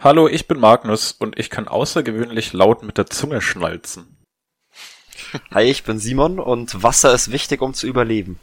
Hallo, 0.00 0.28
ich 0.28 0.46
bin 0.46 0.60
Magnus 0.60 1.10
und 1.10 1.36
ich 1.40 1.50
kann 1.50 1.66
außergewöhnlich 1.66 2.52
laut 2.52 2.84
mit 2.84 2.98
der 2.98 3.06
Zunge 3.06 3.42
schnalzen. 3.42 4.16
Hi, 5.52 5.64
ich 5.64 5.82
bin 5.82 5.98
Simon 5.98 6.38
und 6.38 6.84
Wasser 6.84 7.12
ist 7.12 7.32
wichtig, 7.32 7.60
um 7.60 7.74
zu 7.74 7.88
überleben. 7.88 8.38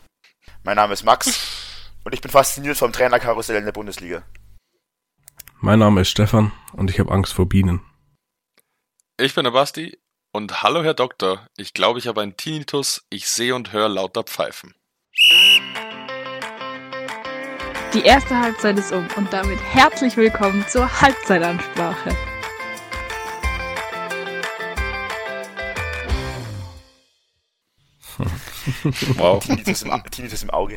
Mein 0.64 0.76
Name 0.76 0.92
ist 0.92 1.06
Max 1.06 1.88
und 2.04 2.14
ich 2.14 2.20
bin 2.20 2.30
fasziniert 2.30 2.76
vom 2.76 2.92
Trainerkarussell 2.92 3.56
in 3.56 3.64
der 3.64 3.72
Bundesliga. 3.72 4.24
Mein 5.62 5.80
Name 5.80 6.02
ist 6.02 6.10
Stefan 6.10 6.52
und 6.74 6.90
ich 6.90 7.00
habe 7.00 7.14
Angst 7.14 7.32
vor 7.32 7.48
Bienen. 7.48 7.80
Ich 9.18 9.34
bin 9.34 9.46
der 9.46 9.52
Basti 9.52 9.98
und 10.34 10.62
hallo 10.62 10.84
Herr 10.84 10.94
Doktor. 10.94 11.48
Ich 11.56 11.74
glaube, 11.74 12.00
ich 12.00 12.08
habe 12.08 12.22
einen 12.22 12.36
Tinnitus. 12.36 13.06
Ich 13.10 13.30
sehe 13.30 13.56
und 13.56 13.72
höre 13.72 13.88
lauter 13.88 14.24
Pfeifen. 14.24 14.76
Die 17.96 18.04
erste 18.04 18.38
Halbzeit 18.38 18.78
ist 18.78 18.92
um 18.92 19.08
und 19.16 19.32
damit 19.32 19.58
herzlich 19.72 20.18
willkommen 20.18 20.66
zur 20.68 21.00
Halbzeitansprache. 21.00 22.10
wow. 29.16 29.42
Tinnitus 29.42 29.84
im, 29.84 30.04
Tinnitus 30.12 30.44
im 30.44 30.50
Auge. 30.50 30.76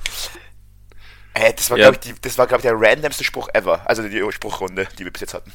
Äh, 1.34 1.54
das 1.54 1.68
war, 1.70 1.78
ja. 1.78 1.90
glaube 1.90 1.96
ich, 2.00 2.14
die, 2.14 2.20
das 2.20 2.38
war, 2.38 2.46
glaub 2.46 2.60
ich, 2.60 2.62
der 2.62 2.80
randomste 2.80 3.24
Spruch 3.24 3.48
ever. 3.52 3.82
Also 3.86 4.08
die 4.08 4.24
Spruchrunde, 4.30 4.86
die 4.96 5.04
wir 5.04 5.12
bis 5.12 5.22
jetzt 5.22 5.34
hatten. 5.34 5.52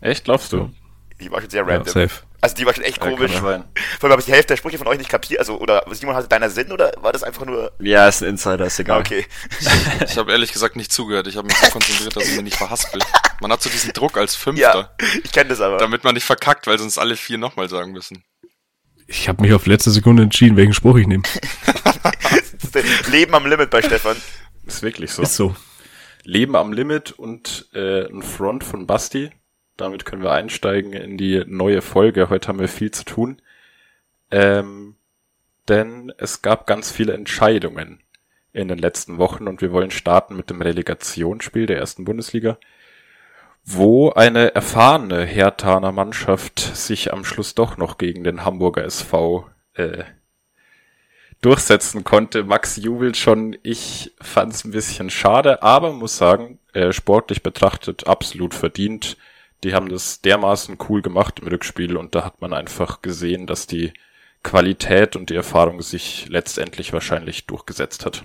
Echt, 0.00 0.24
glaubst 0.24 0.52
du? 0.52 0.72
Die 1.20 1.30
war 1.30 1.40
schon 1.40 1.50
sehr 1.50 1.66
random. 1.66 1.86
Ja, 1.86 1.92
safe. 2.08 2.22
Also 2.42 2.54
die 2.56 2.66
war 2.66 2.74
schon 2.74 2.84
echt 2.84 3.00
komisch. 3.00 3.32
Ja, 3.32 3.40
Vor 3.40 3.50
allem 3.50 3.66
habe 4.02 4.20
ich 4.20 4.26
die 4.26 4.32
Hälfte 4.32 4.48
der 4.48 4.56
Sprüche 4.56 4.78
von 4.78 4.86
euch 4.86 4.98
nicht 4.98 5.10
kapiert. 5.10 5.40
Also, 5.40 5.58
oder 5.58 5.84
Simon 5.90 6.14
hatte 6.14 6.28
deiner 6.28 6.50
Sinn 6.50 6.70
oder 6.70 6.92
war 7.00 7.12
das 7.12 7.22
einfach 7.22 7.46
nur. 7.46 7.72
Ja, 7.80 8.06
ist 8.06 8.22
ein 8.22 8.28
Insider, 8.28 8.66
ist 8.66 8.78
egal. 8.78 9.00
Okay. 9.00 9.26
ich 10.06 10.18
habe 10.18 10.30
ehrlich 10.32 10.52
gesagt 10.52 10.76
nicht 10.76 10.92
zugehört. 10.92 11.26
Ich 11.26 11.36
habe 11.36 11.46
mich 11.46 11.56
so 11.56 11.70
konzentriert, 11.70 12.14
dass 12.14 12.28
ich 12.28 12.34
mich 12.34 12.44
nicht 12.44 12.56
verhaspel. 12.56 13.00
Man 13.40 13.50
hat 13.50 13.62
so 13.62 13.70
diesen 13.70 13.92
Druck 13.92 14.18
als 14.18 14.34
Fünfter. 14.36 14.94
Ja, 15.00 15.06
ich 15.24 15.32
kenne 15.32 15.48
das 15.50 15.60
aber. 15.60 15.78
Damit 15.78 16.04
man 16.04 16.14
nicht 16.14 16.24
verkackt, 16.24 16.66
weil 16.66 16.78
sonst 16.78 16.98
alle 16.98 17.16
vier 17.16 17.38
nochmal 17.38 17.68
sagen 17.68 17.92
müssen. 17.92 18.22
Ich 19.06 19.28
habe 19.28 19.42
mich 19.42 19.52
auf 19.54 19.66
letzte 19.66 19.90
Sekunde 19.90 20.24
entschieden, 20.24 20.56
welchen 20.56 20.74
Spruch 20.74 20.96
ich 20.98 21.06
nehme. 21.06 21.22
Leben 23.10 23.34
am 23.34 23.46
Limit 23.46 23.70
bei 23.70 23.80
Stefan. 23.80 24.16
Ist 24.66 24.82
wirklich 24.82 25.12
so. 25.12 25.22
Ist 25.22 25.36
so. 25.36 25.56
Leben 26.24 26.56
am 26.56 26.72
Limit 26.72 27.12
und 27.12 27.68
äh, 27.72 28.06
ein 28.06 28.22
Front 28.22 28.64
von 28.64 28.86
Basti. 28.86 29.30
Damit 29.76 30.04
können 30.04 30.22
wir 30.22 30.32
einsteigen 30.32 30.92
in 30.92 31.18
die 31.18 31.44
neue 31.46 31.82
Folge. 31.82 32.30
Heute 32.30 32.48
haben 32.48 32.60
wir 32.60 32.68
viel 32.68 32.90
zu 32.90 33.04
tun. 33.04 33.42
Ähm, 34.30 34.96
denn 35.68 36.12
es 36.18 36.42
gab 36.42 36.66
ganz 36.66 36.90
viele 36.90 37.12
Entscheidungen 37.12 38.00
in 38.52 38.68
den 38.68 38.78
letzten 38.78 39.18
Wochen 39.18 39.48
und 39.48 39.60
wir 39.60 39.72
wollen 39.72 39.90
starten 39.90 40.36
mit 40.36 40.48
dem 40.48 40.62
Relegationsspiel 40.62 41.66
der 41.66 41.76
ersten 41.76 42.04
Bundesliga, 42.04 42.58
wo 43.64 44.10
eine 44.10 44.54
erfahrene 44.54 45.24
Hertaner 45.24 45.92
Mannschaft 45.92 46.60
sich 46.60 47.12
am 47.12 47.24
Schluss 47.24 47.54
doch 47.54 47.76
noch 47.76 47.98
gegen 47.98 48.24
den 48.24 48.44
Hamburger 48.44 48.84
SV 48.84 49.46
äh, 49.74 50.04
durchsetzen 51.42 52.02
konnte. 52.02 52.44
Max 52.44 52.76
jubelt 52.76 53.16
schon. 53.16 53.58
Ich 53.62 54.14
fand 54.20 54.54
es 54.54 54.64
ein 54.64 54.70
bisschen 54.70 55.10
schade, 55.10 55.62
aber 55.62 55.92
muss 55.92 56.16
sagen, 56.16 56.58
äh, 56.72 56.92
sportlich 56.92 57.42
betrachtet 57.42 58.06
absolut 58.06 58.54
verdient 58.54 59.18
die 59.64 59.74
haben 59.74 59.88
das 59.88 60.20
dermaßen 60.20 60.78
cool 60.88 61.02
gemacht 61.02 61.40
im 61.40 61.48
Rückspiel 61.48 61.96
und 61.96 62.14
da 62.14 62.24
hat 62.24 62.40
man 62.40 62.52
einfach 62.52 63.02
gesehen, 63.02 63.46
dass 63.46 63.66
die 63.66 63.92
Qualität 64.42 65.16
und 65.16 65.30
die 65.30 65.34
Erfahrung 65.34 65.82
sich 65.82 66.28
letztendlich 66.28 66.92
wahrscheinlich 66.92 67.46
durchgesetzt 67.46 68.06
hat. 68.06 68.24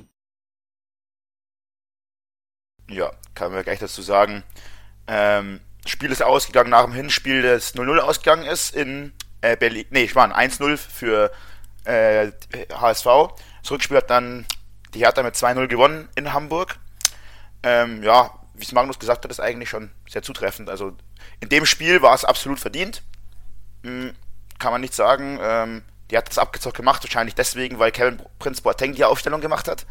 Ja, 2.90 3.12
kann 3.34 3.52
man 3.52 3.64
gleich 3.64 3.80
dazu 3.80 4.02
sagen. 4.02 4.44
Ähm, 5.08 5.62
Spiel 5.86 6.12
ist 6.12 6.22
ausgegangen 6.22 6.70
nach 6.70 6.84
dem 6.84 6.94
Hinspiel, 6.94 7.42
das 7.42 7.76
0-0 7.76 7.98
ausgegangen 8.00 8.45
ist 8.45 8.76
in 8.76 9.14
äh, 9.42 9.58
Berlin. 9.58 9.86
Nee, 9.90 10.04
ich 10.04 10.16
war 10.16 10.28
1-0 10.28 10.78
für 10.78 11.32
äh, 11.86 12.32
HSV. 12.72 13.06
Das 13.64 13.72
Rückspiel 13.72 13.98
hat 13.98 14.10
dann 14.10 14.45
die 14.94 15.00
Hertha 15.00 15.23
mit 15.23 15.36
2-0 15.36 15.67
gewonnen 15.67 16.10
in 16.16 16.34
Hamburg. 16.34 16.78
Ähm, 17.64 18.04
ja, 18.04 18.32
wie 18.54 18.64
es 18.64 18.72
Magnus 18.72 19.00
gesagt 19.00 19.23
hat, 19.23 19.32
ist 19.32 19.39
eigentlich 19.39 19.70
schon 19.70 19.92
sehr 20.10 20.22
zutreffend. 20.22 20.70
Also 20.70 20.94
in 21.39 21.50
dem 21.50 21.66
Spiel 21.66 22.02
war 22.02 22.14
es 22.14 22.26
absolut 22.26 22.60
verdient. 22.60 23.04
Hm, 23.84 24.14
kann 24.60 24.72
man 24.72 24.82
nicht 24.82 24.94
sagen. 24.94 25.39
Ähm, 25.42 25.84
die 26.10 26.17
hat 26.17 26.28
das 26.28 26.38
abgezockt 26.38 26.78
gemacht, 26.78 27.04
wahrscheinlich 27.04 27.36
deswegen, 27.36 27.80
weil 27.80 27.92
Kevin 27.92 28.22
Prince 28.38 28.61
Boateng 28.61 28.94
die 28.94 29.06
Aufstellung 29.06 29.42
gemacht 29.42 29.67
hat. 29.67 29.86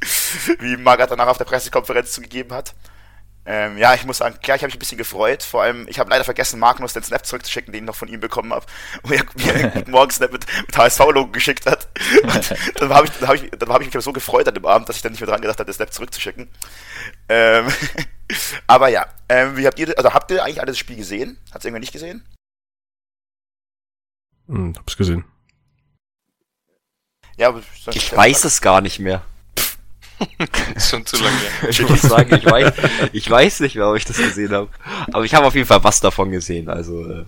Wie 0.60 0.76
Margaret 0.76 1.10
danach 1.10 1.28
auf 1.28 1.38
der 1.38 1.46
Pressekonferenz 1.46 2.12
zugegeben 2.12 2.52
hat. 2.52 2.74
Ähm, 3.48 3.78
ja, 3.78 3.94
ich 3.94 4.04
muss 4.04 4.18
sagen, 4.18 4.38
klar, 4.42 4.56
ich 4.56 4.62
habe 4.62 4.68
mich 4.68 4.76
ein 4.76 4.80
bisschen 4.80 4.98
gefreut. 4.98 5.44
Vor 5.44 5.62
allem, 5.62 5.86
ich 5.88 6.00
habe 6.00 6.10
leider 6.10 6.24
vergessen, 6.24 6.58
Magnus 6.58 6.94
den 6.94 7.04
Snap 7.04 7.24
zurückzuschicken, 7.24 7.72
den 7.72 7.84
ich 7.84 7.86
noch 7.86 7.94
von 7.94 8.08
ihm 8.08 8.18
bekommen 8.18 8.52
habe, 8.52 8.66
wo 9.04 9.14
er 9.14 9.24
mir 9.36 9.54
einen 9.54 9.72
guten 9.72 9.90
Morgen-Snap 9.92 10.32
mit, 10.32 10.46
mit 10.66 10.76
HSV-Logo 10.76 11.30
geschickt 11.30 11.64
hat. 11.66 11.88
Und 12.22 12.54
dann 12.80 12.92
habe 12.92 13.06
ich, 13.06 13.12
dann 13.12 13.28
hab 13.28 13.34
ich, 13.36 13.50
dann 13.50 13.68
hab 13.68 13.80
ich 13.82 13.94
mich 13.94 14.04
so 14.04 14.12
gefreut 14.12 14.48
an 14.48 14.54
dem 14.54 14.66
Abend, 14.66 14.88
dass 14.88 14.96
ich 14.96 15.02
dann 15.02 15.12
nicht 15.12 15.20
mehr 15.20 15.30
dran 15.30 15.40
gedacht 15.40 15.60
habe, 15.60 15.70
den 15.70 15.74
Snap 15.74 15.92
zurückzuschicken. 15.92 16.48
Ähm, 17.28 17.68
aber 18.66 18.88
ja, 18.88 19.06
ähm, 19.28 19.56
wie 19.56 19.66
habt 19.66 19.78
ihr, 19.78 19.96
also 19.96 20.12
habt 20.12 20.30
ihr 20.32 20.42
eigentlich 20.42 20.60
alles 20.60 20.76
Spiel 20.76 20.96
gesehen? 20.96 21.38
Hat 21.52 21.60
es 21.60 21.64
irgendwer 21.64 21.80
nicht 21.80 21.92
gesehen? 21.92 22.26
Hm, 24.48 24.74
hab's 24.76 24.96
gesehen. 24.96 25.24
Ja, 27.36 27.48
aber 27.48 27.62
ich 27.92 28.16
weiß 28.16 28.44
es 28.44 28.60
gar 28.60 28.80
nicht 28.80 28.98
mehr. 28.98 29.22
schon 30.78 31.04
zu 31.06 31.16
lange. 31.16 31.36
ich 31.68 31.88
muss 31.88 32.02
sagen, 32.02 32.34
ich 32.34 32.44
weiß, 32.44 32.72
ich 33.12 33.30
weiß 33.30 33.60
nicht 33.60 33.76
mehr, 33.76 33.88
ob 33.88 33.96
ich 33.96 34.04
das 34.04 34.16
gesehen 34.16 34.52
habe. 34.52 34.68
Aber 35.12 35.24
ich 35.24 35.34
habe 35.34 35.46
auf 35.46 35.54
jeden 35.54 35.66
Fall 35.66 35.84
was 35.84 36.00
davon 36.00 36.30
gesehen. 36.30 36.68
Also. 36.68 37.04
Äh, 37.04 37.24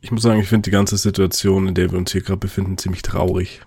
ich 0.00 0.10
muss 0.10 0.22
sagen, 0.22 0.40
ich 0.40 0.48
finde 0.48 0.62
die 0.62 0.70
ganze 0.70 0.96
Situation, 0.96 1.68
in 1.68 1.74
der 1.74 1.90
wir 1.90 1.98
uns 1.98 2.12
hier 2.12 2.22
gerade 2.22 2.38
befinden, 2.38 2.78
ziemlich 2.78 3.02
traurig. 3.02 3.60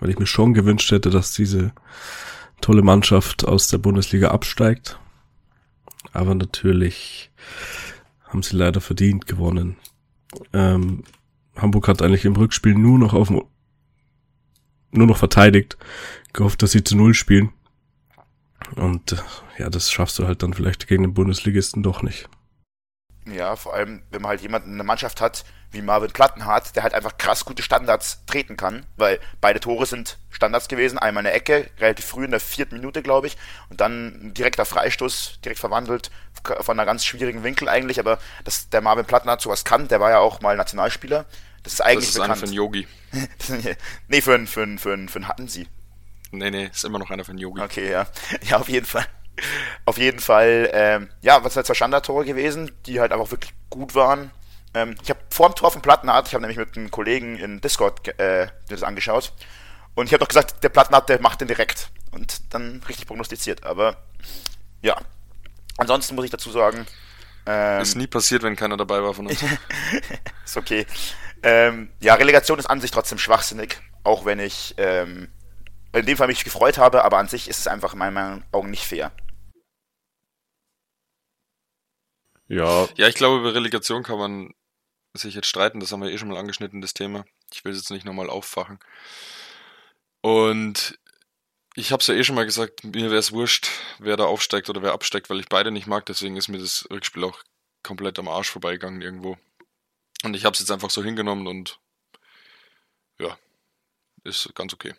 Weil 0.00 0.10
ich 0.10 0.18
mir 0.18 0.26
schon 0.26 0.54
gewünscht 0.54 0.90
hätte, 0.90 1.10
dass 1.10 1.32
diese 1.32 1.72
tolle 2.60 2.82
Mannschaft 2.82 3.44
aus 3.44 3.68
der 3.68 3.78
Bundesliga 3.78 4.30
absteigt. 4.30 4.98
Aber 6.12 6.34
natürlich 6.34 7.30
haben 8.24 8.42
sie 8.42 8.56
leider 8.56 8.80
verdient 8.80 9.26
gewonnen. 9.26 9.76
Ähm, 10.52 11.04
Hamburg 11.56 11.88
hat 11.88 12.02
eigentlich 12.02 12.24
im 12.24 12.36
Rückspiel 12.36 12.74
nur 12.74 12.98
noch 12.98 13.14
auf 13.14 13.30
nur 14.94 15.06
noch 15.06 15.16
verteidigt, 15.16 15.78
gehofft, 16.32 16.62
dass 16.62 16.72
sie 16.72 16.84
zu 16.84 16.96
Null 16.96 17.14
spielen. 17.14 17.52
Und 18.76 19.12
äh, 19.12 19.16
ja, 19.58 19.70
das 19.70 19.90
schaffst 19.90 20.18
du 20.18 20.26
halt 20.26 20.42
dann 20.42 20.54
vielleicht 20.54 20.86
gegen 20.86 21.02
den 21.02 21.14
Bundesligisten 21.14 21.82
doch 21.82 22.02
nicht. 22.02 22.28
Ja, 23.26 23.54
vor 23.54 23.74
allem, 23.74 24.02
wenn 24.10 24.22
man 24.22 24.30
halt 24.30 24.40
jemanden 24.40 24.72
in 24.72 24.78
der 24.78 24.86
Mannschaft 24.86 25.20
hat, 25.20 25.44
wie 25.70 25.80
Marvin 25.80 26.10
Plattenhardt, 26.10 26.74
der 26.76 26.82
halt 26.82 26.92
einfach 26.92 27.16
krass 27.18 27.44
gute 27.44 27.62
Standards 27.62 28.24
treten 28.26 28.56
kann, 28.56 28.84
weil 28.96 29.20
beide 29.40 29.60
Tore 29.60 29.86
sind 29.86 30.18
Standards 30.30 30.68
gewesen, 30.68 30.98
einmal 30.98 31.22
eine 31.22 31.32
Ecke, 31.32 31.70
relativ 31.78 32.04
früh 32.04 32.24
in 32.24 32.30
der 32.30 32.40
vierten 32.40 32.76
Minute, 32.76 33.02
glaube 33.02 33.28
ich, 33.28 33.36
und 33.70 33.80
dann 33.80 34.26
ein 34.26 34.34
direkter 34.34 34.64
Freistoß, 34.64 35.38
direkt 35.44 35.60
verwandelt, 35.60 36.10
von 36.42 36.78
einer 36.78 36.84
ganz 36.84 37.04
schwierigen 37.04 37.42
Winkel 37.42 37.68
eigentlich, 37.68 38.00
aber 38.00 38.18
dass 38.44 38.68
der 38.68 38.80
Marvin 38.80 39.06
Plattenhardt 39.06 39.40
sowas 39.40 39.64
kann, 39.64 39.88
der 39.88 40.00
war 40.00 40.10
ja 40.10 40.18
auch 40.18 40.40
mal 40.40 40.56
Nationalspieler, 40.56 41.24
das 41.62 41.74
ist 41.74 41.80
eigentlich 41.80 42.12
das 42.12 42.16
ist 42.16 42.20
bekannt. 42.20 42.38
für 42.38 42.46
einen 42.46 42.54
Yogi. 42.54 42.86
nee, 44.08 44.20
für 44.20 44.34
einen, 44.34 44.46
für 44.46 44.62
einen, 44.62 44.78
für 44.78 44.92
einen, 44.92 45.08
für 45.08 45.16
einen 45.16 45.28
hatten 45.28 45.48
sie. 45.48 45.68
Nee, 46.32 46.50
nee, 46.50 46.70
ist 46.72 46.84
immer 46.84 46.98
noch 46.98 47.10
einer 47.10 47.24
von 47.24 47.38
Yogi. 47.38 47.60
Okay, 47.60 47.90
ja. 47.90 48.06
Ja, 48.42 48.58
auf 48.58 48.68
jeden 48.68 48.86
Fall. 48.86 49.06
Auf 49.84 49.98
jeden 49.98 50.18
Fall, 50.18 50.70
ähm, 50.72 51.08
ja, 51.20 51.44
was 51.44 51.56
halt 51.56 51.66
zwei 51.66 51.74
Standardtore 51.74 52.24
gewesen, 52.24 52.70
die 52.86 53.00
halt 53.00 53.12
einfach 53.12 53.30
wirklich 53.30 53.52
gut 53.70 53.94
waren. 53.94 54.30
Ähm, 54.74 54.96
ich 55.02 55.10
habe 55.10 55.20
vor 55.30 55.48
dem 55.48 55.54
Tor 55.54 55.70
von 55.70 55.82
Plattenhardt, 55.82 56.28
ich 56.28 56.34
habe 56.34 56.42
nämlich 56.42 56.58
mit 56.58 56.76
einem 56.76 56.90
Kollegen 56.90 57.36
in 57.36 57.60
Discord 57.60 58.18
äh, 58.18 58.48
das 58.68 58.82
angeschaut. 58.82 59.32
Und 59.94 60.06
ich 60.06 60.12
habe 60.12 60.20
doch 60.20 60.28
gesagt, 60.28 60.64
der 60.64 60.70
Plattenhardt, 60.70 61.08
der 61.08 61.20
macht 61.20 61.40
den 61.40 61.48
direkt. 61.48 61.90
Und 62.10 62.54
dann 62.54 62.82
richtig 62.88 63.06
prognostiziert. 63.06 63.64
Aber 63.64 63.96
ja. 64.80 64.96
Ansonsten 65.76 66.14
muss 66.14 66.24
ich 66.24 66.30
dazu 66.30 66.50
sagen. 66.50 66.86
Ähm, 67.44 67.82
ist 67.82 67.96
nie 67.96 68.06
passiert, 68.06 68.42
wenn 68.42 68.56
keiner 68.56 68.76
dabei 68.76 69.02
war 69.02 69.12
von 69.14 69.26
uns. 69.26 69.42
ist 70.44 70.56
okay. 70.56 70.86
Ähm, 71.42 71.90
ja, 72.00 72.14
Relegation 72.14 72.58
ist 72.58 72.66
an 72.66 72.80
sich 72.80 72.90
trotzdem 72.90 73.18
schwachsinnig. 73.18 73.78
Auch 74.04 74.24
wenn 74.24 74.38
ich 74.38 74.74
ähm, 74.78 75.28
in 75.92 76.06
dem 76.06 76.16
Fall 76.16 76.26
mich 76.26 76.44
gefreut 76.44 76.78
habe, 76.78 77.04
aber 77.04 77.18
an 77.18 77.28
sich 77.28 77.48
ist 77.48 77.60
es 77.60 77.66
einfach 77.66 77.92
in 77.92 77.98
meinen 77.98 78.44
Augen 78.52 78.70
nicht 78.70 78.86
fair. 78.86 79.12
Ja. 82.48 82.88
Ja, 82.96 83.08
ich 83.08 83.14
glaube, 83.14 83.40
über 83.40 83.54
Relegation 83.54 84.02
kann 84.02 84.18
man 84.18 84.54
sich 85.14 85.34
jetzt 85.34 85.46
streiten, 85.48 85.80
das 85.80 85.92
haben 85.92 86.02
wir 86.02 86.10
eh 86.10 86.18
schon 86.18 86.28
mal 86.28 86.38
angeschnitten, 86.38 86.80
das 86.80 86.94
Thema. 86.94 87.24
Ich 87.52 87.64
will 87.64 87.72
es 87.72 87.78
jetzt 87.78 87.90
nicht 87.90 88.04
nochmal 88.04 88.30
auffachen. 88.30 88.78
Und 90.22 90.98
ich 91.74 91.92
habe 91.92 92.00
es 92.00 92.06
ja 92.06 92.14
eh 92.14 92.24
schon 92.24 92.34
mal 92.34 92.46
gesagt, 92.46 92.84
mir 92.84 93.10
wäre 93.10 93.16
es 93.16 93.32
wurscht, 93.32 93.68
wer 93.98 94.16
da 94.16 94.24
aufsteigt 94.24 94.70
oder 94.70 94.82
wer 94.82 94.92
absteigt, 94.92 95.30
weil 95.30 95.40
ich 95.40 95.48
beide 95.48 95.70
nicht 95.70 95.86
mag, 95.86 96.06
deswegen 96.06 96.36
ist 96.36 96.48
mir 96.48 96.58
das 96.58 96.86
Rückspiel 96.90 97.24
auch 97.24 97.42
komplett 97.82 98.18
am 98.18 98.28
Arsch 98.28 98.50
vorbeigegangen 98.50 99.02
irgendwo. 99.02 99.36
Und 100.24 100.34
ich 100.34 100.44
habe 100.44 100.54
es 100.54 100.60
jetzt 100.60 100.70
einfach 100.70 100.90
so 100.90 101.02
hingenommen 101.02 101.46
und 101.46 101.80
ja, 103.18 103.36
ist 104.24 104.54
ganz 104.54 104.72
okay. 104.72 104.94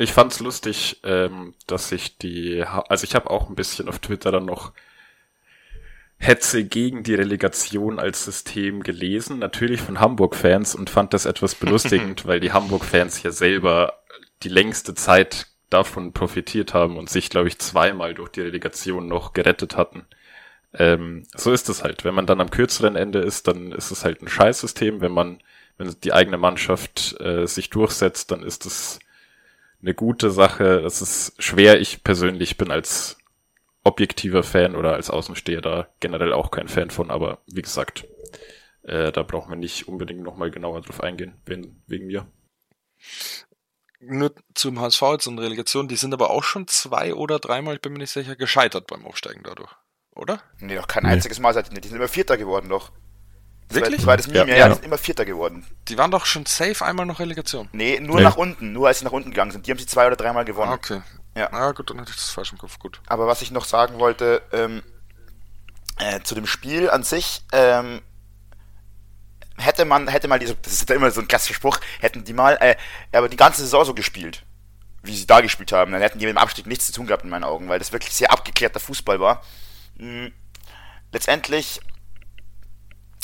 Ich 0.00 0.14
fand's 0.14 0.40
lustig, 0.40 0.98
ähm, 1.04 1.52
dass 1.66 1.92
ich 1.92 2.16
die, 2.16 2.64
also 2.64 3.04
ich 3.04 3.14
habe 3.14 3.28
auch 3.28 3.50
ein 3.50 3.54
bisschen 3.54 3.86
auf 3.86 3.98
Twitter 3.98 4.32
dann 4.32 4.46
noch 4.46 4.72
Hetze 6.16 6.64
gegen 6.64 7.02
die 7.02 7.12
Relegation 7.12 7.98
als 7.98 8.24
System 8.24 8.82
gelesen, 8.82 9.38
natürlich 9.40 9.82
von 9.82 10.00
Hamburg-Fans 10.00 10.74
und 10.74 10.88
fand 10.88 11.12
das 11.12 11.26
etwas 11.26 11.54
belustigend, 11.60 12.24
weil 12.24 12.40
die 12.40 12.52
Hamburg-Fans 12.52 13.22
ja 13.22 13.30
selber 13.30 14.00
die 14.42 14.48
längste 14.48 14.94
Zeit 14.94 15.48
davon 15.68 16.14
profitiert 16.14 16.72
haben 16.72 16.96
und 16.96 17.10
sich, 17.10 17.28
glaube 17.28 17.48
ich, 17.48 17.58
zweimal 17.58 18.14
durch 18.14 18.30
die 18.30 18.40
Relegation 18.40 19.06
noch 19.06 19.34
gerettet 19.34 19.76
hatten. 19.76 20.06
Ähm, 20.72 21.24
so 21.36 21.52
ist 21.52 21.68
es 21.68 21.84
halt. 21.84 22.04
Wenn 22.06 22.14
man 22.14 22.24
dann 22.24 22.40
am 22.40 22.50
kürzeren 22.50 22.96
Ende 22.96 23.18
ist, 23.18 23.48
dann 23.48 23.72
ist 23.72 23.90
es 23.90 24.02
halt 24.06 24.22
ein 24.22 24.28
Scheißsystem. 24.28 25.02
Wenn 25.02 25.12
man, 25.12 25.42
wenn 25.76 25.94
die 26.02 26.14
eigene 26.14 26.38
Mannschaft 26.38 27.20
äh, 27.20 27.46
sich 27.46 27.68
durchsetzt, 27.68 28.30
dann 28.30 28.42
ist 28.42 28.64
es 28.64 28.98
eine 29.82 29.94
gute 29.94 30.30
Sache. 30.30 30.80
Es 30.80 31.00
ist 31.02 31.42
schwer. 31.42 31.80
Ich 31.80 32.04
persönlich 32.04 32.56
bin 32.56 32.70
als 32.70 33.16
objektiver 33.82 34.42
Fan 34.42 34.76
oder 34.76 34.92
als 34.94 35.10
Außensteher 35.10 35.60
da 35.62 35.88
generell 36.00 36.32
auch 36.32 36.50
kein 36.50 36.68
Fan 36.68 36.90
von, 36.90 37.10
aber 37.10 37.38
wie 37.46 37.62
gesagt, 37.62 38.06
äh, 38.82 39.10
da 39.10 39.22
braucht 39.22 39.48
man 39.48 39.58
nicht 39.58 39.88
unbedingt 39.88 40.22
nochmal 40.22 40.50
genauer 40.50 40.82
drauf 40.82 41.02
eingehen, 41.02 41.40
wegen, 41.46 41.82
wegen 41.86 42.06
mir. 42.06 42.26
Nur 44.00 44.34
zum 44.54 44.80
HSV 44.80 45.02
jetzt 45.12 45.26
und 45.26 45.38
Relegation, 45.38 45.88
die 45.88 45.96
sind 45.96 46.12
aber 46.12 46.30
auch 46.30 46.42
schon 46.42 46.66
zwei 46.68 47.14
oder 47.14 47.38
dreimal, 47.38 47.76
ich 47.76 47.80
bin 47.82 47.92
mir 47.92 47.98
nicht 47.98 48.10
sicher, 48.10 48.36
gescheitert 48.36 48.86
beim 48.86 49.06
Aufsteigen 49.06 49.42
dadurch, 49.44 49.72
oder? 50.14 50.42
Nee, 50.58 50.74
doch 50.76 50.86
kein 50.86 51.04
Nee. 51.04 51.10
einziges 51.10 51.38
Mal 51.38 51.54
seit 51.54 51.70
die 51.70 51.88
sind 51.88 51.96
immer 51.96 52.08
Vierter 52.08 52.36
geworden 52.36 52.68
doch. 52.68 52.92
Wirklich? 53.70 54.04
Das 54.04 54.26
Meme, 54.26 54.38
Ja. 54.38 54.44
ja, 54.46 54.56
ja, 54.56 54.68
die 54.68 54.74
sind 54.74 54.84
immer 54.84 54.98
Vierter 54.98 55.24
geworden. 55.24 55.64
Die 55.88 55.96
waren 55.96 56.10
doch 56.10 56.26
schon 56.26 56.44
safe 56.46 56.84
einmal 56.84 57.06
noch 57.06 57.20
Relegation. 57.20 57.68
Nee, 57.72 58.00
nur 58.00 58.16
Nee. 58.16 58.22
nach 58.22 58.36
unten, 58.36 58.72
nur 58.72 58.88
als 58.88 58.98
sie 58.98 59.04
nach 59.04 59.12
unten 59.12 59.30
gegangen 59.30 59.52
sind. 59.52 59.66
Die 59.66 59.70
haben 59.70 59.78
sie 59.78 59.86
zwei 59.86 60.06
oder 60.06 60.16
dreimal 60.16 60.44
gewonnen. 60.44 60.70
Ah, 60.72 60.74
okay. 60.74 61.02
Ja. 61.36 61.52
Ah, 61.52 61.70
gut, 61.72 61.90
dann 61.90 62.00
hatte 62.00 62.10
ich 62.10 62.16
das 62.16 62.30
falsch 62.30 62.52
im 62.52 62.58
Kopf. 62.58 62.78
Gut. 62.78 63.00
Aber 63.06 63.26
was 63.28 63.42
ich 63.42 63.50
noch 63.52 63.64
sagen 63.64 63.98
wollte, 64.00 64.42
ähm, 64.52 64.82
äh, 65.98 66.20
zu 66.22 66.34
dem 66.34 66.46
Spiel 66.46 66.90
an 66.90 67.02
sich, 67.04 67.42
ähm, 67.52 68.00
hätte 69.56 69.84
man, 69.84 70.08
hätte 70.08 70.26
mal 70.28 70.38
diese, 70.38 70.56
das 70.56 70.72
ist 70.72 70.88
ja 70.88 70.96
immer 70.96 71.10
so 71.10 71.20
ein 71.20 71.28
klassischer 71.28 71.54
Spruch, 71.54 71.78
hätten 72.00 72.24
die 72.24 72.32
mal, 72.32 72.56
äh, 72.60 72.76
aber 73.12 73.28
die 73.28 73.36
ganze 73.36 73.60
Saison 73.62 73.84
so 73.84 73.94
gespielt, 73.94 74.44
wie 75.02 75.14
sie 75.16 75.26
da 75.26 75.40
gespielt 75.40 75.72
haben, 75.72 75.92
dann 75.92 76.00
hätten 76.00 76.18
die 76.18 76.26
mit 76.26 76.34
dem 76.34 76.38
Abstieg 76.38 76.66
nichts 76.66 76.86
zu 76.86 76.92
tun 76.92 77.06
gehabt 77.06 77.24
in 77.24 77.30
meinen 77.30 77.44
Augen, 77.44 77.68
weil 77.68 77.78
das 77.78 77.92
wirklich 77.92 78.14
sehr 78.14 78.32
abgeklärter 78.32 78.80
Fußball 78.80 79.20
war. 79.20 79.42
Mhm. 79.96 80.32
Letztendlich, 81.12 81.80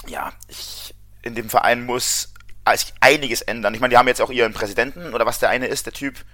ja, 0.08 0.32
ich, 0.48 0.94
in 1.22 1.34
dem 1.34 1.50
Verein 1.50 1.84
muss 1.84 2.32
sich 2.74 2.94
einiges 3.00 3.42
ändern. 3.42 3.74
Ich 3.74 3.80
meine, 3.80 3.92
die 3.92 3.98
haben 3.98 4.08
jetzt 4.08 4.20
auch 4.20 4.30
ihren 4.30 4.52
Präsidenten, 4.52 5.14
oder 5.14 5.26
was 5.26 5.38
der 5.38 5.50
eine 5.50 5.66
ist, 5.66 5.86
der 5.86 5.92
Typ, 5.92 6.24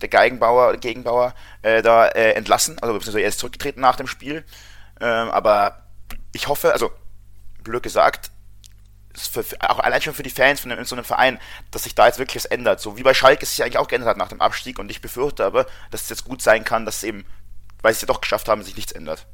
der 0.00 0.08
Geigenbauer, 0.08 0.76
Gegenbauer, 0.76 1.34
äh, 1.62 1.82
da 1.82 2.06
äh, 2.06 2.32
entlassen. 2.32 2.78
Also 2.80 2.94
beziehungsweise 2.94 3.22
er 3.22 3.28
ist 3.28 3.38
zurückgetreten 3.38 3.80
nach 3.80 3.96
dem 3.96 4.06
Spiel. 4.06 4.44
Ähm, 5.00 5.30
aber 5.30 5.82
ich 6.32 6.48
hoffe, 6.48 6.72
also 6.72 6.92
blöd 7.62 7.82
gesagt, 7.82 8.30
für, 9.16 9.44
auch 9.60 9.80
allein 9.80 10.00
schon 10.00 10.14
für 10.14 10.22
die 10.22 10.30
Fans 10.30 10.60
von 10.60 10.84
so 10.84 10.94
einem 10.94 11.04
Verein, 11.04 11.40
dass 11.70 11.82
sich 11.82 11.94
da 11.94 12.06
jetzt 12.06 12.18
wirklich 12.18 12.44
was 12.44 12.50
ändert. 12.50 12.80
So 12.80 12.96
wie 12.96 13.02
bei 13.02 13.14
Schalke 13.14 13.42
es 13.42 13.50
sich 13.50 13.62
eigentlich 13.62 13.78
auch 13.78 13.88
geändert 13.88 14.10
hat 14.10 14.16
nach 14.16 14.28
dem 14.28 14.40
Abstieg. 14.40 14.78
Und 14.78 14.90
ich 14.90 15.00
befürchte 15.00 15.44
aber, 15.44 15.66
dass 15.90 16.02
es 16.02 16.08
jetzt 16.08 16.24
gut 16.24 16.40
sein 16.40 16.64
kann, 16.64 16.84
dass 16.84 16.98
es 16.98 17.02
eben, 17.04 17.26
weil 17.82 17.92
sie 17.92 17.98
es 17.98 18.02
ja 18.02 18.06
doch 18.06 18.20
geschafft 18.20 18.48
haben, 18.48 18.62
sich 18.62 18.76
nichts 18.76 18.92
ändert. 18.92 19.26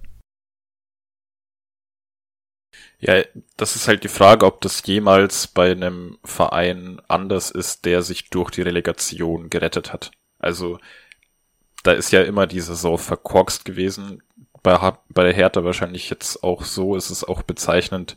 Ja, 2.99 3.23
das 3.57 3.77
ist 3.77 3.89
halt 3.89 4.05
die 4.05 4.09
Frage, 4.09 4.47
ob 4.47 4.61
das 4.63 4.83
jemals 4.87 5.49
bei 5.49 5.71
einem 5.71 6.19
Verein 6.25 7.01
anders 7.09 7.51
ist, 7.51 7.85
der 7.85 8.03
sich 8.03 8.31
durch 8.31 8.51
die 8.51 8.63
Relegation 8.63 9.51
gerettet 9.51 9.93
hat. 9.93 10.13
Also, 10.39 10.79
da 11.83 11.93
ist 11.93 12.11
ja 12.11 12.23
immer 12.23 12.47
die 12.47 12.61
Saison 12.61 12.99
verkorkst 12.99 13.65
gewesen. 13.65 14.23
Bei, 14.63 14.95
bei 15.11 15.25
der 15.25 15.35
Hertha 15.35 15.63
wahrscheinlich 15.63 16.11
jetzt 16.11 16.43
auch 16.43 16.65
so. 16.65 16.97
ist 16.97 17.11
Es 17.11 17.23
auch 17.23 17.43
bezeichnend, 17.43 18.17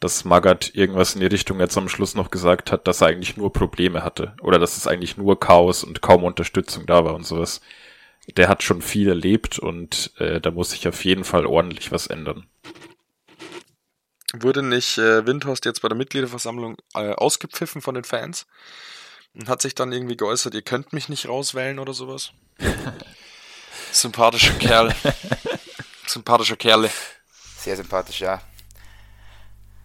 dass 0.00 0.24
Magath 0.24 0.74
irgendwas 0.74 1.14
in 1.14 1.20
die 1.20 1.26
Richtung 1.26 1.60
jetzt 1.60 1.76
am 1.76 1.88
Schluss 1.88 2.14
noch 2.14 2.30
gesagt 2.30 2.72
hat, 2.72 2.88
dass 2.88 3.02
er 3.02 3.08
eigentlich 3.08 3.36
nur 3.36 3.52
Probleme 3.52 4.02
hatte. 4.04 4.34
Oder 4.40 4.58
dass 4.58 4.76
es 4.76 4.86
eigentlich 4.86 5.16
nur 5.16 5.38
Chaos 5.38 5.84
und 5.84 6.00
kaum 6.02 6.24
Unterstützung 6.24 6.86
da 6.86 7.04
war 7.04 7.14
und 7.14 7.26
sowas. 7.26 7.60
Der 8.36 8.48
hat 8.48 8.62
schon 8.62 8.80
viel 8.80 9.08
erlebt 9.08 9.58
und 9.58 10.12
äh, 10.18 10.40
da 10.40 10.50
muss 10.50 10.70
sich 10.70 10.88
auf 10.88 11.04
jeden 11.04 11.24
Fall 11.24 11.46
ordentlich 11.46 11.92
was 11.92 12.06
ändern. 12.06 12.46
Wurde 14.36 14.62
nicht 14.62 14.98
äh, 14.98 15.26
Windhorst 15.26 15.64
jetzt 15.64 15.80
bei 15.82 15.88
der 15.88 15.96
Mitgliederversammlung 15.96 16.76
äh, 16.94 17.12
ausgepfiffen 17.12 17.82
von 17.82 17.94
den 17.94 18.04
Fans? 18.04 18.46
Und 19.34 19.48
hat 19.48 19.62
sich 19.62 19.74
dann 19.74 19.92
irgendwie 19.92 20.16
geäußert, 20.16 20.54
ihr 20.54 20.62
könnt 20.62 20.92
mich 20.92 21.08
nicht 21.08 21.28
rauswählen 21.28 21.78
oder 21.78 21.92
sowas? 21.92 22.32
Sympathischer 23.92 24.54
Kerl. 24.54 24.94
Sympathischer 26.06 26.56
Kerle. 26.56 26.90
Sehr 27.58 27.76
sympathisch, 27.76 28.20
ja. 28.20 28.40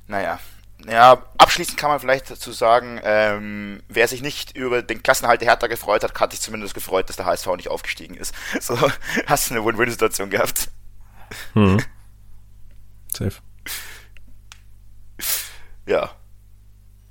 Naja. 0.07 0.39
Ja, 0.85 1.23
abschließend 1.37 1.77
kann 1.77 1.89
man 1.89 1.99
vielleicht 1.99 2.31
dazu 2.31 2.51
sagen, 2.51 2.99
ähm, 3.03 3.83
wer 3.89 4.07
sich 4.07 4.21
nicht 4.21 4.55
über 4.55 4.81
den 4.81 5.03
Klassenhalt 5.03 5.41
der 5.41 5.49
Hertha 5.49 5.67
gefreut 5.67 6.03
hat, 6.03 6.17
hat 6.19 6.31
sich 6.31 6.41
zumindest 6.41 6.73
gefreut, 6.73 7.09
dass 7.09 7.17
der 7.17 7.25
HSV 7.25 7.47
nicht 7.57 7.69
aufgestiegen 7.69 8.15
ist. 8.15 8.33
So, 8.61 8.77
hast 9.25 9.49
du 9.49 9.55
eine 9.55 9.65
Win-Win-Situation 9.65 10.29
gehabt. 10.29 10.69
Mhm. 11.53 11.83
Safe. 13.13 13.35
Ja. 15.89 16.11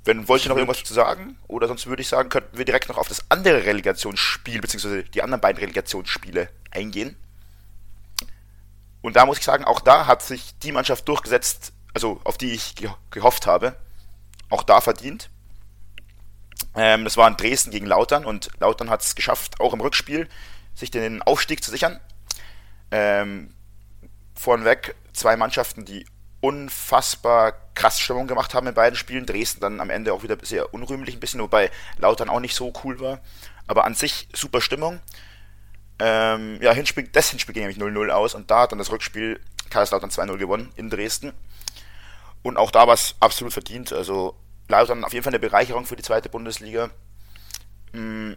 Wenn 0.05 0.29
wollt 0.29 0.45
ihr 0.45 0.49
noch 0.49 0.55
irgendwas 0.55 0.85
zu 0.85 0.93
sagen? 0.93 1.37
Oder 1.47 1.67
sonst 1.67 1.85
würde 1.87 2.01
ich 2.01 2.07
sagen, 2.07 2.29
könnten 2.29 2.57
wir 2.57 2.63
direkt 2.63 2.87
noch 2.87 2.97
auf 2.97 3.09
das 3.09 3.29
andere 3.29 3.65
Relegationsspiel, 3.65 4.61
beziehungsweise 4.61 5.03
die 5.03 5.21
anderen 5.21 5.41
beiden 5.41 5.59
Relegationsspiele 5.59 6.49
eingehen. 6.71 7.17
Und 9.01 9.17
da 9.17 9.25
muss 9.25 9.37
ich 9.37 9.43
sagen, 9.43 9.65
auch 9.65 9.81
da 9.81 10.07
hat 10.07 10.21
sich 10.21 10.57
die 10.59 10.71
Mannschaft 10.71 11.09
durchgesetzt, 11.09 11.73
also 11.93 12.21
auf 12.23 12.37
die 12.37 12.53
ich 12.53 12.75
ge 12.75 12.89
gehofft 13.11 13.47
habe. 13.47 13.75
Auch 14.49 14.63
da 14.63 14.79
verdient. 14.79 15.29
Ähm, 16.73 17.03
das 17.03 17.17
war 17.17 17.27
in 17.27 17.35
Dresden 17.35 17.71
gegen 17.71 17.85
Lautern 17.85 18.23
und 18.23 18.49
Lautern 18.59 18.89
hat 18.89 19.01
es 19.01 19.15
geschafft, 19.15 19.59
auch 19.59 19.73
im 19.73 19.81
Rückspiel 19.81 20.29
sich 20.73 20.89
den 20.89 21.21
Aufstieg 21.21 21.65
zu 21.65 21.71
sichern. 21.71 21.99
Ähm, 22.91 23.53
vornweg 24.35 24.95
zwei 25.11 25.35
Mannschaften, 25.35 25.83
die 25.83 26.05
unfassbar 26.41 27.53
krass 27.75 27.99
Stimmung 27.99 28.27
gemacht 28.27 28.53
haben 28.53 28.67
in 28.67 28.73
beiden 28.73 28.95
Spielen. 28.95 29.25
Dresden 29.25 29.61
dann 29.61 29.81
am 29.81 29.89
Ende 29.89 30.13
auch 30.13 30.23
wieder 30.23 30.37
sehr 30.41 30.73
unrühmlich 30.73 31.15
ein 31.15 31.19
bisschen, 31.19 31.41
wobei 31.41 31.71
Lautern 31.97 32.29
auch 32.29 32.39
nicht 32.39 32.55
so 32.55 32.73
cool 32.83 32.99
war. 32.99 33.19
Aber 33.67 33.85
an 33.85 33.95
sich 33.95 34.27
super 34.33 34.61
Stimmung. 34.61 34.99
Ähm, 35.99 36.59
ja, 36.61 36.71
Hinspiel, 36.71 37.07
das 37.07 37.29
Hinspiel 37.29 37.53
ging 37.53 37.63
nämlich 37.63 37.77
0-0 37.77 38.09
aus 38.09 38.33
und 38.33 38.49
da 38.49 38.61
hat 38.61 38.71
dann 38.71 38.79
das 38.79 38.91
Rückspiel 38.91 39.39
Kaiserslautern 39.69 40.09
2-0 40.09 40.37
gewonnen 40.37 40.71
in 40.75 40.89
Dresden. 40.89 41.33
Und 42.41 42.57
auch 42.57 42.71
da 42.71 42.87
war 42.87 42.93
es 42.93 43.15
absolut 43.19 43.53
verdient. 43.53 43.91
Also 43.91 44.35
Lautern 44.69 45.03
auf 45.03 45.13
jeden 45.13 45.23
Fall 45.23 45.31
eine 45.31 45.39
Bereicherung 45.39 45.85
für 45.85 45.95
die 45.95 46.03
zweite 46.03 46.29
Bundesliga. 46.29 46.89
Mm, 47.91 48.33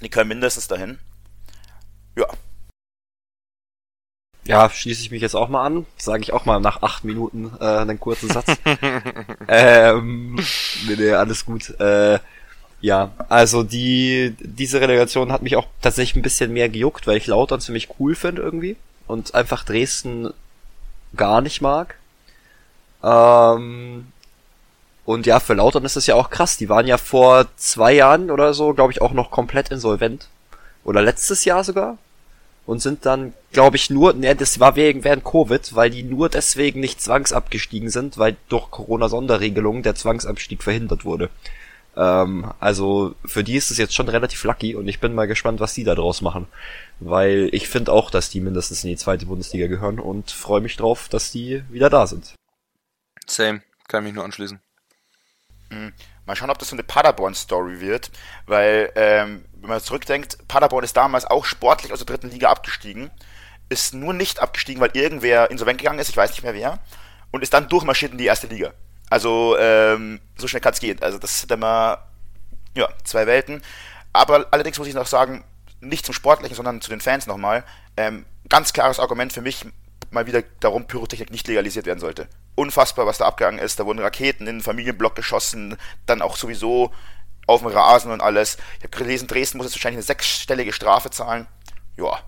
die 0.00 0.08
können 0.08 0.28
mindestens 0.28 0.66
dahin. 0.66 0.98
Ja, 2.16 2.26
Ja, 4.44 4.68
schließe 4.68 5.02
ich 5.02 5.10
mich 5.10 5.22
jetzt 5.22 5.36
auch 5.36 5.48
mal 5.48 5.64
an. 5.64 5.86
Sage 5.96 6.22
ich 6.22 6.32
auch 6.32 6.44
mal 6.44 6.58
nach 6.58 6.82
acht 6.82 7.04
Minuten 7.04 7.52
äh, 7.60 7.64
einen 7.64 8.00
kurzen 8.00 8.28
Satz. 8.28 8.56
ähm, 9.48 10.36
nee, 10.88 10.96
nee, 10.96 11.12
alles 11.12 11.44
gut. 11.44 11.78
Äh, 11.78 12.18
ja, 12.80 13.12
also 13.28 13.62
die 13.62 14.34
diese 14.40 14.80
Relegation 14.80 15.30
hat 15.30 15.42
mich 15.42 15.54
auch 15.54 15.66
tatsächlich 15.80 16.16
ein 16.16 16.22
bisschen 16.22 16.52
mehr 16.52 16.68
gejuckt, 16.68 17.06
weil 17.06 17.16
ich 17.16 17.28
Lautern 17.28 17.60
ziemlich 17.60 17.88
cool 18.00 18.16
finde 18.16 18.42
irgendwie 18.42 18.76
und 19.06 19.34
einfach 19.34 19.64
Dresden 19.64 20.32
gar 21.16 21.40
nicht 21.40 21.60
mag. 21.60 21.96
Ähm, 23.04 24.08
und 25.04 25.26
ja, 25.26 25.38
für 25.38 25.54
Lautern 25.54 25.84
ist 25.84 25.96
es 25.96 26.06
ja 26.06 26.16
auch 26.16 26.30
krass. 26.30 26.56
Die 26.56 26.68
waren 26.68 26.86
ja 26.88 26.98
vor 26.98 27.46
zwei 27.56 27.92
Jahren 27.92 28.30
oder 28.30 28.54
so, 28.54 28.74
glaube 28.74 28.92
ich, 28.92 29.00
auch 29.00 29.12
noch 29.12 29.30
komplett 29.30 29.70
insolvent. 29.70 30.28
Oder 30.84 31.02
letztes 31.02 31.44
Jahr 31.44 31.62
sogar 31.62 31.98
und 32.66 32.80
sind 32.80 33.04
dann, 33.06 33.32
glaube 33.52 33.76
ich, 33.76 33.90
nur, 33.90 34.12
ne, 34.12 34.34
das 34.36 34.60
war 34.60 34.76
wegen 34.76 35.04
während 35.04 35.24
Covid, 35.24 35.74
weil 35.74 35.90
die 35.90 36.02
nur 36.02 36.28
deswegen 36.28 36.80
nicht 36.80 37.00
zwangsabgestiegen 37.02 37.90
sind, 37.90 38.18
weil 38.18 38.36
durch 38.48 38.70
Corona-Sonderregelungen 38.70 39.82
der 39.82 39.94
Zwangsabstieg 39.94 40.62
verhindert 40.62 41.04
wurde. 41.04 41.30
Ähm, 41.96 42.52
also 42.60 43.14
für 43.24 43.44
die 43.44 43.56
ist 43.56 43.70
es 43.70 43.78
jetzt 43.78 43.94
schon 43.94 44.08
relativ 44.08 44.44
lucky 44.44 44.74
und 44.74 44.88
ich 44.88 45.00
bin 45.00 45.14
mal 45.14 45.26
gespannt, 45.26 45.60
was 45.60 45.74
die 45.74 45.84
da 45.84 45.94
draus 45.94 46.22
machen. 46.22 46.46
Weil 47.00 47.48
ich 47.52 47.68
finde 47.68 47.92
auch, 47.92 48.10
dass 48.10 48.30
die 48.30 48.40
mindestens 48.40 48.84
in 48.84 48.90
die 48.90 48.96
zweite 48.96 49.26
Bundesliga 49.26 49.66
gehören 49.66 49.98
und 49.98 50.30
freue 50.30 50.60
mich 50.60 50.76
drauf, 50.76 51.08
dass 51.08 51.32
die 51.32 51.64
wieder 51.68 51.90
da 51.90 52.06
sind. 52.06 52.34
Same. 53.26 53.62
Kann 53.88 54.04
mich 54.04 54.14
nur 54.14 54.24
anschließen. 54.24 54.60
Mal 56.24 56.36
schauen, 56.36 56.50
ob 56.50 56.58
das 56.58 56.68
so 56.68 56.76
eine 56.76 56.82
Paderborn-Story 56.82 57.80
wird, 57.80 58.10
weil, 58.46 58.92
ähm, 58.94 59.44
wenn 59.62 59.70
man 59.70 59.80
zurückdenkt, 59.80 60.38
Paderborn 60.48 60.84
ist 60.84 60.96
damals 60.96 61.24
auch 61.24 61.44
sportlich 61.44 61.92
aus 61.92 62.00
der 62.00 62.06
dritten 62.06 62.30
Liga 62.30 62.50
abgestiegen, 62.50 63.10
ist 63.68 63.94
nur 63.94 64.12
nicht 64.12 64.40
abgestiegen, 64.40 64.80
weil 64.82 64.90
irgendwer 64.92 65.50
insolvent 65.50 65.78
gegangen 65.78 66.00
ist, 66.00 66.08
ich 66.08 66.16
weiß 66.16 66.30
nicht 66.32 66.42
mehr 66.42 66.54
wer, 66.54 66.78
und 67.30 67.42
ist 67.42 67.54
dann 67.54 67.68
durchmarschiert 67.68 68.12
in 68.12 68.18
die 68.18 68.26
erste 68.26 68.48
Liga. 68.48 68.72
Also, 69.08 69.56
ähm, 69.58 70.20
so 70.36 70.48
schnell 70.48 70.60
kann 70.60 70.72
es 70.72 70.80
gehen. 70.80 71.00
Also, 71.00 71.18
das 71.18 71.40
sind 71.40 71.52
immer, 71.52 72.06
ja, 72.74 72.88
zwei 73.04 73.26
Welten. 73.26 73.62
Aber 74.12 74.46
allerdings 74.50 74.78
muss 74.78 74.88
ich 74.88 74.94
noch 74.94 75.06
sagen, 75.06 75.44
nicht 75.80 76.04
zum 76.04 76.14
Sportlichen, 76.14 76.56
sondern 76.56 76.80
zu 76.80 76.90
den 76.90 77.00
Fans 77.00 77.26
nochmal, 77.26 77.64
ähm, 77.96 78.26
ganz 78.48 78.72
klares 78.72 78.98
Argument 78.98 79.32
für 79.32 79.42
mich, 79.42 79.64
mal 80.10 80.26
wieder 80.26 80.42
darum, 80.60 80.86
Pyrotechnik 80.86 81.30
nicht 81.30 81.46
legalisiert 81.46 81.86
werden 81.86 82.00
sollte. 82.00 82.28
Unfassbar, 82.54 83.06
was 83.06 83.18
da 83.18 83.26
abgegangen 83.26 83.60
ist. 83.60 83.78
Da 83.80 83.86
wurden 83.86 84.00
Raketen 84.00 84.46
in 84.46 84.56
den 84.56 84.62
Familienblock 84.62 85.14
geschossen, 85.14 85.76
dann 86.04 86.20
auch 86.20 86.36
sowieso 86.36 86.92
auf 87.46 87.60
dem 87.60 87.70
Rasen 87.70 88.12
und 88.12 88.22
alles. 88.22 88.56
Ich 88.78 88.84
habe 88.84 88.96
gelesen, 88.96 89.28
Dresden 89.28 89.58
muss 89.58 89.66
jetzt 89.66 89.76
wahrscheinlich 89.76 89.98
eine 89.98 90.02
sechsstellige 90.02 90.72
Strafe 90.72 91.10
zahlen. 91.10 91.46
Ja. 91.96 92.20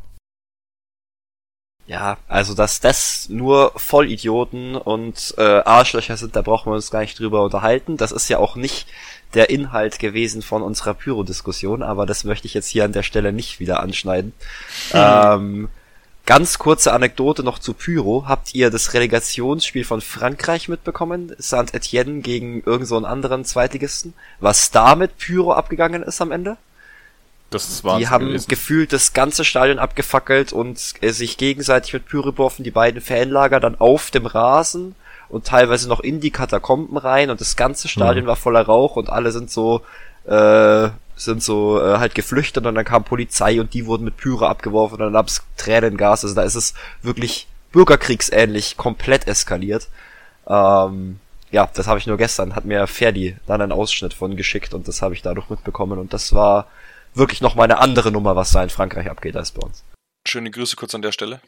Ja, 1.86 2.16
also 2.28 2.54
dass 2.54 2.80
das 2.80 3.28
nur 3.28 3.72
Vollidioten 3.76 4.74
und 4.74 5.34
äh, 5.36 5.42
Arschlöcher 5.42 6.16
sind, 6.16 6.34
da 6.34 6.40
brauchen 6.40 6.70
wir 6.72 6.76
uns 6.76 6.90
gar 6.90 7.00
nicht 7.00 7.18
drüber 7.18 7.44
unterhalten. 7.44 7.98
Das 7.98 8.10
ist 8.10 8.28
ja 8.28 8.38
auch 8.38 8.56
nicht 8.56 8.86
der 9.34 9.50
Inhalt 9.50 9.98
gewesen 9.98 10.40
von 10.40 10.62
unserer 10.62 10.94
Pyro-Diskussion, 10.94 11.82
aber 11.82 12.06
das 12.06 12.24
möchte 12.24 12.46
ich 12.46 12.54
jetzt 12.54 12.68
hier 12.68 12.84
an 12.84 12.92
der 12.92 13.02
Stelle 13.02 13.32
nicht 13.32 13.60
wieder 13.60 13.80
anschneiden. 13.80 14.32
Ähm, 14.94 15.68
ganz 16.26 16.58
kurze 16.58 16.92
Anekdote 16.92 17.42
noch 17.42 17.58
zu 17.58 17.74
Pyro. 17.74 18.24
Habt 18.26 18.54
ihr 18.54 18.70
das 18.70 18.94
Relegationsspiel 18.94 19.84
von 19.84 20.00
Frankreich 20.00 20.68
mitbekommen? 20.68 21.34
Saint-Etienne 21.38 22.20
gegen 22.20 22.56
irgendeinen 22.58 22.86
so 22.86 22.96
einen 22.96 23.04
anderen 23.04 23.44
Zweitligisten? 23.44 24.14
Was 24.40 24.70
da 24.70 24.94
mit 24.94 25.18
Pyro 25.18 25.52
abgegangen 25.52 26.02
ist 26.02 26.20
am 26.20 26.32
Ende? 26.32 26.56
Das 27.50 27.68
ist 27.68 27.84
Wahnsinn 27.84 28.00
Die 28.00 28.08
haben 28.08 28.26
gewesen. 28.28 28.48
gefühlt 28.48 28.92
das 28.92 29.12
ganze 29.12 29.44
Stadion 29.44 29.78
abgefackelt 29.78 30.52
und 30.52 30.94
äh, 31.02 31.10
sich 31.10 31.36
gegenseitig 31.36 31.92
mit 31.92 32.06
Pyro 32.06 32.32
beworfen, 32.32 32.64
die 32.64 32.70
beiden 32.70 33.00
Fanlager 33.00 33.60
dann 33.60 33.78
auf 33.78 34.10
dem 34.10 34.26
Rasen 34.26 34.94
und 35.28 35.46
teilweise 35.46 35.88
noch 35.88 36.00
in 36.00 36.20
die 36.20 36.30
Katakomben 36.30 36.96
rein 36.96 37.30
und 37.30 37.40
das 37.40 37.54
ganze 37.56 37.86
Stadion 37.88 38.24
Mhm. 38.24 38.28
war 38.28 38.36
voller 38.36 38.62
Rauch 38.62 38.96
und 38.96 39.10
alle 39.10 39.30
sind 39.30 39.50
so 39.50 39.82
äh, 40.26 40.88
sind 41.16 41.42
so 41.42 41.80
äh, 41.80 41.98
halt 41.98 42.14
geflüchtet 42.14 42.66
und 42.66 42.74
dann 42.74 42.84
kam 42.84 43.04
Polizei 43.04 43.60
und 43.60 43.74
die 43.74 43.86
wurden 43.86 44.04
mit 44.04 44.16
Pyro 44.16 44.46
abgeworfen 44.46 44.94
und 44.94 45.00
dann 45.00 45.12
gab's 45.12 45.42
Tränengas. 45.56 46.24
Also 46.24 46.34
da 46.34 46.42
ist 46.42 46.54
es 46.54 46.74
wirklich 47.02 47.46
bürgerkriegsähnlich 47.72 48.76
komplett 48.76 49.26
eskaliert. 49.26 49.88
Ähm, 50.46 51.20
ja, 51.50 51.68
das 51.72 51.86
habe 51.86 51.98
ich 51.98 52.06
nur 52.06 52.16
gestern, 52.16 52.56
hat 52.56 52.64
mir 52.64 52.86
Ferdi 52.86 53.36
dann 53.46 53.60
einen 53.60 53.72
Ausschnitt 53.72 54.14
von 54.14 54.36
geschickt 54.36 54.74
und 54.74 54.88
das 54.88 55.02
habe 55.02 55.14
ich 55.14 55.22
dadurch 55.22 55.50
mitbekommen 55.50 55.98
und 55.98 56.12
das 56.12 56.34
war 56.34 56.66
wirklich 57.14 57.40
noch 57.40 57.54
mal 57.54 57.64
eine 57.64 57.78
andere 57.78 58.10
Nummer, 58.10 58.34
was 58.34 58.52
da 58.52 58.62
in 58.62 58.70
Frankreich 58.70 59.08
abgeht 59.08 59.36
als 59.36 59.52
bei 59.52 59.62
uns. 59.62 59.84
Schöne 60.26 60.50
Grüße 60.50 60.74
kurz 60.74 60.94
an 60.94 61.02
der 61.02 61.12
Stelle. 61.12 61.40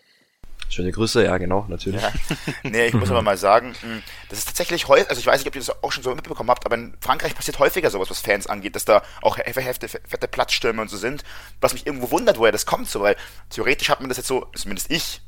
Schöne 0.68 0.90
Grüße, 0.90 1.24
ja 1.24 1.38
genau, 1.38 1.64
natürlich. 1.68 2.02
Ja. 2.02 2.12
Nee, 2.62 2.86
ich 2.88 2.94
muss 2.94 3.10
aber 3.10 3.22
mal 3.22 3.38
sagen, 3.38 3.74
mh, 3.82 4.02
das 4.28 4.40
ist 4.40 4.46
tatsächlich 4.46 4.88
häufig, 4.88 5.08
also 5.08 5.20
ich 5.20 5.26
weiß 5.26 5.38
nicht, 5.38 5.48
ob 5.48 5.54
ihr 5.54 5.60
das 5.60 5.82
auch 5.82 5.92
schon 5.92 6.02
so 6.02 6.14
mitbekommen 6.14 6.50
habt, 6.50 6.66
aber 6.66 6.74
in 6.74 6.96
Frankreich 7.00 7.34
passiert 7.34 7.58
häufiger 7.58 7.90
sowas, 7.90 8.10
was 8.10 8.20
Fans 8.20 8.46
angeht, 8.46 8.74
dass 8.74 8.84
da 8.84 9.02
auch 9.22 9.38
hefte, 9.38 9.88
fette 9.88 10.28
Platzstürme 10.28 10.82
und 10.82 10.88
so 10.88 10.96
sind, 10.96 11.22
was 11.60 11.72
mich 11.72 11.86
irgendwo 11.86 12.10
wundert, 12.10 12.38
woher 12.38 12.52
das 12.52 12.66
kommt, 12.66 12.88
so, 12.88 13.00
weil 13.00 13.16
theoretisch 13.50 13.88
hat 13.88 14.00
man 14.00 14.08
das 14.08 14.18
jetzt 14.18 14.26
so, 14.28 14.50
zumindest 14.54 14.90
ich, 14.90 15.20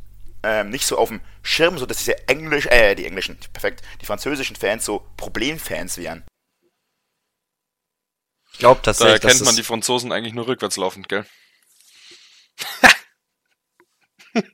ähm, 0.43 0.71
nicht 0.71 0.87
so 0.87 0.99
auf 0.99 1.09
dem 1.09 1.21
Schirm, 1.43 1.79
so 1.79 1.87
dass 1.87 1.99
diese 1.99 2.29
Englisch, 2.29 2.67
äh, 2.67 2.95
die 2.95 3.07
englischen, 3.07 3.39
perfekt, 3.53 3.83
die 4.01 4.07
französischen 4.07 4.57
Fans 4.57 4.85
so 4.85 5.07
Problemfans 5.17 5.99
wären. 5.99 6.25
Ich 8.53 8.59
glaube 8.59 8.81
Da 8.81 8.87
tatsächlich, 8.87 9.15
erkennt 9.23 9.41
dass 9.41 9.47
man 9.47 9.57
die 9.57 9.63
Franzosen 9.63 10.11
eigentlich 10.11 10.35
nur 10.35 10.49
rückwärts 10.49 10.77
laufend, 10.77 11.09
gell? 11.09 11.25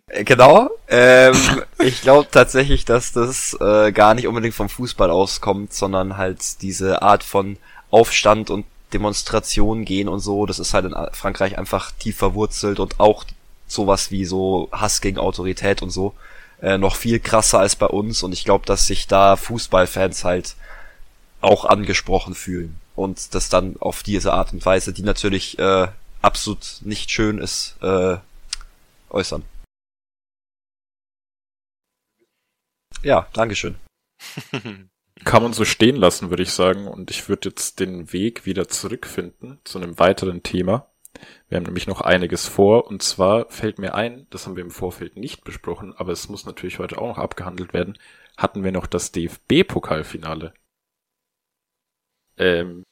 Äh, 0.06 0.24
Genau. 0.24 0.70
Ähm, 0.88 1.36
ich 1.78 2.02
glaube 2.02 2.28
tatsächlich, 2.30 2.84
dass 2.84 3.12
das 3.12 3.56
äh, 3.60 3.92
gar 3.92 4.14
nicht 4.14 4.26
unbedingt 4.26 4.54
vom 4.54 4.68
Fußball 4.68 5.10
auskommt, 5.10 5.72
sondern 5.72 6.16
halt 6.16 6.62
diese 6.62 7.02
Art 7.02 7.24
von 7.24 7.56
Aufstand 7.90 8.50
und 8.50 8.64
Demonstration 8.92 9.84
gehen 9.84 10.08
und 10.08 10.20
so. 10.20 10.46
Das 10.46 10.58
ist 10.58 10.74
halt 10.74 10.84
in 10.86 10.94
Frankreich 11.12 11.58
einfach 11.58 11.90
tief 11.92 12.16
verwurzelt 12.16 12.78
und 12.80 13.00
auch 13.00 13.24
sowas 13.66 14.10
wie 14.10 14.24
so 14.24 14.68
Hass 14.72 15.00
gegen 15.00 15.18
Autorität 15.18 15.82
und 15.82 15.90
so 15.90 16.14
äh, 16.62 16.78
noch 16.78 16.96
viel 16.96 17.20
krasser 17.20 17.60
als 17.60 17.76
bei 17.76 17.86
uns. 17.86 18.22
Und 18.22 18.32
ich 18.32 18.44
glaube, 18.44 18.66
dass 18.66 18.86
sich 18.86 19.06
da 19.06 19.36
Fußballfans 19.36 20.24
halt 20.24 20.56
auch 21.40 21.64
angesprochen 21.64 22.34
fühlen 22.34 22.80
und 22.96 23.34
das 23.34 23.48
dann 23.48 23.76
auf 23.80 24.02
diese 24.02 24.32
Art 24.32 24.52
und 24.52 24.64
Weise, 24.64 24.92
die 24.92 25.02
natürlich 25.02 25.58
äh, 25.58 25.88
absolut 26.22 26.78
nicht 26.80 27.10
schön 27.10 27.38
ist, 27.38 27.76
äh, 27.82 28.16
äußern. 29.10 29.42
Ja, 33.04 33.28
Dankeschön. 33.32 33.76
Kann 35.24 35.42
man 35.42 35.52
so 35.52 35.64
stehen 35.64 35.96
lassen, 35.96 36.30
würde 36.30 36.42
ich 36.42 36.50
sagen. 36.50 36.88
Und 36.88 37.10
ich 37.10 37.28
würde 37.28 37.50
jetzt 37.50 37.78
den 37.78 38.12
Weg 38.12 38.46
wieder 38.46 38.68
zurückfinden 38.68 39.60
zu 39.64 39.78
einem 39.78 39.98
weiteren 39.98 40.42
Thema. 40.42 40.90
Wir 41.48 41.56
haben 41.56 41.64
nämlich 41.64 41.86
noch 41.86 42.00
einiges 42.00 42.48
vor. 42.48 42.86
Und 42.88 43.02
zwar 43.02 43.48
fällt 43.50 43.78
mir 43.78 43.94
ein, 43.94 44.26
das 44.30 44.46
haben 44.46 44.56
wir 44.56 44.64
im 44.64 44.70
Vorfeld 44.70 45.16
nicht 45.16 45.44
besprochen, 45.44 45.94
aber 45.96 46.12
es 46.12 46.28
muss 46.28 46.46
natürlich 46.46 46.78
heute 46.78 46.98
auch 46.98 47.06
noch 47.06 47.18
abgehandelt 47.18 47.72
werden, 47.72 47.98
hatten 48.36 48.64
wir 48.64 48.72
noch 48.72 48.86
das 48.86 49.12
DFB-Pokalfinale. 49.12 50.52
Ähm, 52.36 52.82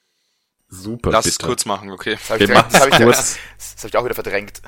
super 0.68 1.10
Lass 1.10 1.26
es 1.26 1.38
kurz 1.38 1.64
machen, 1.64 1.90
okay. 1.90 2.12
Das 2.12 2.30
habe 2.30 2.40
Wir 2.40 2.50
ich, 2.50 2.56
hab 2.56 2.88
ich, 2.88 2.98
das 2.98 3.38
hab 3.78 3.84
ich 3.86 3.96
auch 3.96 4.04
wieder 4.04 4.14
verdrängt. 4.14 4.62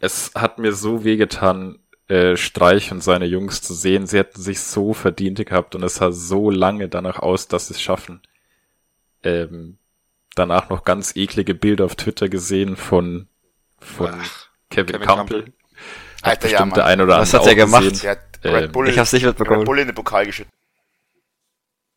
Es 0.00 0.32
hat 0.34 0.58
mir 0.58 0.72
so 0.72 1.04
wehgetan, 1.04 1.80
äh, 2.10 2.36
Streich 2.36 2.90
und 2.92 3.02
seine 3.02 3.26
Jungs 3.26 3.62
zu 3.62 3.72
sehen. 3.72 4.06
Sie 4.06 4.18
hätten 4.18 4.40
sich 4.42 4.60
so 4.60 4.92
verdient 4.94 5.44
gehabt 5.46 5.74
und 5.74 5.82
es 5.84 5.94
sah 5.96 6.10
so 6.12 6.50
lange 6.50 6.88
danach 6.88 7.18
aus, 7.20 7.48
dass 7.48 7.68
sie 7.68 7.74
es 7.74 7.80
schaffen. 7.80 8.20
Ähm, 9.22 9.78
danach 10.34 10.68
noch 10.70 10.84
ganz 10.84 11.14
eklige 11.14 11.54
Bilder 11.54 11.84
auf 11.84 11.94
Twitter 11.94 12.28
gesehen 12.28 12.76
von, 12.76 13.28
von 13.78 14.10
Ach, 14.12 14.48
Kevin, 14.70 14.92
Kevin 14.94 15.06
Campbell. 15.06 15.42
Campbell. 15.44 15.54
Hat 16.22 16.44
Alter, 16.44 16.48
ja, 16.50 16.66
der 16.66 16.84
ein 16.84 17.00
oder 17.00 17.18
Was 17.18 17.32
hat 17.32 17.46
er 17.46 17.54
gemacht? 17.54 18.02
Der 18.02 18.10
hat 18.10 18.20
Ähm, 18.42 18.54
Red 18.54 18.72
Bull, 18.72 18.88
Ich 18.88 18.98
hab's 18.98 19.12
nicht 19.12 19.24
Red 19.24 19.38
mitbekommen. 19.38 19.64
Bull 19.64 19.78
in 19.78 19.86
den 19.88 19.94
Pokal 19.94 20.26
geschüttet. 20.26 20.52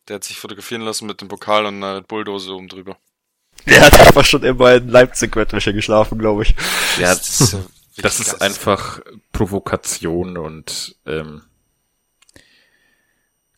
Der 0.07 0.15
hat 0.15 0.23
sich 0.25 0.37
fotografieren 0.37 0.81
lassen 0.81 1.07
mit 1.07 1.21
dem 1.21 1.27
Pokal 1.29 1.65
und 1.65 1.75
einer 1.83 2.01
Bulldose 2.01 2.51
oben 2.53 2.67
drüber. 2.67 2.97
Der 3.65 3.81
hat 3.85 3.97
einfach 3.99 4.25
schon 4.25 4.43
immer 4.43 4.73
in 4.75 4.89
Leipzig-Bettwäsche 4.89 5.73
geschlafen, 5.73 6.19
glaube 6.19 6.43
ich. 6.43 6.55
Ja, 6.99 7.15
Das 7.15 7.55
Das 7.97 8.19
ist 8.19 8.41
einfach 8.41 9.01
Provokation 9.31 10.37
und 10.37 10.95
ähm, 11.05 11.43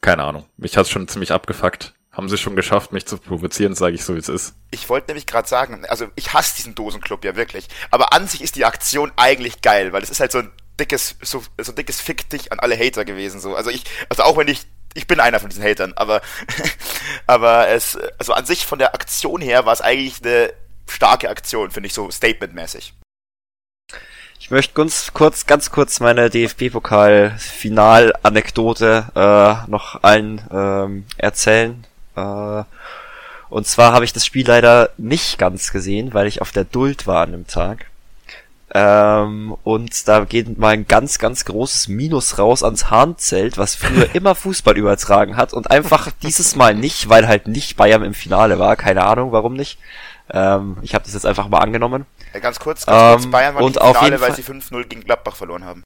keine 0.02 0.24
Ahnung. 0.24 0.46
Mich 0.58 0.78
hat's 0.78 0.90
schon 0.90 1.08
ziemlich 1.08 1.32
abgefuckt. 1.32 1.94
Haben 2.12 2.30
sie 2.30 2.38
schon 2.38 2.56
geschafft, 2.56 2.94
mich 2.94 3.06
zu 3.06 3.18
provozieren, 3.18 3.76
sage 3.76 3.96
ich 3.96 4.06
so, 4.06 4.16
wie 4.16 4.20
es 4.20 4.30
ist. 4.30 4.56
Ich 4.72 4.88
wollte 4.88 5.08
nämlich 5.08 5.26
gerade 5.26 5.48
sagen, 5.48 5.86
also 5.86 6.08
ich 6.16 6.34
hasse 6.34 6.56
diesen 6.56 6.76
Dosenclub 6.76 7.26
ja 7.26 7.36
wirklich. 7.36 7.68
Aber 7.92 8.14
an 8.14 8.28
sich 8.28 8.42
ist 8.42 8.56
die 8.56 8.66
Aktion 8.66 9.12
eigentlich 9.18 9.62
geil, 9.62 9.92
weil 9.92 10.02
es 10.02 10.10
ist 10.10 10.22
halt 10.22 10.32
so 10.32 10.40
ein 10.40 10.52
dickes, 10.80 11.16
so, 11.22 11.44
so 11.60 11.72
ein 11.72 11.76
dickes 11.76 12.00
Fick 12.00 12.30
dich 12.30 12.52
an 12.52 12.60
alle 12.60 12.78
Hater 12.78 13.04
gewesen. 13.04 13.40
So. 13.42 13.56
Also 13.56 13.70
ich, 13.70 13.84
also 14.10 14.24
auch 14.24 14.38
wenn 14.38 14.48
ich, 14.48 14.62
ich 14.94 15.08
bin 15.08 15.20
einer 15.20 15.40
von 15.42 15.50
diesen 15.50 15.64
Hatern, 15.64 15.94
aber, 15.94 16.22
aber 17.28 17.68
es, 17.68 17.98
also 18.18 18.34
an 18.34 18.46
sich 18.46 18.66
von 18.66 18.80
der 18.80 18.94
Aktion 18.96 19.42
her 19.42 19.66
war 19.66 19.74
es 19.74 19.82
eigentlich 19.82 20.24
eine 20.24 20.54
starke 20.88 21.30
Aktion, 21.30 21.72
finde 21.72 21.88
ich, 21.88 21.94
so 21.94 22.10
statementmäßig. 22.12 22.94
Ich 24.40 24.52
möchte 24.52 24.74
ganz 24.74 25.12
kurz, 25.14 25.46
ganz 25.48 25.72
kurz 25.72 26.00
meine 26.00 26.30
DFB-Pokal-Final-Anekdote 26.30 29.06
äh, 29.16 29.56
noch 29.70 30.04
allen 30.04 30.42
ähm, 30.52 31.06
erzählen. 31.18 31.86
Äh, 32.16 32.64
und 33.50 33.68
zwar 33.68 33.94
habe 33.94 34.06
ich 34.06 34.14
das 34.14 34.26
Spiel 34.26 34.48
leider 34.48 34.90
nicht 34.98 35.38
ganz 35.38 35.72
gesehen, 35.72 36.14
weil 36.14 36.28
ich 36.28 36.42
auf 36.42 36.52
der 36.52 36.66
Duld 36.66 37.08
war 37.08 37.24
an 37.24 37.32
dem 37.32 37.48
Tag. 37.48 37.86
Ähm, 38.74 39.56
und 39.64 40.08
da 40.08 40.26
geht 40.26 40.58
mal 40.58 40.74
ein 40.74 40.86
ganz, 40.86 41.18
ganz 41.18 41.46
großes 41.46 41.88
Minus 41.88 42.40
raus 42.40 42.62
ans 42.62 42.90
Hahnzelt, 42.90 43.58
was 43.58 43.76
früher 43.76 44.10
immer 44.16 44.36
Fußball 44.36 44.78
übertragen 44.78 45.38
hat 45.38 45.54
und 45.54 45.72
einfach 45.72 46.12
dieses 46.24 46.56
Mal 46.56 46.76
nicht, 46.76 47.08
weil 47.08 47.28
halt 47.28 47.48
nicht 47.48 47.78
Bayern 47.78 48.04
im 48.04 48.14
Finale 48.14 48.60
war. 48.60 48.76
Keine 48.76 49.06
Ahnung, 49.06 49.32
warum 49.32 49.54
nicht. 49.54 49.80
Ähm, 50.30 50.78
ich 50.82 50.94
habe 50.94 51.06
das 51.06 51.14
jetzt 51.14 51.26
einfach 51.26 51.48
mal 51.48 51.60
angenommen. 51.60 52.06
Äh, 52.36 52.42
ganz 52.42 52.60
kurz, 52.60 52.86
ganz 52.86 53.14
kurz, 53.14 53.26
Ähm, 53.26 53.32
Bayern 53.32 53.56
war 53.56 53.64
und 53.64 53.76
nicht 53.76 53.86
im 53.86 53.94
Finale, 53.96 54.22
weil 54.22 54.36
sie 54.36 54.44
5-0 54.44 54.84
gegen 54.88 55.04
Gladbach 55.04 55.36
verloren 55.36 55.64
haben. 55.64 55.84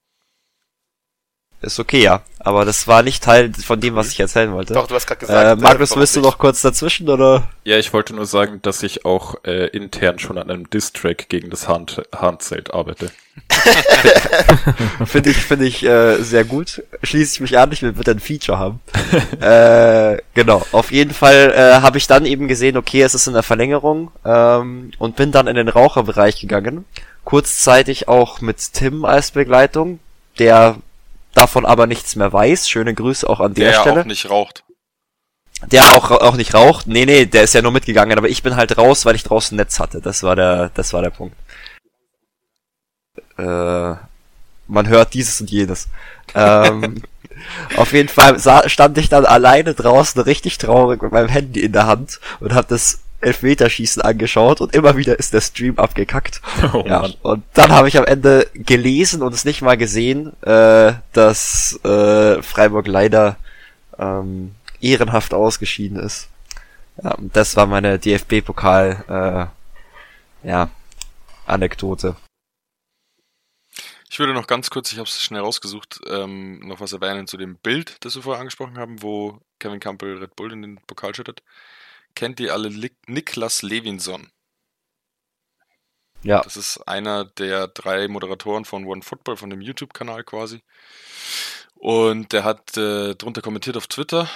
Ist 1.62 1.80
okay, 1.80 2.02
ja. 2.02 2.22
Aber 2.40 2.64
das 2.64 2.88
war 2.88 3.04
nicht 3.04 3.22
Teil 3.22 3.52
von 3.54 3.82
dem, 3.82 3.96
was 3.96 4.12
ich 4.12 4.20
erzählen 4.20 4.54
wollte. 4.54 4.74
Doch, 4.74 4.88
du 4.88 4.96
hast 4.96 5.06
gerade 5.06 5.20
gesagt. 5.20 5.46
äh, 5.46 5.52
äh, 5.52 5.56
Magnus, 5.58 5.90
warum 5.90 6.02
willst 6.02 6.16
du 6.16 6.22
noch 6.22 6.38
kurz 6.38 6.62
dazwischen, 6.62 7.10
oder? 7.10 7.50
Ja, 7.66 7.78
ich 7.78 7.92
wollte 7.92 8.16
nur 8.16 8.26
sagen, 8.26 8.62
dass 8.62 8.82
ich 8.82 9.04
auch 9.04 9.44
äh, 9.44 9.68
intern 9.68 10.20
schon 10.20 10.38
an 10.38 10.50
einem 10.50 10.70
Distrack 10.70 11.28
gegen 11.28 11.50
das 11.50 11.68
Hahn 11.68 11.88
Hahnzelt 12.16 12.74
arbeite. 12.74 13.12
Finde 15.06 15.30
ich, 15.32 15.38
finde 15.38 15.66
ich 15.66 15.84
äh, 15.84 16.22
sehr 16.22 16.44
gut. 16.46 16.84
Schließe 17.04 17.36
ich 17.36 17.40
mich 17.42 17.58
an, 17.58 17.72
ich 17.72 17.82
will 17.82 17.94
bitte 17.94 18.12
ein 18.12 18.20
Feature 18.20 18.58
haben. 18.58 18.80
äh, 19.42 20.22
genau. 20.34 20.66
Auf 20.72 20.92
jeden 20.92 21.14
Fall 21.14 21.54
äh, 21.56 21.82
habe 21.82 21.98
ich 21.98 22.08
dann 22.08 22.26
eben 22.26 22.48
gesehen, 22.48 22.78
okay, 22.78 23.02
es 23.02 23.16
ist 23.16 23.28
in 23.28 23.34
der 23.34 23.44
Verlängerung 23.44 24.12
ähm, 24.26 24.92
und 24.98 25.16
bin 25.16 25.32
dann 25.32 25.48
in 25.48 25.56
den 25.56 25.70
Raucherbereich 25.70 26.40
gegangen. 26.40 26.86
Kurzzeitig 27.26 28.08
auch 28.08 28.42
mit 28.42 28.74
Tim 28.74 29.04
als 29.04 29.32
Begleitung, 29.32 30.00
der 30.38 30.78
davon 31.34 31.66
aber 31.66 31.88
nichts 31.88 32.16
mehr 32.16 32.32
weiß. 32.32 32.68
Schöne 32.70 32.94
Grüße 32.94 33.28
auch 33.30 33.40
an 33.40 33.54
der, 33.54 33.72
Der 33.72 33.82
Stelle. 33.82 34.02
auch 34.02 34.06
nicht 34.06 34.30
raucht. 34.30 34.64
Der 35.72 35.84
auch, 35.96 36.12
auch 36.12 36.36
nicht 36.36 36.54
raucht. 36.54 36.88
Nee, 36.88 37.06
nee, 37.06 37.26
der 37.26 37.44
ist 37.44 37.54
ja 37.54 37.62
nur 37.62 37.74
mitgegangen, 37.74 38.18
aber 38.18 38.30
ich 38.30 38.44
bin 38.44 38.56
halt 38.56 38.78
raus, 38.78 39.06
weil 39.06 39.16
ich 39.16 39.24
draußen 39.24 39.58
Netz 39.58 39.80
hatte. 39.80 40.00
Das 40.00 40.24
war 40.24 40.36
der, 40.36 40.72
das 40.74 40.94
war 40.94 41.02
der 41.02 41.10
Punkt. 41.10 41.36
Äh, 43.38 43.96
man 44.68 44.88
hört 44.88 45.14
dieses 45.14 45.42
und 45.42 45.50
jenes. 45.52 45.88
Ähm, 46.34 47.04
auf 47.76 47.92
jeden 47.92 48.08
Fall 48.10 48.40
stand 48.70 48.98
ich 48.98 49.10
dann 49.10 49.26
alleine 49.26 49.74
draußen 49.74 50.22
richtig 50.22 50.58
traurig 50.60 51.02
mit 51.02 51.12
meinem 51.12 51.30
Handy 51.30 51.62
in 51.62 51.74
der 51.74 51.88
Hand 51.88 52.20
und 52.40 52.54
habe 52.54 52.68
das 52.70 53.00
Elfmeterschießen 53.22 54.02
angeschaut 54.02 54.62
und 54.62 54.74
immer 54.74 54.98
wieder 54.98 55.20
ist 55.20 55.34
der 55.34 55.42
Stream 55.42 55.78
abgekackt. 55.78 56.42
Oh, 56.72 56.84
ja, 56.86 57.10
und 57.24 57.44
dann 57.54 57.72
habe 57.72 57.88
ich 57.88 57.98
am 57.98 58.06
Ende 58.06 58.48
gelesen 58.54 59.24
und 59.24 59.34
es 59.34 59.44
nicht 59.44 59.62
mal 59.62 59.78
gesehen, 59.78 60.34
äh, 60.44 60.94
dass 61.14 61.80
äh, 61.84 62.42
Freiburg 62.44 62.86
leider 62.86 63.38
ähm, 63.98 64.54
ehrenhaft 64.82 65.34
ausgeschieden 65.34 65.98
ist. 65.98 66.28
Ja, 67.04 67.16
das 67.20 67.56
war 67.56 67.66
meine 67.66 67.98
DFB-Pokal 67.98 69.50
äh, 70.44 70.48
ja, 70.48 70.70
Anekdote. 71.46 72.16
Ich 74.12 74.18
würde 74.18 74.34
noch 74.34 74.48
ganz 74.48 74.70
kurz, 74.70 74.92
ich 74.92 74.98
habe 74.98 75.08
es 75.08 75.22
schnell 75.22 75.42
rausgesucht, 75.42 76.02
ähm, 76.08 76.60
noch 76.68 76.80
was 76.80 76.94
erwähnen 76.94 77.28
zu 77.28 77.38
dem 77.38 77.58
Bild, 77.58 77.98
das 78.04 78.16
wir 78.16 78.24
vorher 78.24 78.40
angesprochen 78.40 78.78
haben, 78.78 79.04
wo 79.04 79.40
Kevin 79.60 79.80
Campbell 79.80 80.18
Red 80.18 80.36
Bull 80.36 80.52
in 80.52 80.62
den 80.62 80.80
Pokal 80.88 81.14
schüttet. 81.14 81.44
Kennt 82.20 82.42
ihr 82.42 82.52
alle 82.52 82.70
Niklas 83.08 83.62
Levinson? 83.62 84.30
Ja. 86.22 86.42
Das 86.42 86.58
ist 86.58 86.80
einer 86.80 87.24
der 87.24 87.70
drei 87.70 88.10
Moderatoren 88.10 88.66
von 88.66 88.84
One 88.86 89.04
Football, 89.04 89.38
von 89.38 89.50
dem 89.50 89.62
YouTube-Kanal 89.62 90.26
quasi. 90.26 90.62
Und 91.76 92.34
der 92.34 92.44
hat 92.44 92.76
äh, 92.76 93.16
drunter 93.16 93.42
kommentiert 93.42 93.78
auf 93.78 93.88
Twitter. 93.88 94.30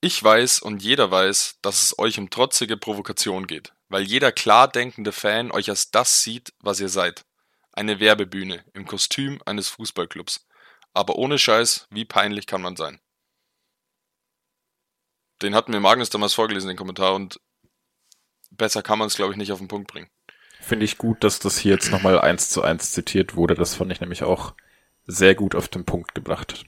Ich 0.00 0.24
weiß 0.24 0.60
und 0.60 0.82
jeder 0.82 1.10
weiß, 1.10 1.58
dass 1.60 1.82
es 1.82 1.98
euch 1.98 2.18
um 2.18 2.30
trotzige 2.30 2.78
Provokation 2.78 3.46
geht, 3.46 3.74
weil 3.90 4.04
jeder 4.04 4.32
klar 4.32 4.68
denkende 4.68 5.12
Fan 5.12 5.52
euch 5.52 5.68
als 5.68 5.90
das 5.90 6.22
sieht, 6.22 6.54
was 6.60 6.80
ihr 6.80 6.88
seid 6.88 7.26
eine 7.74 8.00
Werbebühne 8.00 8.64
im 8.72 8.86
Kostüm 8.86 9.38
eines 9.44 9.68
Fußballclubs. 9.68 10.46
Aber 10.94 11.16
ohne 11.16 11.38
Scheiß, 11.38 11.88
wie 11.90 12.06
peinlich 12.06 12.46
kann 12.46 12.62
man 12.62 12.74
sein? 12.74 13.02
Den 15.44 15.54
hat 15.54 15.68
mir 15.68 15.80
Magnus 15.80 16.10
damals 16.10 16.34
vorgelesen, 16.34 16.68
den 16.68 16.76
Kommentar, 16.76 17.14
und 17.14 17.40
besser 18.50 18.82
kann 18.82 18.98
man 18.98 19.08
es, 19.08 19.16
glaube 19.16 19.32
ich, 19.32 19.38
nicht 19.38 19.52
auf 19.52 19.58
den 19.58 19.68
Punkt 19.68 19.90
bringen. 19.90 20.08
Finde 20.60 20.84
ich 20.84 20.98
gut, 20.98 21.22
dass 21.22 21.38
das 21.38 21.58
hier 21.58 21.74
jetzt 21.74 21.90
nochmal 21.90 22.20
eins 22.20 22.48
zu 22.48 22.62
eins 22.62 22.92
zitiert 22.92 23.36
wurde. 23.36 23.54
Das 23.54 23.74
fand 23.74 23.92
ich 23.92 24.00
nämlich 24.00 24.22
auch 24.22 24.54
sehr 25.06 25.34
gut 25.34 25.54
auf 25.54 25.68
den 25.68 25.84
Punkt 25.84 26.14
gebracht. 26.14 26.64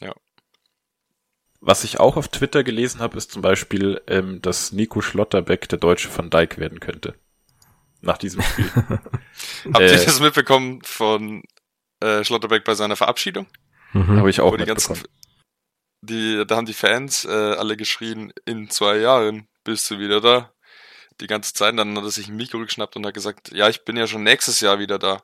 Ja. 0.00 0.14
Was 1.60 1.84
ich 1.84 1.98
auch 1.98 2.16
auf 2.16 2.28
Twitter 2.28 2.62
gelesen 2.62 3.00
habe, 3.00 3.16
ist 3.16 3.32
zum 3.32 3.40
Beispiel, 3.40 4.02
ähm, 4.06 4.42
dass 4.42 4.72
Nico 4.72 5.00
Schlotterbeck 5.00 5.68
der 5.68 5.78
deutsche 5.78 6.14
Van 6.14 6.28
Dijk 6.28 6.58
werden 6.58 6.80
könnte 6.80 7.14
nach 8.02 8.18
diesem 8.18 8.42
Spiel. 8.42 8.70
Habt 8.74 9.80
ihr 9.80 9.92
äh, 9.92 10.04
das 10.04 10.20
mitbekommen 10.20 10.80
von 10.82 11.42
äh, 12.00 12.24
Schlotterbeck 12.24 12.64
bei 12.64 12.74
seiner 12.74 12.96
Verabschiedung? 12.96 13.46
Mhm. 13.92 14.18
Habe 14.18 14.30
ich 14.30 14.40
auch 14.40 14.56
die 14.56 14.64
ganzen, 14.64 14.98
die, 16.02 16.44
Da 16.46 16.56
haben 16.56 16.66
die 16.66 16.74
Fans 16.74 17.24
äh, 17.24 17.28
alle 17.28 17.76
geschrien, 17.76 18.32
in 18.44 18.70
zwei 18.70 18.98
Jahren 18.98 19.48
bist 19.64 19.90
du 19.90 19.98
wieder 19.98 20.20
da. 20.20 20.52
Die 21.20 21.26
ganze 21.26 21.52
Zeit. 21.52 21.78
Dann 21.78 21.96
hat 21.96 22.04
er 22.04 22.10
sich 22.10 22.28
ein 22.28 22.36
Mikro 22.36 22.58
geschnappt 22.60 22.96
und 22.96 23.06
hat 23.06 23.14
gesagt, 23.14 23.52
ja, 23.52 23.68
ich 23.68 23.84
bin 23.84 23.96
ja 23.96 24.06
schon 24.06 24.22
nächstes 24.22 24.60
Jahr 24.60 24.78
wieder 24.78 24.98
da. 24.98 25.22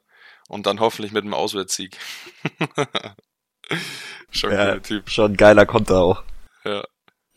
Und 0.48 0.66
dann 0.66 0.80
hoffentlich 0.80 1.12
mit 1.12 1.24
einem 1.24 1.34
Auswärtssieg. 1.34 1.96
schon 4.30 4.52
ja, 4.52 4.78
Typ. 4.78 5.08
Schon 5.10 5.36
geiler 5.36 5.66
Konter 5.66 5.98
auch. 5.98 6.22
Ja. 6.64 6.84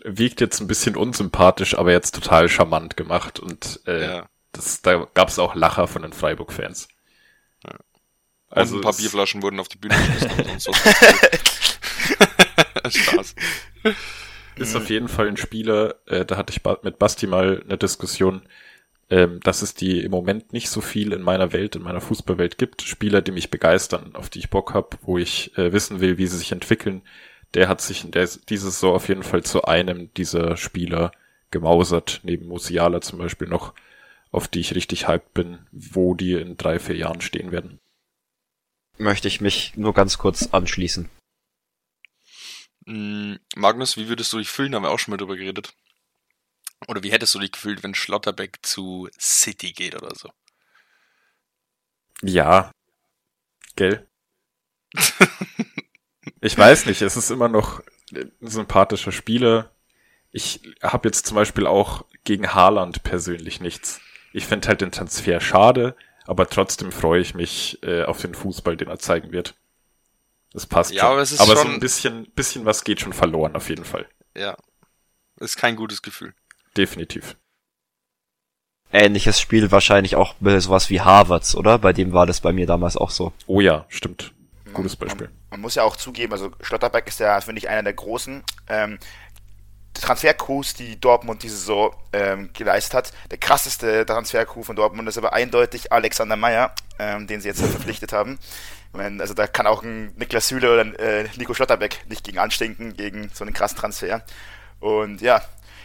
Wiegt 0.03 0.41
jetzt 0.41 0.59
ein 0.59 0.67
bisschen 0.67 0.95
unsympathisch, 0.95 1.77
aber 1.77 1.91
jetzt 1.91 2.15
total 2.15 2.49
charmant 2.49 2.95
gemacht 2.97 3.39
und 3.39 3.81
äh, 3.85 4.03
ja. 4.03 4.29
Das, 4.51 4.81
da 4.81 5.07
gab 5.13 5.29
es 5.29 5.39
auch 5.39 5.55
Lacher 5.55 5.87
von 5.87 6.01
den 6.01 6.13
Freiburg-Fans. 6.13 6.87
Ja. 7.65 7.75
Also 8.49 8.77
und 8.77 8.81
Papierflaschen 8.81 9.43
wurden 9.43 9.59
auf 9.59 9.67
die 9.67 9.77
Bühne 9.77 9.95
geschmissen. 10.19 10.59
so. 10.59 10.71
Spaß. 12.97 13.35
Ist 14.55 14.75
auf 14.75 14.89
jeden 14.89 15.07
Fall 15.07 15.27
ein 15.27 15.37
Spieler, 15.37 15.95
äh, 16.05 16.25
da 16.25 16.37
hatte 16.37 16.51
ich 16.51 16.61
mit 16.83 16.99
Basti 16.99 17.27
mal 17.27 17.61
eine 17.63 17.77
Diskussion, 17.77 18.41
ähm, 19.09 19.39
dass 19.41 19.61
es 19.61 19.73
die 19.73 20.01
im 20.01 20.11
Moment 20.11 20.53
nicht 20.53 20.69
so 20.69 20.81
viel 20.81 21.13
in 21.13 21.21
meiner 21.21 21.53
Welt, 21.53 21.75
in 21.75 21.81
meiner 21.81 22.01
Fußballwelt 22.01 22.57
gibt. 22.57 22.81
Spieler, 22.81 23.21
die 23.21 23.31
mich 23.31 23.49
begeistern, 23.49 24.15
auf 24.15 24.29
die 24.29 24.39
ich 24.39 24.49
Bock 24.49 24.73
habe, 24.73 24.97
wo 25.03 25.17
ich 25.17 25.57
äh, 25.57 25.71
wissen 25.71 26.01
will, 26.01 26.17
wie 26.17 26.27
sie 26.27 26.37
sich 26.37 26.51
entwickeln. 26.51 27.01
Der 27.53 27.67
hat 27.67 27.81
sich 27.81 28.03
in 28.03 28.11
der, 28.11 28.29
dieses 28.49 28.75
Saison 28.75 28.95
auf 28.95 29.07
jeden 29.07 29.23
Fall 29.23 29.43
zu 29.43 29.63
einem 29.63 30.13
dieser 30.13 30.57
Spieler 30.57 31.11
gemausert, 31.51 32.19
neben 32.23 32.47
Musiala 32.47 33.01
zum 33.01 33.17
Beispiel 33.17 33.47
noch 33.47 33.73
auf 34.31 34.47
die 34.47 34.59
ich 34.59 34.75
richtig 34.75 35.07
hyped 35.07 35.33
bin, 35.33 35.59
wo 35.71 36.13
die 36.13 36.33
in 36.33 36.57
drei, 36.57 36.79
vier 36.79 36.95
Jahren 36.95 37.21
stehen 37.21 37.51
werden. 37.51 37.79
Möchte 38.97 39.27
ich 39.27 39.41
mich 39.41 39.73
nur 39.75 39.93
ganz 39.93 40.17
kurz 40.17 40.49
anschließen. 40.51 41.09
Mm, 42.89 43.35
Magnus, 43.55 43.97
wie 43.97 44.07
würdest 44.07 44.33
du 44.33 44.37
dich 44.37 44.49
fühlen? 44.49 44.73
Haben 44.73 44.83
wir 44.83 44.91
auch 44.91 44.99
schon 44.99 45.11
mal 45.11 45.17
drüber 45.17 45.35
geredet. 45.35 45.73
Oder 46.87 47.03
wie 47.03 47.11
hättest 47.11 47.35
du 47.35 47.39
dich 47.39 47.51
gefühlt, 47.51 47.83
wenn 47.83 47.93
Schlotterbeck 47.93 48.59
zu 48.61 49.09
City 49.19 49.73
geht 49.73 49.95
oder 49.95 50.15
so? 50.15 50.31
Ja. 52.21 52.71
Gell? 53.75 54.07
ich 56.41 56.57
weiß 56.57 56.85
nicht, 56.85 57.01
es 57.01 57.15
ist 57.15 57.29
immer 57.29 57.49
noch 57.49 57.83
ein 58.11 58.31
sympathischer 58.41 59.11
Spieler. 59.11 59.71
Ich 60.31 60.61
habe 60.81 61.07
jetzt 61.09 61.25
zum 61.25 61.35
Beispiel 61.35 61.67
auch 61.67 62.05
gegen 62.23 62.53
Haaland 62.53 63.03
persönlich 63.03 63.59
nichts 63.59 64.01
ich 64.33 64.45
finde 64.45 64.67
halt 64.67 64.81
den 64.81 64.91
Transfer 64.91 65.39
schade, 65.39 65.95
aber 66.25 66.47
trotzdem 66.47 66.91
freue 66.91 67.21
ich 67.21 67.33
mich 67.33 67.81
äh, 67.83 68.03
auf 68.03 68.21
den 68.21 68.35
Fußball, 68.35 68.77
den 68.77 68.87
er 68.87 68.99
zeigen 68.99 69.31
wird. 69.31 69.55
Das 70.53 70.65
passt 70.65 70.91
ja, 70.91 71.01
schon. 71.01 71.11
Aber, 71.11 71.21
es 71.21 71.31
ist 71.31 71.39
aber 71.39 71.55
schon... 71.55 71.67
so 71.67 71.73
ein 71.73 71.79
bisschen, 71.79 72.31
bisschen 72.31 72.65
was 72.65 72.83
geht 72.83 73.01
schon 73.01 73.13
verloren, 73.13 73.55
auf 73.55 73.69
jeden 73.69 73.85
Fall. 73.85 74.07
Ja. 74.35 74.57
Ist 75.39 75.57
kein 75.57 75.75
gutes 75.75 76.01
Gefühl. 76.01 76.33
Definitiv. 76.75 77.37
Ähnliches 78.91 79.39
Spiel 79.39 79.71
wahrscheinlich 79.71 80.15
auch 80.15 80.33
bei 80.39 80.59
sowas 80.59 80.89
wie 80.89 81.01
Harvards, 81.01 81.55
oder? 81.55 81.77
Bei 81.77 81.93
dem 81.93 82.11
war 82.11 82.25
das 82.25 82.41
bei 82.41 82.51
mir 82.51 82.65
damals 82.65 82.97
auch 82.97 83.11
so. 83.11 83.33
Oh 83.45 83.61
ja, 83.61 83.85
stimmt. 83.89 84.33
Gutes 84.73 84.95
Beispiel. 84.95 85.27
Man, 85.27 85.35
man, 85.51 85.61
muss 85.61 85.75
ja 85.75 85.83
auch 85.83 85.95
zugeben, 85.95 86.33
also 86.33 86.51
Schlotterbeck 86.61 87.07
ist 87.07 87.19
ja, 87.19 87.39
finde 87.41 87.59
ich, 87.59 87.69
einer 87.69 87.83
der 87.83 87.93
großen. 87.93 88.43
Ähm, 88.67 88.99
Transfercoups, 89.93 90.75
die 90.75 90.99
Dortmund 90.99 91.43
diese 91.43 91.57
Saison 91.57 91.95
ähm, 92.13 92.49
geleistet 92.53 92.93
hat. 92.93 93.13
Der 93.31 93.37
krasseste 93.37 94.05
Transfercoup 94.05 94.65
von 94.65 94.75
Dortmund 94.75 95.07
ist 95.09 95.17
aber 95.17 95.33
eindeutig 95.33 95.91
Alexander 95.91 96.35
Meyer, 96.35 96.73
ähm, 96.97 97.27
den 97.27 97.41
sie 97.41 97.49
jetzt 97.49 97.61
verpflichtet 97.61 98.13
haben. 98.13 98.39
Meine, 98.91 99.21
also 99.21 99.33
da 99.33 99.47
kann 99.47 99.67
auch 99.67 99.83
ein 99.83 100.13
Niklas 100.15 100.47
Süle 100.47 100.71
oder 100.71 100.81
ein, 100.81 100.95
äh, 100.95 101.27
Nico 101.37 101.53
Schlotterbeck 101.53 102.05
nicht 102.09 102.23
gegen 102.23 102.39
anstinken, 102.39 102.95
gegen 102.95 103.29
so 103.33 103.43
einen 103.43 103.53
krassen 103.53 103.77
Transfer. 103.77 104.23
Und 104.79 105.21
ja, 105.21 105.41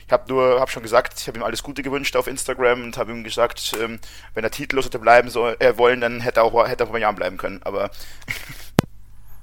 ich 0.06 0.12
habe 0.12 0.30
nur, 0.32 0.60
habe 0.60 0.70
schon 0.70 0.82
gesagt, 0.82 1.20
ich 1.20 1.26
habe 1.28 1.38
ihm 1.38 1.42
alles 1.42 1.62
Gute 1.62 1.82
gewünscht 1.82 2.16
auf 2.16 2.26
Instagram 2.26 2.82
und 2.82 2.96
habe 2.96 3.12
ihm 3.12 3.24
gesagt, 3.24 3.72
ähm, 3.80 4.00
wenn 4.34 4.44
er 4.44 4.50
titellos 4.50 4.86
hätte 4.86 4.98
bleiben 4.98 5.30
soll, 5.30 5.56
äh, 5.60 5.76
wollen, 5.78 6.00
dann 6.00 6.20
hätte 6.20 6.40
er 6.40 6.44
auch 6.44 6.68
hätte 6.68 6.84
er 6.84 6.86
vor 6.88 6.98
Jahren 6.98 7.16
bleiben 7.16 7.36
können. 7.36 7.62
Aber 7.62 7.90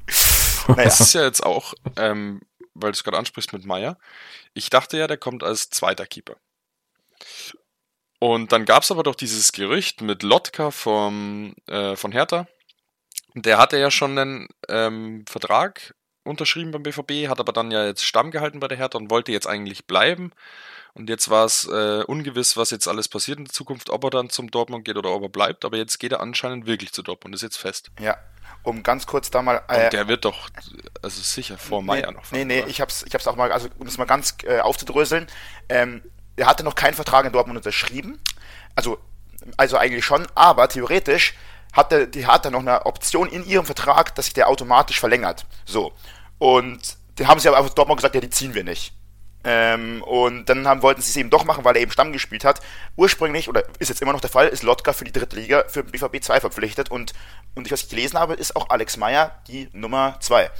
naja. 0.67 0.83
Das 0.83 0.99
ist 0.99 1.13
ja 1.13 1.23
jetzt 1.23 1.43
auch, 1.43 1.73
ähm, 1.97 2.41
weil 2.73 2.91
du 2.91 2.95
es 2.95 3.03
gerade 3.03 3.17
ansprichst 3.17 3.53
mit 3.53 3.65
Meyer. 3.65 3.97
Ich 4.53 4.69
dachte 4.69 4.97
ja, 4.97 5.07
der 5.07 5.17
kommt 5.17 5.43
als 5.43 5.69
zweiter 5.69 6.05
Keeper. 6.05 6.35
Und 8.19 8.51
dann 8.51 8.65
gab 8.65 8.83
es 8.83 8.91
aber 8.91 9.01
doch 9.01 9.15
dieses 9.15 9.51
Gerücht 9.51 10.01
mit 10.01 10.21
Lotka 10.21 10.69
vom, 10.69 11.55
äh, 11.67 11.95
von 11.95 12.11
Hertha. 12.11 12.47
Der 13.33 13.57
hatte 13.57 13.77
ja 13.77 13.91
schon 13.91 14.17
einen 14.17 14.47
ähm, 14.67 15.25
Vertrag 15.27 15.93
unterschrieben 16.23 16.71
beim 16.71 16.83
BVB, 16.83 17.29
hat 17.29 17.39
aber 17.39 17.53
dann 17.53 17.71
ja 17.71 17.85
jetzt 17.85 18.05
Stamm 18.05 18.31
gehalten 18.31 18.59
bei 18.59 18.67
der 18.67 18.77
Hertha 18.77 18.97
und 18.97 19.09
wollte 19.09 19.31
jetzt 19.31 19.47
eigentlich 19.47 19.85
bleiben. 19.87 20.31
Und 20.93 21.09
jetzt 21.09 21.29
war 21.29 21.45
es 21.45 21.65
äh, 21.67 22.03
ungewiss, 22.05 22.57
was 22.57 22.69
jetzt 22.69 22.87
alles 22.87 23.07
passiert 23.07 23.39
in 23.39 23.45
der 23.45 23.53
Zukunft, 23.53 23.89
ob 23.89 24.03
er 24.03 24.09
dann 24.09 24.29
zum 24.29 24.51
Dortmund 24.51 24.83
geht 24.83 24.97
oder 24.97 25.11
ob 25.11 25.23
er 25.23 25.29
bleibt. 25.29 25.63
Aber 25.63 25.77
jetzt 25.77 25.99
geht 25.99 26.11
er 26.11 26.19
anscheinend 26.19 26.65
wirklich 26.65 26.91
zu 26.91 27.01
Dortmund, 27.01 27.33
ist 27.33 27.41
jetzt 27.41 27.57
fest. 27.57 27.91
Ja, 27.99 28.17
um 28.63 28.83
ganz 28.83 29.07
kurz 29.07 29.31
da 29.31 29.41
mal. 29.41 29.61
Äh, 29.69 29.85
Und 29.85 29.93
der 29.93 30.07
wird 30.09 30.25
doch, 30.25 30.49
also 31.01 31.21
sicher 31.21 31.57
vor 31.57 31.81
Meier 31.81 32.07
nee, 32.07 32.17
noch. 32.17 32.31
Nee, 32.31 32.45
nee, 32.45 32.65
ich 32.67 32.81
hab's, 32.81 33.03
ich 33.03 33.13
hab's 33.13 33.25
auch 33.27 33.37
mal, 33.37 33.51
also 33.53 33.69
um 33.79 33.85
das 33.85 33.97
mal 33.97 34.05
ganz 34.05 34.35
äh, 34.43 34.59
aufzudröseln. 34.59 35.27
Ähm, 35.69 36.01
er 36.35 36.47
hatte 36.47 36.63
noch 36.63 36.75
keinen 36.75 36.93
Vertrag 36.93 37.25
in 37.25 37.31
Dortmund 37.31 37.57
unterschrieben. 37.57 38.19
Also, 38.75 38.97
also 39.55 39.77
eigentlich 39.77 40.03
schon, 40.03 40.27
aber 40.35 40.67
theoretisch 40.67 41.35
hatte 41.73 42.07
die 42.07 42.27
Hertha 42.27 42.49
noch 42.49 42.59
eine 42.59 42.85
Option 42.85 43.29
in 43.29 43.45
ihrem 43.45 43.65
Vertrag, 43.65 44.15
dass 44.15 44.25
sich 44.25 44.33
der 44.33 44.49
automatisch 44.49 44.99
verlängert. 44.99 45.45
So. 45.65 45.93
Und 46.37 46.97
die 47.17 47.27
haben 47.27 47.39
sie 47.39 47.47
aber 47.47 47.57
einfach 47.57 47.73
Dortmund 47.73 47.99
gesagt, 47.99 48.15
ja, 48.15 48.21
die 48.21 48.29
ziehen 48.29 48.53
wir 48.53 48.63
nicht. 48.63 48.93
Ähm, 49.43 50.03
und 50.03 50.49
dann 50.49 50.67
haben, 50.67 50.83
wollten 50.83 51.01
sie 51.01 51.09
es 51.09 51.15
eben 51.15 51.31
doch 51.31 51.45
machen, 51.45 51.63
weil 51.63 51.75
er 51.75 51.81
eben 51.81 51.91
Stamm 51.91 52.13
gespielt 52.13 52.45
hat. 52.45 52.61
Ursprünglich, 52.95 53.49
oder 53.49 53.63
ist 53.79 53.89
jetzt 53.89 54.01
immer 54.01 54.13
noch 54.13 54.21
der 54.21 54.29
Fall, 54.29 54.47
ist 54.47 54.63
Lotka 54.63 54.93
für 54.93 55.05
die 55.05 55.11
dritte 55.11 55.35
Liga 55.35 55.63
für 55.67 55.83
BVB 55.83 56.21
2 56.21 56.39
verpflichtet 56.39 56.91
und, 56.91 57.13
und 57.55 57.65
ich, 57.65 57.71
was 57.71 57.83
ich 57.83 57.89
gelesen 57.89 58.19
habe, 58.19 58.35
ist 58.35 58.55
auch 58.55 58.69
Alex 58.69 58.97
Meyer 58.97 59.41
die 59.47 59.69
Nummer 59.73 60.17
2. 60.19 60.51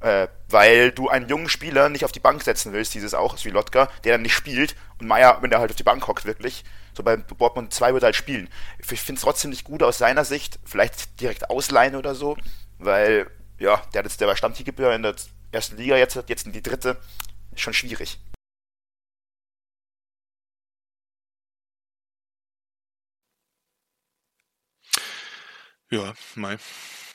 Äh, 0.00 0.28
weil 0.48 0.92
du 0.92 1.08
einen 1.10 1.28
jungen 1.28 1.48
Spieler 1.50 1.90
nicht 1.90 2.04
auf 2.04 2.12
die 2.12 2.20
Bank 2.20 2.42
setzen 2.42 2.72
willst, 2.72 2.94
dieses 2.94 3.12
auch 3.12 3.34
ist 3.34 3.44
wie 3.44 3.50
Lotka, 3.50 3.90
der 4.04 4.14
dann 4.14 4.22
nicht 4.22 4.34
spielt 4.34 4.74
und 4.98 5.06
Meier, 5.06 5.38
wenn 5.42 5.50
der 5.50 5.60
halt 5.60 5.70
auf 5.70 5.76
die 5.76 5.82
Bank 5.82 6.06
hockt, 6.08 6.24
wirklich. 6.24 6.64
So 6.94 7.02
bei 7.02 7.16
Dortmund 7.16 7.72
2 7.72 7.92
wird 7.92 8.02
er 8.02 8.06
halt 8.06 8.16
spielen. 8.16 8.48
Ich 8.78 8.86
finde 8.86 9.18
es 9.18 9.22
trotzdem 9.22 9.50
nicht 9.50 9.64
gut 9.64 9.82
aus 9.82 9.98
seiner 9.98 10.24
Sicht, 10.24 10.58
vielleicht 10.64 11.20
direkt 11.20 11.50
ausleihen 11.50 11.96
oder 11.96 12.14
so, 12.14 12.36
weil, 12.78 13.30
ja, 13.58 13.76
der, 13.92 14.00
hat 14.00 14.06
jetzt, 14.06 14.20
der 14.20 14.28
war 14.28 14.36
Stammtiefgebühr 14.36 14.92
in 14.94 15.02
der 15.02 15.14
ersten 15.52 15.76
Liga 15.76 15.96
jetzt, 15.96 16.18
jetzt 16.28 16.46
in 16.46 16.52
die 16.52 16.62
dritte, 16.62 16.96
ist 17.52 17.60
schon 17.60 17.74
schwierig. 17.74 18.18
Ja, 25.90 26.14
mei. 26.36 26.56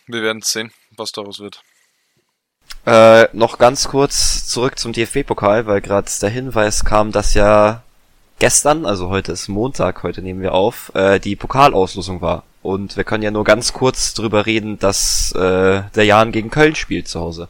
Wir 0.08 0.21
werden 0.21 0.41
sehen, 0.41 0.71
was 0.91 1.12
daraus 1.12 1.39
wird. 1.39 1.63
Äh, 2.86 3.28
noch 3.34 3.58
ganz 3.58 3.88
kurz 3.88 4.47
zurück 4.47 4.78
zum 4.78 4.93
DFB-Pokal, 4.93 5.65
weil 5.65 5.82
gerade 5.82 6.10
der 6.21 6.30
Hinweis 6.30 6.86
kam, 6.86 7.12
dass 7.12 7.34
ja 7.34 7.82
gestern, 8.39 8.86
also 8.86 9.10
heute 9.10 9.32
ist 9.32 9.47
Montag, 9.47 10.04
heute 10.04 10.21
nehmen 10.21 10.41
wir 10.41 10.54
auf, 10.54 10.93
äh, 10.93 11.19
die 11.19 11.36
Pokalauslosung 11.36 12.21
war. 12.21 12.43
Und 12.62 12.97
wir 12.97 13.04
können 13.04 13.23
ja 13.23 13.32
nur 13.32 13.43
ganz 13.43 13.73
kurz 13.73 14.13
drüber 14.13 14.45
reden, 14.45 14.80
dass 14.80 15.32
äh, 15.34 15.84
der 15.95 16.06
Jan 16.06 16.32
gegen 16.32 16.49
Köln 16.49 16.75
spielt 16.75 17.08
zu 17.08 17.19
Hause. 17.19 17.47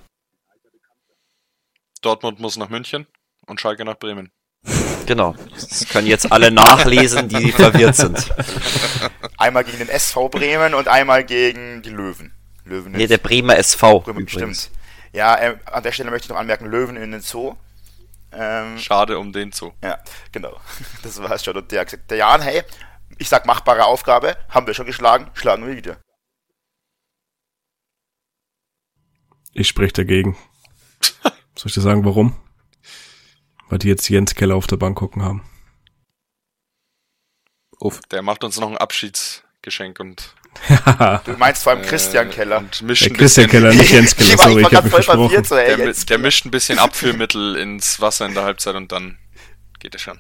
Dortmund 2.02 2.40
muss 2.40 2.58
nach 2.58 2.70
München 2.70 3.08
und 3.46 3.60
Schalke 3.60 3.84
nach 3.84 3.98
Bremen. 3.98 4.32
Genau. 5.06 5.36
Das 5.54 5.88
können 5.90 6.08
jetzt 6.08 6.32
alle 6.32 6.52
nachlesen, 6.52 7.30
die 7.30 7.52
verwirrt 7.52 7.96
sind. 7.96 8.32
Einmal 9.38 9.64
gegen 9.64 9.78
den 9.80 9.90
SV 9.90 10.30
Bremen 10.30 10.74
und 10.74 10.88
einmal 10.88 11.24
gegen 11.24 11.82
die 11.82 11.90
Löwen. 11.90 12.34
Löwen 12.64 12.94
Nee, 12.94 13.08
der 13.08 13.18
Bremer 13.18 13.58
SV. 13.58 14.00
Bremen, 14.00 14.22
übrigens. 14.22 14.64
stimmt. 14.64 14.85
Ja, 15.16 15.38
äh, 15.38 15.58
an 15.72 15.82
der 15.82 15.94
Stelle 15.94 16.12
möchte 16.12 16.26
ich 16.26 16.30
noch 16.30 16.38
anmerken, 16.38 16.66
Löwen 16.66 16.98
in 16.98 17.12
den 17.12 17.22
Zoo. 17.22 17.56
Ähm, 18.34 18.78
Schade 18.78 19.18
um 19.18 19.32
den 19.32 19.54
Zoo. 19.54 19.72
ja, 19.82 19.98
genau. 20.34 20.60
Das 21.04 21.24
war's 21.24 21.46
schon. 21.46 21.56
Und 21.56 21.72
der 21.72 21.82
hat 21.82 21.88
gesagt, 21.88 22.12
der 22.12 22.18
Jan, 22.18 22.42
hey, 22.42 22.64
ich 23.18 23.30
sag 23.30 23.46
machbare 23.46 23.86
Aufgabe, 23.86 24.36
haben 24.50 24.68
wir 24.68 24.74
schon 24.74 24.86
geschlagen, 24.86 25.32
schlagen 25.34 25.66
wir 25.66 25.78
wieder. 25.78 25.98
Ich 29.54 29.70
sprich 29.70 29.94
dagegen. 29.94 30.36
Soll 31.56 31.68
ich 31.68 31.74
dir 31.74 31.82
sagen, 31.82 32.04
warum? 32.04 32.36
Weil 33.70 33.80
die 33.80 33.88
jetzt 33.88 34.10
Jens 34.10 34.36
Keller 34.36 34.56
auf 34.56 34.68
der 34.68 34.76
Bank 34.76 34.98
gucken 34.98 35.24
haben. 35.24 35.50
Uff. 37.80 38.02
Der 38.12 38.22
macht 38.22 38.44
uns 38.44 38.60
noch 38.60 38.70
ein 38.70 38.78
Abschiedsgeschenk 38.78 40.02
und, 40.02 40.36
Du 41.26 41.34
meinst 41.38 41.64
vor 41.64 41.74
allem 41.74 41.84
äh, 41.84 41.86
Christian 41.86 42.30
Keller. 42.30 42.58
und 42.60 42.82
mischt 42.82 43.06
Der 43.06 43.14
Christian 43.14 43.50
Keller, 43.50 43.74
nicht 43.74 43.92
Jens 43.92 44.16
Keller, 44.18 44.38
sorry, 44.38 44.62
ich 44.62 44.68
ich 44.68 44.76
hab 44.76 44.84
mich 44.84 44.94
versprochen. 44.94 45.44
so, 45.44 45.56
ey, 45.56 45.78
der, 45.78 45.94
der 45.94 46.18
mischt 46.18 46.46
ein 46.46 46.52
bisschen 46.52 46.80
Abführmittel 46.80 47.56
ins 47.58 48.00
Wasser 48.00 48.26
in 48.26 48.34
der 48.34 48.44
Halbzeit 48.44 48.76
und 48.76 48.92
dann 48.92 49.18
geht 49.80 49.96
es 49.96 50.02
schon. 50.02 50.20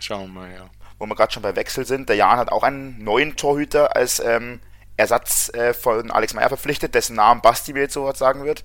Schauen 0.00 0.32
wir 0.32 0.40
mal, 0.40 0.52
ja. 0.52 0.70
wo 0.98 1.06
wir 1.06 1.14
gerade 1.14 1.32
schon 1.32 1.42
bei 1.42 1.54
Wechsel 1.54 1.86
sind, 1.86 2.08
der 2.08 2.16
Jan 2.16 2.38
hat 2.38 2.50
auch 2.50 2.62
einen 2.62 3.02
neuen 3.04 3.36
Torhüter 3.36 3.94
als 3.94 4.18
ähm, 4.18 4.60
Ersatz 4.96 5.50
äh, 5.54 5.74
von 5.74 6.10
Alex 6.10 6.34
Meyer 6.34 6.48
verpflichtet, 6.48 6.94
dessen 6.94 7.16
Namen 7.16 7.42
Basti 7.42 7.72
mir 7.72 7.80
jetzt 7.82 7.94
so 7.94 8.04
was 8.04 8.18
sagen 8.18 8.44
wird. 8.44 8.64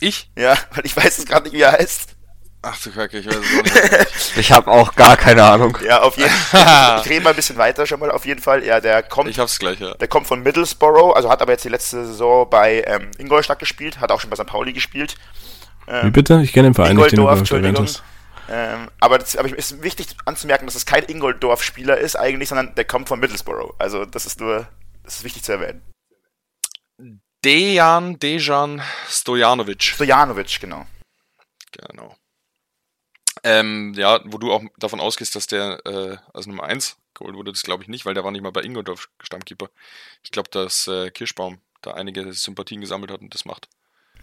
Ich? 0.00 0.30
Ja, 0.36 0.56
weil 0.72 0.86
ich 0.86 0.96
weiß 0.96 1.18
es 1.18 1.26
gerade 1.26 1.44
nicht, 1.44 1.52
wie 1.52 1.60
er 1.60 1.72
heißt. 1.72 2.13
Ach 2.66 2.80
du 2.82 2.90
Kacke, 2.90 3.18
ich 3.18 3.26
weiß 3.26 3.36
es 3.36 3.58
auch 3.58 3.62
nicht. 3.62 4.36
Ich 4.36 4.50
habe 4.50 4.70
auch 4.70 4.94
gar 4.94 5.16
keine 5.16 5.44
Ahnung. 5.44 5.76
Ja, 5.84 6.00
auf 6.02 6.16
jeden 6.16 6.30
Fall. 6.50 7.00
Ich 7.02 7.10
rede 7.10 7.22
mal 7.22 7.30
ein 7.30 7.36
bisschen 7.36 7.56
weiter 7.56 7.86
schon 7.86 8.00
mal, 8.00 8.10
auf 8.10 8.24
jeden 8.24 8.40
Fall. 8.40 8.64
Ja, 8.64 8.80
der 8.80 9.02
kommt, 9.02 9.28
Ich 9.28 9.38
hab's 9.38 9.58
gleich, 9.58 9.78
ja. 9.80 9.94
der 9.94 10.08
kommt 10.08 10.26
von 10.26 10.42
Middlesbrough, 10.42 11.14
also 11.14 11.30
hat 11.30 11.42
aber 11.42 11.52
jetzt 11.52 11.64
die 11.64 11.68
letzte 11.68 12.04
Saison 12.06 12.48
bei 12.48 12.82
ähm, 12.86 13.10
Ingolstadt 13.18 13.58
gespielt, 13.58 14.00
hat 14.00 14.10
auch 14.10 14.20
schon 14.20 14.30
bei 14.30 14.36
St. 14.36 14.46
Pauli 14.46 14.72
gespielt. 14.72 15.14
Wie 15.86 16.10
bitte? 16.10 16.40
Ich 16.42 16.54
kenne 16.54 16.68
den 16.68 16.74
Verein 16.74 16.96
nicht, 16.96 17.12
den 17.12 17.20
du 17.20 17.28
Entschuldigung. 17.28 17.86
Ähm, 18.48 18.88
aber 19.00 19.20
es 19.20 19.36
aber 19.36 19.56
ist 19.56 19.82
wichtig 19.82 20.08
anzumerken, 20.24 20.66
dass 20.66 20.74
es 20.74 20.86
kein 20.86 21.02
Ingoldorf-Spieler 21.04 21.98
ist 21.98 22.16
eigentlich, 22.16 22.48
sondern 22.48 22.74
der 22.74 22.84
kommt 22.84 23.08
von 23.08 23.20
Middlesbrough. 23.20 23.74
Also 23.78 24.04
das 24.04 24.26
ist 24.26 24.40
nur, 24.40 24.66
das 25.02 25.16
ist 25.16 25.24
wichtig 25.24 25.42
zu 25.42 25.52
erwähnen. 25.52 25.82
Dejan 27.44 28.18
Dejan 28.18 28.82
Stojanovic. 29.08 29.82
Stojanovic, 29.82 30.60
genau. 30.60 30.86
Genau. 31.72 32.16
Ähm, 33.46 33.92
ja, 33.94 34.20
wo 34.24 34.38
du 34.38 34.52
auch 34.52 34.62
davon 34.78 35.00
ausgehst, 35.00 35.36
dass 35.36 35.46
der 35.46 35.84
äh, 35.84 36.16
als 36.32 36.46
Nummer 36.46 36.64
1 36.64 36.96
geholt 37.12 37.36
wurde, 37.36 37.52
das 37.52 37.62
glaube 37.62 37.82
ich 37.82 37.90
nicht, 37.90 38.06
weil 38.06 38.14
der 38.14 38.24
war 38.24 38.30
nicht 38.30 38.40
mal 38.40 38.52
bei 38.52 38.62
Ingoldsdorf 38.62 39.10
Stammkeeper. 39.22 39.68
Ich 40.22 40.30
glaube, 40.30 40.48
dass 40.50 40.88
äh, 40.88 41.10
Kirschbaum 41.10 41.58
da 41.82 41.92
einige 41.92 42.32
Sympathien 42.32 42.80
gesammelt 42.80 43.12
hat 43.12 43.20
und 43.20 43.34
das 43.34 43.44
macht. 43.44 43.68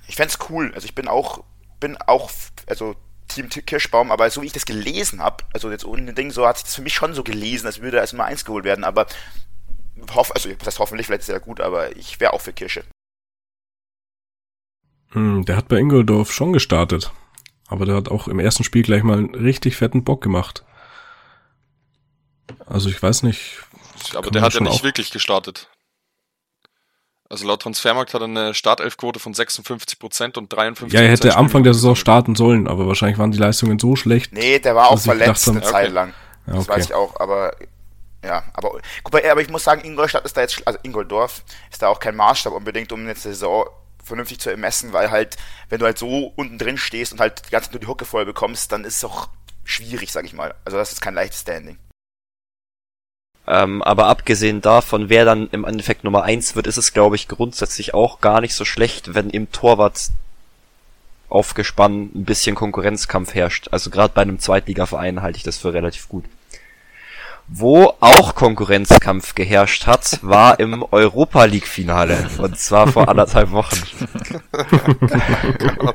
Ich 0.08 0.16
fänd's 0.16 0.40
cool. 0.50 0.72
Also 0.74 0.86
ich 0.86 0.96
bin 0.96 1.08
auch, 1.08 1.44
bin 1.80 1.98
auch, 1.98 2.32
also 2.66 2.96
Team 3.28 3.50
Kirschbaum, 3.50 4.12
aber 4.12 4.30
so 4.32 4.42
wie 4.42 4.48
ich 4.48 4.54
das 4.54 4.66
gelesen 4.66 5.22
habe, 5.22 5.46
also 5.54 5.70
jetzt 5.70 5.86
ohne 5.86 6.04
den 6.04 6.16
Ding, 6.16 6.32
so 6.32 6.48
hat 6.48 6.58
sich 6.58 6.66
das 6.66 6.76
für 6.76 6.82
mich 6.82 6.96
schon 6.96 7.14
so 7.14 7.24
gelesen, 7.24 7.68
als 7.68 7.80
würde 7.80 7.98
er 7.98 8.02
als 8.02 8.14
Nummer 8.14 8.26
1 8.26 8.44
geholt 8.44 8.66
werden, 8.66 8.84
aber 8.84 9.06
hoff, 10.16 10.34
also 10.34 10.50
das 10.50 10.68
heißt 10.68 10.80
hoffentlich, 10.80 11.06
vielleicht 11.08 11.22
ist 11.22 11.30
er 11.30 11.40
gut, 11.40 11.62
aber 11.62 11.96
ich 11.96 12.20
wäre 12.20 12.34
auch 12.34 12.42
für 12.42 12.54
Kirsche. 12.54 12.84
Hm, 15.12 15.46
der 15.46 15.58
hat 15.58 15.68
bei 15.68 15.78
Ingoldorf 15.78 16.32
schon 16.32 16.54
gestartet. 16.54 17.12
Aber 17.72 17.86
der 17.86 17.96
hat 17.96 18.10
auch 18.10 18.28
im 18.28 18.40
ersten 18.40 18.64
Spiel 18.66 18.84
gleich 18.84 19.02
mal 19.02 19.18
einen 19.18 19.34
richtig 19.34 19.78
fetten 19.78 20.04
Bock 20.04 20.22
gemacht. 20.22 20.66
Also 22.66 22.90
ich 22.90 23.02
weiß 23.02 23.24
nicht. 23.24 23.60
Aber 24.14 24.30
der 24.30 24.42
hat 24.42 24.54
ja 24.54 24.60
nicht 24.60 24.72
auch- 24.72 24.84
wirklich 24.84 25.10
gestartet. 25.12 25.70
Also 27.30 27.48
laut 27.48 27.62
Transfermarkt 27.62 28.14
hat 28.14 28.20
er 28.22 28.26
eine 28.28 28.54
Startelfquote 28.54 29.20
von 29.22 29.34
56% 29.34 30.38
und 30.38 30.52
53% 30.54 30.92
Ja, 30.94 31.00
er 31.00 31.12
hätte 31.12 31.38
Anfang 31.38 31.64
der 31.64 31.74
Saison 31.74 31.96
starten 31.96 32.36
sollen, 32.36 32.68
aber 32.68 32.88
wahrscheinlich 32.88 33.18
waren 33.20 33.32
die 33.32 33.38
Leistungen 33.38 33.80
so 33.80 33.96
schlecht. 33.96 34.34
Nee, 34.34 34.60
der 34.60 34.76
war 34.76 34.90
auch 34.90 35.00
verletzt 35.00 35.48
eine 35.48 35.62
Zeit 35.62 35.86
Okay. 35.86 35.94
lang. 35.94 36.14
Das 36.46 36.68
okay. 36.68 36.70
weiß 36.78 36.86
ich 36.88 36.94
auch, 36.94 37.18
aber 37.22 37.56
ja, 38.26 38.44
aber 38.54 38.82
guck 39.02 39.14
mal, 39.14 39.24
aber 39.32 39.42
ich 39.42 39.50
muss 39.50 39.64
sagen, 39.64 39.86
Ingolstadt 39.86 40.26
ist 40.26 40.36
da 40.36 40.42
jetzt, 40.42 40.62
also 40.68 40.78
Ingoldorf 40.84 41.44
ist 41.72 41.82
da 41.82 41.88
auch 41.88 42.02
kein 42.02 42.18
Maßstab 42.18 42.52
unbedingt, 42.52 42.92
um 42.92 43.00
eine 43.00 43.16
Saison 43.16 43.66
vernünftig 44.04 44.40
zu 44.40 44.50
ermessen, 44.50 44.94
weil 44.94 45.12
halt, 45.12 45.38
wenn 45.70 45.80
du 45.80 45.86
halt 45.86 45.98
so 45.98 46.34
unten 46.36 46.58
drin 46.58 46.78
stehst 46.78 47.14
und 47.14 47.20
halt 47.20 47.48
die 47.48 47.52
ganze 47.52 47.68
Zeit 47.68 47.74
nur 47.74 47.82
die 47.82 47.88
Hucke 47.88 48.06
voll 48.06 48.26
bekommst, 48.26 48.72
dann 48.72 48.84
ist 48.84 48.98
es 48.98 49.04
auch 49.04 49.30
schwierig, 49.64 50.12
sag 50.12 50.26
ich 50.26 50.34
mal. 50.34 50.54
Also 50.66 50.78
das 50.78 50.92
ist 50.92 51.02
kein 51.02 51.14
leichtes 51.14 51.42
Standing. 51.42 51.78
Ähm, 53.48 53.82
aber 53.82 54.08
abgesehen 54.08 54.62
davon, 54.62 55.10
wer 55.10 55.26
dann 55.26 55.50
im 55.52 55.66
Endeffekt 55.66 56.04
Nummer 56.04 56.24
eins 56.24 56.56
wird, 56.56 56.68
ist 56.68 56.78
es, 56.78 56.94
glaube 56.94 57.16
ich, 57.16 57.28
grundsätzlich 57.28 57.94
auch 57.94 58.22
gar 58.22 58.42
nicht 58.42 58.54
so 58.54 58.66
schlecht, 58.66 59.14
wenn 59.14 59.30
im 59.30 59.52
Torwart 59.52 60.10
aufgespannt 61.30 62.14
ein 62.16 62.26
bisschen 62.26 62.56
Konkurrenzkampf 62.56 63.34
herrscht. 63.34 63.70
Also 63.72 63.90
gerade 63.90 64.14
bei 64.14 64.22
einem 64.22 64.40
Zweitligaverein 64.40 65.22
halte 65.22 65.38
ich 65.38 65.44
das 65.44 65.58
für 65.58 65.74
relativ 65.74 66.08
gut. 66.10 66.26
Wo 67.54 67.98
auch 68.00 68.34
Konkurrenzkampf 68.34 69.36
geherrscht 69.36 69.86
hat, 69.86 70.24
war 70.24 70.58
im 70.62 70.84
Europa 70.92 71.44
League 71.44 71.68
Finale. 71.68 72.30
Und 72.38 72.58
zwar 72.58 72.88
vor 72.88 73.10
anderthalb 73.10 73.52
Wochen. 73.52 73.76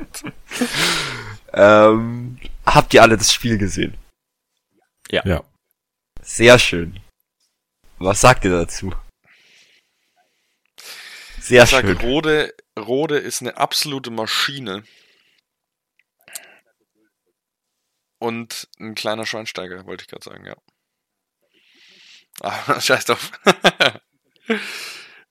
ähm, 1.55 2.39
habt 2.67 2.93
ihr 2.93 3.01
alle 3.01 3.17
das 3.17 3.33
Spiel 3.33 3.57
gesehen? 3.57 3.97
Ja. 5.11 5.23
Sehr 6.21 6.59
schön. 6.59 7.01
Was 7.99 8.21
sagt 8.21 8.45
ihr 8.45 8.51
dazu? 8.51 8.93
Sehr 11.41 11.63
Ich 11.63 11.71
schön. 11.71 11.97
Rode, 11.97 12.55
Rode 12.79 13.17
ist 13.17 13.41
eine 13.41 13.57
absolute 13.57 14.11
Maschine. 14.11 14.85
Und 18.19 18.69
ein 18.79 18.95
kleiner 18.95 19.25
Schweinsteiger, 19.25 19.87
wollte 19.87 20.03
ich 20.03 20.09
gerade 20.09 20.25
sagen, 20.25 20.45
ja. 20.45 20.57
Ah, 22.41 22.81
scheiß 22.81 23.07
drauf. 23.07 23.31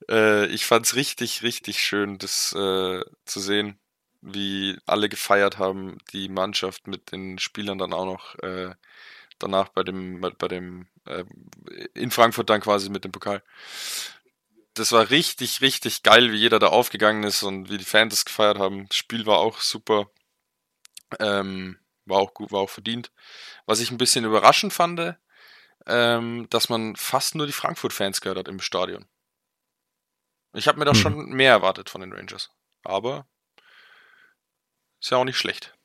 äh, 0.09 0.45
ich 0.47 0.65
fand's 0.65 0.95
richtig, 0.95 1.43
richtig 1.43 1.79
schön, 1.83 2.17
das 2.17 2.53
äh, 2.53 3.01
zu 3.25 3.39
sehen, 3.39 3.79
wie 4.21 4.77
alle 4.85 5.09
gefeiert 5.09 5.57
haben, 5.57 5.97
die 6.13 6.29
Mannschaft 6.29 6.87
mit 6.87 7.11
den 7.11 7.39
Spielern 7.39 7.77
dann 7.77 7.93
auch 7.93 8.05
noch 8.05 8.35
äh, 8.39 8.73
danach 9.39 9.69
bei 9.69 9.83
dem, 9.83 10.21
bei 10.21 10.47
dem, 10.47 10.87
äh, 11.05 11.25
in 11.93 12.11
Frankfurt 12.11 12.49
dann 12.49 12.61
quasi 12.61 12.89
mit 12.89 13.03
dem 13.03 13.11
Pokal 13.11 13.43
das 14.75 14.91
war 14.91 15.09
richtig, 15.09 15.61
richtig 15.61 16.03
geil, 16.03 16.31
wie 16.31 16.37
jeder 16.37 16.59
da 16.59 16.67
aufgegangen 16.67 17.23
ist 17.23 17.43
und 17.43 17.69
wie 17.69 17.77
die 17.77 17.85
Fans 17.85 18.13
das 18.13 18.25
gefeiert 18.25 18.59
haben. 18.59 18.87
Das 18.87 18.97
Spiel 18.97 19.25
war 19.25 19.39
auch 19.39 19.61
super. 19.61 20.09
Ähm, 21.19 21.77
war 22.05 22.19
auch 22.19 22.33
gut, 22.33 22.51
war 22.51 22.59
auch 22.59 22.69
verdient. 22.69 23.11
Was 23.65 23.79
ich 23.79 23.89
ein 23.89 23.97
bisschen 23.97 24.25
überraschend 24.25 24.73
fand, 24.73 24.99
ähm, 25.87 26.47
dass 26.49 26.69
man 26.69 26.95
fast 26.95 27.35
nur 27.35 27.45
die 27.47 27.53
Frankfurt-Fans 27.53 28.21
gehört 28.21 28.39
hat 28.39 28.47
im 28.47 28.59
Stadion. 28.59 29.05
Ich 30.53 30.67
habe 30.67 30.79
mir 30.79 30.85
da 30.85 30.91
Hm. 30.91 30.99
schon 30.99 31.29
mehr 31.29 31.51
erwartet 31.51 31.89
von 31.89 32.01
den 32.01 32.13
Rangers. 32.13 32.51
Aber 32.83 33.27
ist 35.01 35.11
ja 35.11 35.17
auch 35.17 35.25
nicht 35.25 35.37
schlecht. 35.37 35.75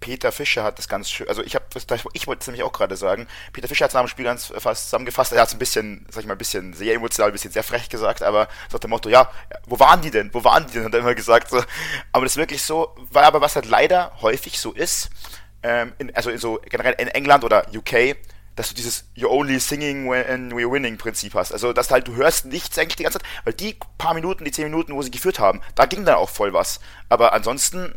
Peter 0.00 0.30
Fischer 0.30 0.62
hat 0.62 0.78
das 0.78 0.88
ganz 0.88 1.10
schön, 1.10 1.28
also 1.28 1.42
ich 1.42 1.54
habe 1.56 1.64
ich 2.12 2.26
wollte 2.26 2.40
es 2.40 2.46
nämlich 2.46 2.62
auch 2.62 2.72
gerade 2.72 2.96
sagen, 2.96 3.26
Peter 3.52 3.66
Fischer 3.66 3.84
hat 3.84 3.90
es 3.90 3.94
nach 3.94 4.02
dem 4.02 4.08
Spiel 4.08 4.24
ganz 4.24 4.52
fast 4.56 4.84
zusammengefasst, 4.84 5.32
er 5.32 5.40
hat 5.40 5.48
es 5.48 5.54
ein 5.54 5.58
bisschen, 5.58 6.06
sag 6.08 6.20
ich 6.20 6.26
mal, 6.26 6.34
ein 6.34 6.38
bisschen 6.38 6.72
sehr 6.72 6.94
emotional, 6.94 7.30
ein 7.30 7.32
bisschen 7.32 7.50
sehr 7.50 7.64
frech 7.64 7.88
gesagt, 7.88 8.22
aber 8.22 8.46
so 8.68 8.76
nach 8.76 8.80
dem 8.80 8.90
Motto, 8.90 9.08
ja, 9.08 9.30
wo 9.66 9.78
waren 9.80 10.00
die 10.00 10.12
denn, 10.12 10.32
wo 10.32 10.44
waren 10.44 10.66
die 10.68 10.74
denn, 10.74 10.84
hat 10.84 10.94
er 10.94 11.00
immer 11.00 11.16
gesagt, 11.16 11.50
so. 11.50 11.64
aber 12.12 12.24
das 12.24 12.34
ist 12.34 12.36
wirklich 12.36 12.62
so, 12.62 12.94
weil 13.10 13.24
aber 13.24 13.40
was 13.40 13.56
halt 13.56 13.66
leider 13.66 14.12
häufig 14.22 14.60
so 14.60 14.72
ist, 14.72 15.10
ähm, 15.64 15.92
in, 15.98 16.14
also 16.14 16.34
so 16.36 16.60
generell 16.64 16.94
in 16.98 17.08
England 17.08 17.42
oder 17.42 17.66
UK, 17.74 18.16
dass 18.58 18.70
du 18.70 18.74
dieses 18.74 19.04
You're 19.16 19.30
only 19.30 19.60
singing 19.60 20.10
when 20.10 20.50
we're 20.50 20.70
winning 20.70 20.98
Prinzip 20.98 21.34
hast. 21.34 21.52
Also, 21.52 21.72
dass 21.72 21.92
halt 21.92 22.08
du 22.08 22.16
hörst 22.16 22.46
nichts 22.46 22.76
eigentlich 22.76 22.96
die 22.96 23.04
ganze 23.04 23.20
Zeit, 23.20 23.28
weil 23.44 23.52
die 23.54 23.76
paar 23.98 24.14
Minuten, 24.14 24.44
die 24.44 24.50
zehn 24.50 24.64
Minuten, 24.64 24.94
wo 24.94 25.02
sie 25.02 25.12
geführt 25.12 25.38
haben, 25.38 25.60
da 25.76 25.86
ging 25.86 26.04
dann 26.04 26.16
auch 26.16 26.28
voll 26.28 26.52
was. 26.52 26.80
Aber 27.08 27.32
ansonsten 27.32 27.94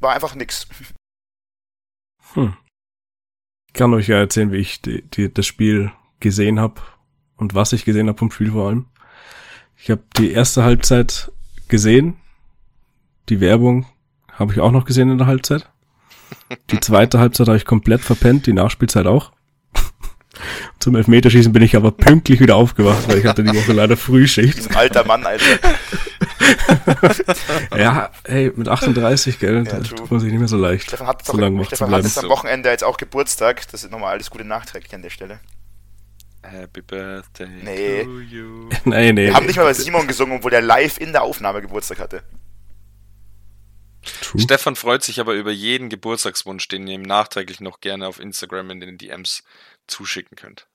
war 0.00 0.14
einfach 0.14 0.34
nix. 0.34 0.66
Hm. 2.32 2.56
Ich 3.68 3.74
kann 3.74 3.94
euch 3.94 4.08
ja 4.08 4.16
erzählen, 4.16 4.50
wie 4.50 4.58
ich 4.58 4.82
die, 4.82 5.02
die, 5.02 5.32
das 5.32 5.46
Spiel 5.46 5.92
gesehen 6.18 6.58
habe 6.58 6.80
und 7.36 7.54
was 7.54 7.72
ich 7.72 7.84
gesehen 7.84 8.08
habe 8.08 8.18
vom 8.18 8.32
Spiel 8.32 8.50
vor 8.50 8.68
allem. 8.68 8.86
Ich 9.76 9.90
habe 9.90 10.02
die 10.16 10.32
erste 10.32 10.64
Halbzeit 10.64 11.30
gesehen. 11.68 12.16
Die 13.28 13.40
Werbung 13.40 13.86
habe 14.32 14.52
ich 14.52 14.60
auch 14.60 14.72
noch 14.72 14.86
gesehen 14.86 15.10
in 15.10 15.18
der 15.18 15.26
Halbzeit. 15.28 15.70
Die 16.70 16.80
zweite 16.80 17.18
Halbzeit 17.20 17.46
habe 17.46 17.56
ich 17.56 17.64
komplett 17.64 18.00
verpennt, 18.00 18.46
die 18.46 18.52
Nachspielzeit 18.52 19.06
auch. 19.06 19.33
Zum 20.84 20.96
Elfmeterschießen 20.96 21.50
bin 21.50 21.62
ich 21.62 21.76
aber 21.76 21.92
pünktlich 21.92 22.40
wieder 22.40 22.56
aufgewacht, 22.56 23.08
weil 23.08 23.16
ich 23.16 23.24
hatte 23.24 23.42
die 23.42 23.56
Woche 23.56 23.72
leider 23.72 23.96
Frühschicht. 23.96 24.68
Ein 24.68 24.76
alter 24.76 25.06
Mann, 25.06 25.24
Alter. 25.24 25.58
ja, 27.78 28.10
hey, 28.26 28.52
mit 28.54 28.68
38, 28.68 29.38
gell, 29.38 29.64
ja, 29.66 29.80
tut 29.80 30.10
man 30.10 30.20
sich 30.20 30.30
nicht 30.30 30.40
mehr 30.40 30.46
so 30.46 30.58
leicht. 30.58 30.88
Stefan 30.88 31.06
hat, 31.06 31.24
so 31.24 31.38
lange 31.38 31.64
Stefan 31.64 31.90
hat 31.90 32.04
jetzt 32.04 32.18
am 32.18 32.28
Wochenende 32.28 32.68
jetzt 32.68 32.84
auch 32.84 32.98
Geburtstag. 32.98 33.66
Das 33.68 33.82
ist 33.82 33.92
nochmal 33.92 34.12
alles 34.12 34.28
Gute 34.28 34.44
nachträglich 34.44 34.94
an 34.94 35.00
der 35.00 35.08
Stelle. 35.08 35.40
Happy 36.42 36.82
Birthday 36.82 37.48
nee. 37.48 38.04
to 38.04 38.20
you. 38.20 38.68
nee, 38.84 39.10
nee. 39.14 39.28
Wir 39.28 39.34
haben 39.34 39.46
nicht 39.46 39.56
mal 39.56 39.64
bei 39.64 39.72
Simon 39.72 40.06
gesungen, 40.06 40.36
obwohl 40.36 40.50
der 40.50 40.60
live 40.60 41.00
in 41.00 41.12
der 41.12 41.22
Aufnahme 41.22 41.62
Geburtstag 41.62 41.98
hatte. 41.98 42.24
True. 44.20 44.42
Stefan 44.42 44.76
freut 44.76 45.02
sich 45.02 45.18
aber 45.18 45.32
über 45.32 45.50
jeden 45.50 45.88
Geburtstagswunsch, 45.88 46.68
den 46.68 46.86
ihr 46.86 46.96
ihm 46.96 47.02
nachträglich 47.02 47.60
noch 47.60 47.80
gerne 47.80 48.06
auf 48.06 48.20
Instagram 48.20 48.68
in 48.68 48.80
den 48.80 48.98
DMs 48.98 49.44
zuschicken 49.86 50.36
könnt. 50.36 50.66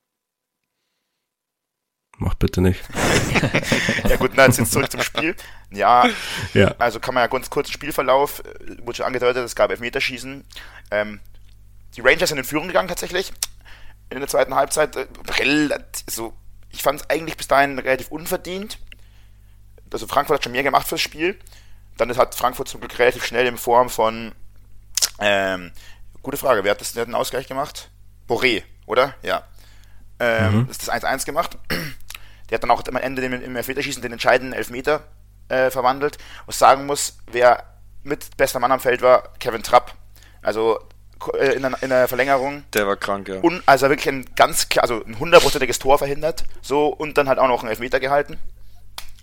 Mach 2.19 2.35
bitte 2.35 2.59
nicht. 2.59 2.81
ja 4.09 4.17
gut, 4.17 4.31
na, 4.35 4.45
jetzt 4.45 4.71
zurück 4.71 4.91
zum 4.91 5.01
Spiel. 5.01 5.35
Ja, 5.71 6.05
ja, 6.53 6.75
also 6.77 6.99
kann 6.99 7.13
man 7.13 7.23
ja 7.23 7.27
ganz 7.27 7.49
kurz 7.49 7.71
Spielverlauf, 7.71 8.41
äh, 8.41 8.85
wurde 8.85 8.97
schon 8.97 9.05
angedeutet, 9.05 9.43
es 9.43 9.55
gab 9.55 9.71
Elfmeterschießen. 9.71 10.43
Ähm, 10.91 11.21
die 11.95 12.01
Rangers 12.01 12.29
sind 12.29 12.37
in 12.37 12.43
Führung 12.43 12.67
gegangen 12.67 12.89
tatsächlich. 12.89 13.31
In 14.09 14.19
der 14.19 14.27
zweiten 14.27 14.53
Halbzeit. 14.53 14.97
Äh, 14.97 15.07
also, 16.07 16.33
ich 16.69 16.83
fand 16.83 17.01
es 17.01 17.09
eigentlich 17.09 17.37
bis 17.37 17.47
dahin 17.47 17.79
relativ 17.79 18.09
unverdient. 18.09 18.79
Also 19.91 20.05
Frankfurt 20.05 20.35
hat 20.37 20.43
schon 20.43 20.51
mehr 20.51 20.63
gemacht 20.63 20.87
fürs 20.87 21.01
Spiel. 21.01 21.39
Dann 21.97 22.15
hat 22.17 22.35
Frankfurt 22.35 22.67
zum 22.67 22.81
Glück 22.81 22.99
relativ 22.99 23.25
schnell 23.25 23.47
in 23.47 23.57
Form 23.57 23.89
von 23.89 24.33
ähm, 25.19 25.71
gute 26.21 26.37
Frage, 26.37 26.63
wer 26.63 26.71
hat 26.71 26.81
das, 26.81 26.95
wer 26.95 27.01
hat 27.01 27.07
den 27.07 27.15
Ausgleich 27.15 27.47
gemacht? 27.47 27.89
Boré, 28.27 28.63
oder? 28.85 29.15
Ja. 29.21 29.43
Ähm, 30.19 30.63
mhm. 30.63 30.69
Ist 30.69 30.87
das 30.87 30.91
1-1 30.91 31.25
gemacht. 31.25 31.57
Der 32.49 32.55
hat 32.55 32.63
dann 32.63 32.71
auch 32.71 32.83
am 32.87 32.95
Ende 32.95 33.23
im 33.23 33.55
Elfmeterschießen 33.55 34.01
den 34.01 34.13
entscheidenden 34.13 34.53
Elfmeter 34.53 35.03
äh, 35.49 35.69
verwandelt. 35.71 36.17
Was 36.45 36.59
sagen 36.59 36.85
muss, 36.85 37.17
wer 37.31 37.63
mit 38.03 38.37
bester 38.37 38.59
Mann 38.59 38.71
am 38.71 38.79
Feld 38.79 39.01
war, 39.01 39.33
Kevin 39.39 39.63
Trapp. 39.63 39.95
Also 40.41 40.79
äh, 41.37 41.53
in, 41.53 41.61
der, 41.63 41.83
in 41.83 41.89
der 41.89 42.07
Verlängerung. 42.07 42.63
Der 42.73 42.87
war 42.87 42.95
krank, 42.95 43.27
ja. 43.27 43.39
Und 43.39 43.61
also 43.65 43.89
wirklich 43.89 44.07
ein 44.07 44.25
ganz 44.35 44.69
klar, 44.69 44.83
also 44.83 45.03
ein 45.03 45.19
hundertprozentiges 45.19 45.79
Tor 45.79 45.97
verhindert. 45.97 46.43
So, 46.61 46.87
und 46.87 47.17
dann 47.17 47.27
halt 47.27 47.39
auch 47.39 47.47
noch 47.47 47.61
einen 47.61 47.69
Elfmeter 47.69 47.99
gehalten. 47.99 48.37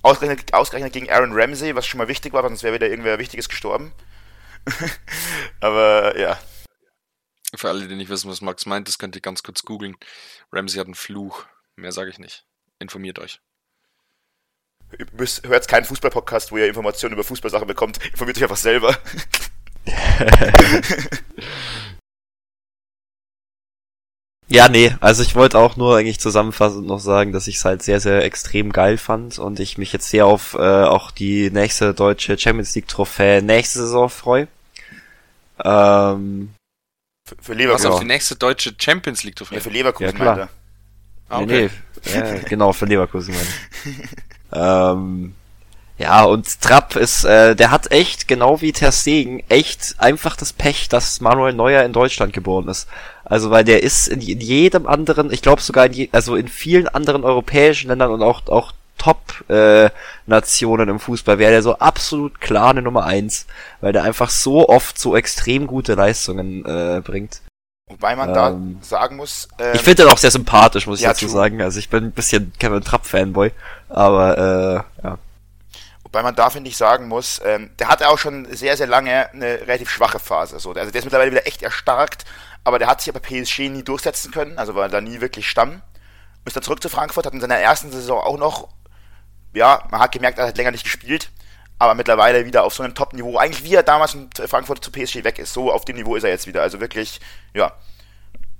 Ausgerechnet, 0.02 0.54
ausgerechnet 0.54 0.92
gegen 0.92 1.10
Aaron 1.10 1.32
Ramsey, 1.32 1.74
was 1.74 1.86
schon 1.86 1.98
mal 1.98 2.08
wichtig 2.08 2.32
war, 2.32 2.42
sonst 2.42 2.62
wäre 2.62 2.74
wieder 2.74 2.88
irgendwer 2.88 3.18
Wichtiges 3.18 3.48
gestorben. 3.48 3.92
Aber 5.60 6.18
ja. 6.18 6.38
Für 7.54 7.70
alle, 7.70 7.88
die 7.88 7.94
nicht 7.94 8.10
wissen, 8.10 8.30
was 8.30 8.40
Max 8.40 8.66
meint, 8.66 8.88
das 8.88 8.98
könnt 8.98 9.16
ihr 9.16 9.22
ganz 9.22 9.42
kurz 9.42 9.62
googeln. 9.62 9.96
Ramsey 10.52 10.78
hat 10.78 10.86
einen 10.86 10.94
Fluch. 10.94 11.44
Mehr 11.76 11.92
sage 11.92 12.10
ich 12.10 12.18
nicht. 12.18 12.44
Informiert 12.78 13.18
euch. 13.18 13.40
Hört 15.42 15.68
keinen 15.68 15.84
Fußball-Podcast, 15.84 16.52
wo 16.52 16.58
ihr 16.58 16.68
Informationen 16.68 17.14
über 17.14 17.24
Fußballsachen 17.24 17.66
bekommt. 17.66 17.98
Informiert 18.06 18.36
euch 18.36 18.44
einfach 18.44 18.56
selber. 18.56 18.96
ja, 24.48 24.68
nee, 24.68 24.94
also 25.00 25.22
ich 25.22 25.34
wollte 25.34 25.58
auch 25.58 25.76
nur 25.76 25.96
eigentlich 25.96 26.20
zusammenfassend 26.20 26.86
noch 26.86 27.00
sagen, 27.00 27.32
dass 27.32 27.48
ich 27.48 27.56
es 27.56 27.64
halt 27.64 27.82
sehr, 27.82 27.98
sehr 28.00 28.22
extrem 28.24 28.72
geil 28.72 28.96
fand 28.96 29.38
und 29.38 29.58
ich 29.58 29.76
mich 29.76 29.92
jetzt 29.92 30.08
sehr 30.08 30.26
auf 30.26 30.54
äh, 30.54 30.84
auch 30.84 31.10
die 31.10 31.50
nächste 31.50 31.94
deutsche 31.94 32.38
Champions 32.38 32.74
League 32.74 32.88
Trophäe 32.88 33.42
nächste 33.42 33.80
Saison 33.80 34.08
freue. 34.08 34.46
Ähm, 35.64 36.54
für, 37.26 37.36
für 37.40 37.54
Leverkusen. 37.54 37.88
Was 37.88 37.94
auf 37.94 38.00
die 38.00 38.06
nächste 38.06 38.36
deutsche 38.36 38.74
Champions 38.78 39.24
League 39.24 39.34
Trophäe? 39.36 39.56
Ja, 39.56 39.62
für 39.62 39.70
Leverkusen, 39.70 40.06
ja, 40.06 40.12
klar. 40.12 40.48
Ah, 41.28 41.40
okay. 41.40 41.70
Nee, 42.04 42.12
nee, 42.12 42.18
ja, 42.18 42.38
genau, 42.48 42.72
für 42.72 42.86
Leverkusen 42.86 43.34
meine 43.34 44.92
ähm, 44.92 45.34
ja, 45.98 46.24
und 46.24 46.60
Trapp 46.60 46.94
ist, 46.96 47.24
äh, 47.24 47.56
der 47.56 47.70
hat 47.70 47.90
echt, 47.90 48.28
genau 48.28 48.60
wie 48.60 48.72
Ter 48.72 48.92
Stegen, 48.92 49.42
echt 49.48 49.94
einfach 49.98 50.36
das 50.36 50.52
Pech, 50.52 50.90
dass 50.90 51.22
Manuel 51.22 51.54
Neuer 51.54 51.84
in 51.84 51.94
Deutschland 51.94 52.34
geboren 52.34 52.68
ist. 52.68 52.86
Also, 53.24 53.50
weil 53.50 53.64
der 53.64 53.82
ist 53.82 54.06
in, 54.08 54.20
in 54.20 54.40
jedem 54.40 54.86
anderen, 54.86 55.32
ich 55.32 55.40
glaube 55.40 55.62
sogar 55.62 55.86
in, 55.86 55.92
je, 55.94 56.08
also 56.12 56.36
in 56.36 56.48
vielen 56.48 56.86
anderen 56.86 57.24
europäischen 57.24 57.88
Ländern 57.88 58.10
und 58.10 58.22
auch, 58.22 58.46
auch 58.48 58.72
Top-Nationen 58.98 60.88
äh, 60.88 60.90
im 60.90 61.00
Fußball 61.00 61.38
wäre 61.38 61.52
der 61.52 61.62
so 61.62 61.78
absolut 61.78 62.40
klar 62.40 62.70
eine 62.70 62.82
Nummer 62.82 63.04
eins, 63.04 63.46
weil 63.80 63.92
der 63.92 64.04
einfach 64.04 64.30
so 64.30 64.68
oft 64.68 64.98
so 64.98 65.16
extrem 65.16 65.66
gute 65.66 65.94
Leistungen 65.94 66.64
äh, 66.64 67.00
bringt. 67.04 67.40
Wobei 67.88 68.16
man 68.16 68.30
ähm, 68.30 68.34
da 68.34 68.84
sagen 68.84 69.16
muss. 69.16 69.48
Ähm, 69.58 69.74
ich 69.74 69.82
finde 69.82 70.02
den 70.02 70.12
auch 70.12 70.18
sehr 70.18 70.32
sympathisch, 70.32 70.86
muss 70.88 70.98
ich 70.98 71.06
dazu 71.06 71.26
true. 71.26 71.34
sagen. 71.34 71.62
Also 71.62 71.78
ich 71.78 71.88
bin 71.88 72.04
ein 72.04 72.12
bisschen 72.12 72.52
Kevin 72.58 72.82
Trapp-Fanboy, 72.82 73.52
aber 73.88 74.84
äh, 75.00 75.04
ja. 75.04 75.18
Wobei 76.02 76.22
man 76.22 76.34
da, 76.34 76.50
finde 76.50 76.68
ich, 76.68 76.76
sagen 76.76 77.06
muss, 77.06 77.40
ähm, 77.44 77.70
der 77.78 77.88
hatte 77.88 78.08
auch 78.08 78.18
schon 78.18 78.52
sehr, 78.52 78.76
sehr 78.76 78.88
lange 78.88 79.30
eine 79.32 79.60
relativ 79.60 79.88
schwache 79.90 80.18
Phase. 80.18 80.58
So. 80.58 80.72
Also 80.72 80.90
der 80.90 80.98
ist 80.98 81.04
mittlerweile 81.04 81.30
wieder 81.30 81.46
echt 81.46 81.62
erstarkt, 81.62 82.24
aber 82.64 82.80
der 82.80 82.88
hat 82.88 83.00
sich 83.02 83.14
aber 83.14 83.20
PSG 83.20 83.68
nie 83.68 83.84
durchsetzen 83.84 84.32
können, 84.32 84.58
also 84.58 84.74
war 84.74 84.88
da 84.88 85.00
nie 85.00 85.20
wirklich 85.20 85.48
Stamm. 85.48 85.82
Ist 86.44 86.56
dann 86.56 86.62
zurück 86.62 86.82
zu 86.82 86.88
Frankfurt, 86.88 87.26
hat 87.26 87.34
in 87.34 87.40
seiner 87.40 87.58
ersten 87.58 87.90
Saison 87.90 88.20
auch 88.20 88.38
noch, 88.38 88.68
ja, 89.52 89.82
man 89.90 90.00
hat 90.00 90.12
gemerkt, 90.12 90.38
er 90.38 90.48
hat 90.48 90.56
länger 90.56 90.70
nicht 90.70 90.84
gespielt, 90.84 91.30
aber 91.78 91.94
mittlerweile 91.94 92.46
wieder 92.46 92.64
auf 92.64 92.74
so 92.74 92.82
einem 92.82 92.94
Top-Niveau, 92.94 93.36
eigentlich 93.36 93.64
wie 93.64 93.74
er 93.74 93.82
damals 93.82 94.14
in 94.14 94.30
Frankfurt 94.32 94.82
zu 94.82 94.90
PSG 94.90 95.24
weg 95.24 95.38
ist, 95.38 95.52
so 95.52 95.70
auf 95.72 95.84
dem 95.84 95.96
Niveau 95.96 96.16
ist 96.16 96.24
er 96.24 96.30
jetzt 96.30 96.46
wieder. 96.46 96.62
Also 96.62 96.80
wirklich, 96.80 97.20
ja, 97.54 97.72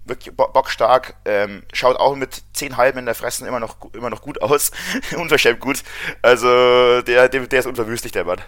wirklich 0.04 0.34
bockstark, 0.36 1.16
ähm, 1.24 1.62
schaut 1.72 1.96
auch 1.96 2.14
mit 2.14 2.42
zehn 2.52 2.76
Halben 2.76 2.98
in 2.98 3.06
der 3.06 3.14
Fressen 3.14 3.46
immer 3.46 3.60
noch, 3.60 3.92
immer 3.94 4.10
noch 4.10 4.22
gut 4.22 4.40
aus, 4.42 4.70
unverschämt 5.16 5.60
gut. 5.60 5.82
Also 6.22 7.02
der, 7.02 7.28
der, 7.28 7.46
der 7.46 7.60
ist 7.60 7.66
unverwüstlich, 7.66 8.12
der 8.12 8.24
Mann. 8.24 8.40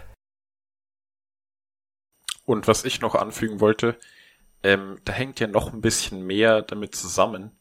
Und 2.45 2.67
was 2.67 2.85
ich 2.85 3.01
noch 3.01 3.15
anfügen 3.15 3.61
wollte, 3.61 3.99
ähm, 4.63 4.99
da 5.05 5.13
hängt 5.13 5.41
ja 5.41 5.47
noch 5.47 5.73
ein 5.73 5.81
bisschen 5.81 6.27
mehr 6.27 6.63
damit 6.63 6.95
zusammen, 6.95 7.59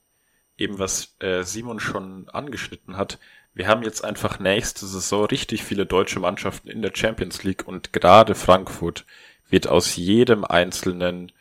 eben 0.57 0.79
was 0.79 1.15
äh, 1.19 1.43
Simon 1.43 1.79
schon 1.79 2.29
angeschnitten 2.29 2.97
hat. 2.97 3.19
Wir 3.57 3.67
haben 3.67 3.81
jetzt 3.81 4.05
einfach 4.05 4.37
nächste 4.37 4.85
Saison 4.85 5.25
richtig 5.25 5.63
viele 5.63 5.87
deutsche 5.87 6.19
Mannschaften 6.19 6.69
in 6.69 6.83
der 6.83 6.91
Champions 6.93 7.43
League 7.43 7.67
und 7.67 7.91
gerade 7.91 8.35
Frankfurt 8.35 9.03
wird 9.49 9.65
aus 9.65 9.95
jedem 9.95 10.45
einzelnen 10.45 11.31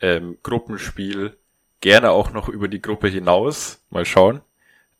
ähm, 0.00 0.38
Gruppenspiel 0.42 1.36
gerne 1.82 2.12
auch 2.12 2.32
noch 2.32 2.48
über 2.48 2.66
die 2.66 2.80
Gruppe 2.80 3.08
hinaus, 3.08 3.84
mal 3.90 4.06
schauen, 4.06 4.40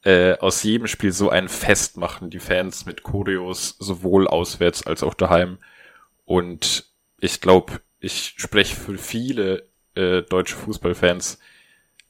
äh, 0.05 0.37
aus 0.37 0.63
jedem 0.63 0.87
Spiel 0.87 1.13
so 1.13 1.31
ein 1.31 1.49
Fest 1.49 1.97
machen, 1.97 2.29
die 2.29 2.41
Fans 2.41 2.85
mit 2.85 3.05
Choreos 3.05 3.77
sowohl 3.79 4.29
auswärts 4.29 4.87
als 4.87 5.03
auch 5.03 5.15
daheim. 5.15 5.57
Und 6.27 6.91
ich 7.21 7.41
glaube, 7.41 7.81
ich 8.01 8.35
spreche 8.37 8.77
für 8.77 8.99
viele 8.99 9.67
äh, 9.95 10.21
deutsche 10.21 10.57
Fußballfans, 10.57 11.39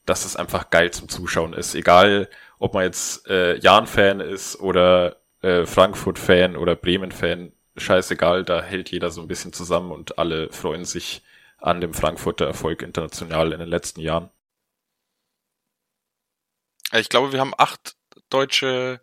dass 0.05 0.25
es 0.25 0.35
einfach 0.35 0.71
geil 0.71 0.91
zum 0.91 1.07
Zuschauen 1.07 1.53
ist. 1.53 1.73
Egal, 1.73 2.27
ob 2.61 2.73
man 2.75 2.83
jetzt 2.83 3.27
äh, 3.27 3.57
Jan-Fan 3.57 4.19
ist 4.19 4.59
oder 4.59 5.17
äh, 5.41 5.65
Frankfurt-Fan 5.65 6.55
oder 6.55 6.75
Bremen-Fan, 6.75 7.51
scheißegal, 7.75 8.45
da 8.45 8.61
hält 8.61 8.91
jeder 8.91 9.09
so 9.09 9.21
ein 9.21 9.27
bisschen 9.27 9.51
zusammen 9.51 9.91
und 9.91 10.19
alle 10.19 10.51
freuen 10.51 10.85
sich 10.85 11.23
an 11.57 11.81
dem 11.81 11.93
Frankfurter 11.93 12.45
Erfolg 12.45 12.83
international 12.83 13.51
in 13.51 13.59
den 13.59 13.67
letzten 13.67 13.99
Jahren. 13.99 14.29
Ich 16.93 17.09
glaube, 17.09 17.31
wir 17.31 17.39
haben 17.39 17.53
acht 17.57 17.95
deutsche 18.29 19.01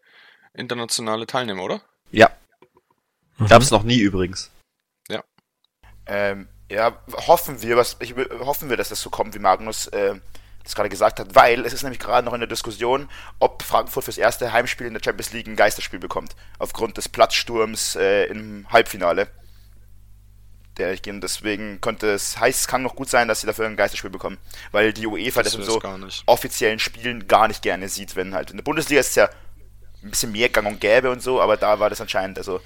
internationale 0.55 1.27
Teilnehmer, 1.27 1.65
oder? 1.65 1.83
Ja. 2.13 2.31
Mhm. 3.39 3.49
Gab 3.49 3.63
es 3.63 3.71
noch 3.71 3.83
nie 3.83 3.99
übrigens. 3.99 4.51
Ja. 5.09 5.25
Ähm, 6.07 6.49
Ja, 6.71 7.03
hoffen 7.27 7.63
wir, 7.63 7.77
was 7.77 7.97
ich, 8.01 8.15
hoffen 8.15 8.69
wir, 8.69 8.77
dass 8.77 8.91
das 8.91 9.01
so 9.01 9.11
kommt, 9.11 9.35
wie 9.35 9.39
Magnus 9.39 9.87
äh, 9.89 10.15
das 10.69 10.75
gerade 10.75 10.89
gesagt 10.91 11.19
hat, 11.19 11.35
weil 11.35 11.65
es 11.65 11.73
ist 11.73 11.83
nämlich 11.83 11.99
gerade 11.99 12.25
noch 12.25 12.35
in 12.35 12.41
der 12.41 12.49
Diskussion, 12.49 13.09
ob 13.39 13.63
Frankfurt 13.63 14.05
fürs 14.05 14.19
erste 14.19 14.53
Heimspiel 14.53 14.87
in 14.87 14.95
der 14.95 15.03
Champions 15.03 15.33
League 15.33 15.47
ein 15.47 15.57
Geisterspiel 15.57 15.99
bekommt, 15.99 16.37
aufgrund 16.59 16.99
des 16.99 17.09
Platzsturms 17.09 17.97
äh, 17.97 18.25
im 18.25 18.67
Halbfinale. 18.71 19.29
Der 20.77 20.93
ich 20.93 21.03
gehen, 21.03 21.21
deswegen 21.21 21.81
könnte 21.81 22.11
es, 22.11 22.39
heißt, 22.39 22.61
es 22.61 22.69
kann 22.69 22.83
noch 22.83 22.95
gut 22.95 23.09
sein, 23.09 23.27
dass 23.27 23.41
sie 23.41 23.47
dafür 23.47 23.67
ein 23.67 23.77
Geisterspiel 23.77 24.11
bekommen, 24.11 24.39
weil 24.71 24.93
die 24.93 25.07
UEFA 25.07 25.43
das, 25.43 25.55
Das 25.55 25.67
in 25.67 25.67
so 25.67 25.81
offiziellen 26.27 26.79
Spielen 26.79 27.27
gar 27.27 27.49
nicht 27.49 27.63
gerne 27.63 27.89
sieht, 27.89 28.15
wenn 28.15 28.35
halt 28.35 28.51
in 28.51 28.59
der 28.59 28.65
Bundesliga 28.65 29.01
ist 29.01 29.09
es 29.09 29.15
ja 29.17 29.29
ein 30.05 30.11
bisschen 30.11 30.31
mehr 30.31 30.51
gang 30.51 30.69
und 30.69 30.81
gäbe 30.81 31.11
und 31.11 31.21
so, 31.21 31.41
aber 31.41 31.57
da 31.57 31.81
war 31.81 31.91
das 31.91 32.01
anscheinend, 32.01 32.39
also 32.39 32.61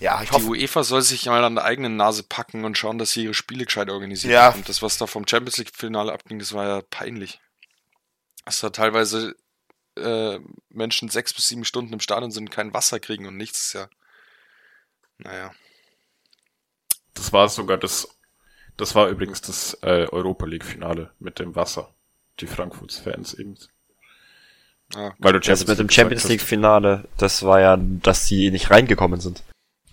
ja, 0.00 0.22
ich 0.22 0.30
Die 0.30 0.42
UEFA 0.42 0.84
soll 0.84 1.02
sich 1.02 1.26
mal 1.26 1.42
an 1.42 1.56
der 1.56 1.64
eigenen 1.64 1.96
Nase 1.96 2.22
packen 2.22 2.64
und 2.64 2.78
schauen, 2.78 2.98
dass 2.98 3.10
sie 3.10 3.24
ihre 3.24 3.34
Spiele 3.34 3.64
gescheit 3.64 3.90
organisiert 3.90 4.32
Ja. 4.32 4.50
Und 4.50 4.68
das, 4.68 4.80
was 4.80 4.96
da 4.96 5.08
vom 5.08 5.26
Champions 5.26 5.58
League-Finale 5.58 6.12
abging, 6.12 6.38
das 6.38 6.52
war 6.52 6.66
ja 6.66 6.82
peinlich. 6.88 7.40
Dass 8.48 8.60
da 8.60 8.70
teilweise 8.70 9.36
äh, 9.94 10.38
Menschen 10.70 11.10
sechs 11.10 11.34
bis 11.34 11.48
sieben 11.48 11.66
Stunden 11.66 11.92
im 11.92 12.00
Stadion 12.00 12.30
sind, 12.30 12.50
kein 12.50 12.72
Wasser 12.72 12.98
kriegen 12.98 13.26
und 13.26 13.36
nichts 13.36 13.66
ist 13.66 13.72
ja. 13.74 13.90
Naja. 15.18 15.52
Das 17.12 17.30
war 17.34 17.50
sogar 17.50 17.76
das, 17.76 18.08
das 18.78 18.94
war 18.94 19.08
übrigens 19.08 19.42
das 19.42 19.74
äh, 19.82 20.06
Europa 20.10 20.46
League 20.46 20.64
Finale 20.64 21.12
mit 21.18 21.38
dem 21.40 21.56
Wasser. 21.56 21.92
Die 22.40 22.46
Frankfurts 22.46 22.96
Fans 22.96 23.34
eben. 23.34 23.58
Ja. 24.94 25.12
Weil 25.18 25.34
du 25.34 25.40
Das 25.40 25.66
mit 25.66 25.78
dem 25.78 25.90
Champions 25.90 26.26
League 26.26 26.40
Finale, 26.40 27.06
das 27.18 27.42
war 27.42 27.60
ja, 27.60 27.76
dass 27.76 28.24
die 28.28 28.50
nicht 28.50 28.70
reingekommen 28.70 29.20
sind. 29.20 29.42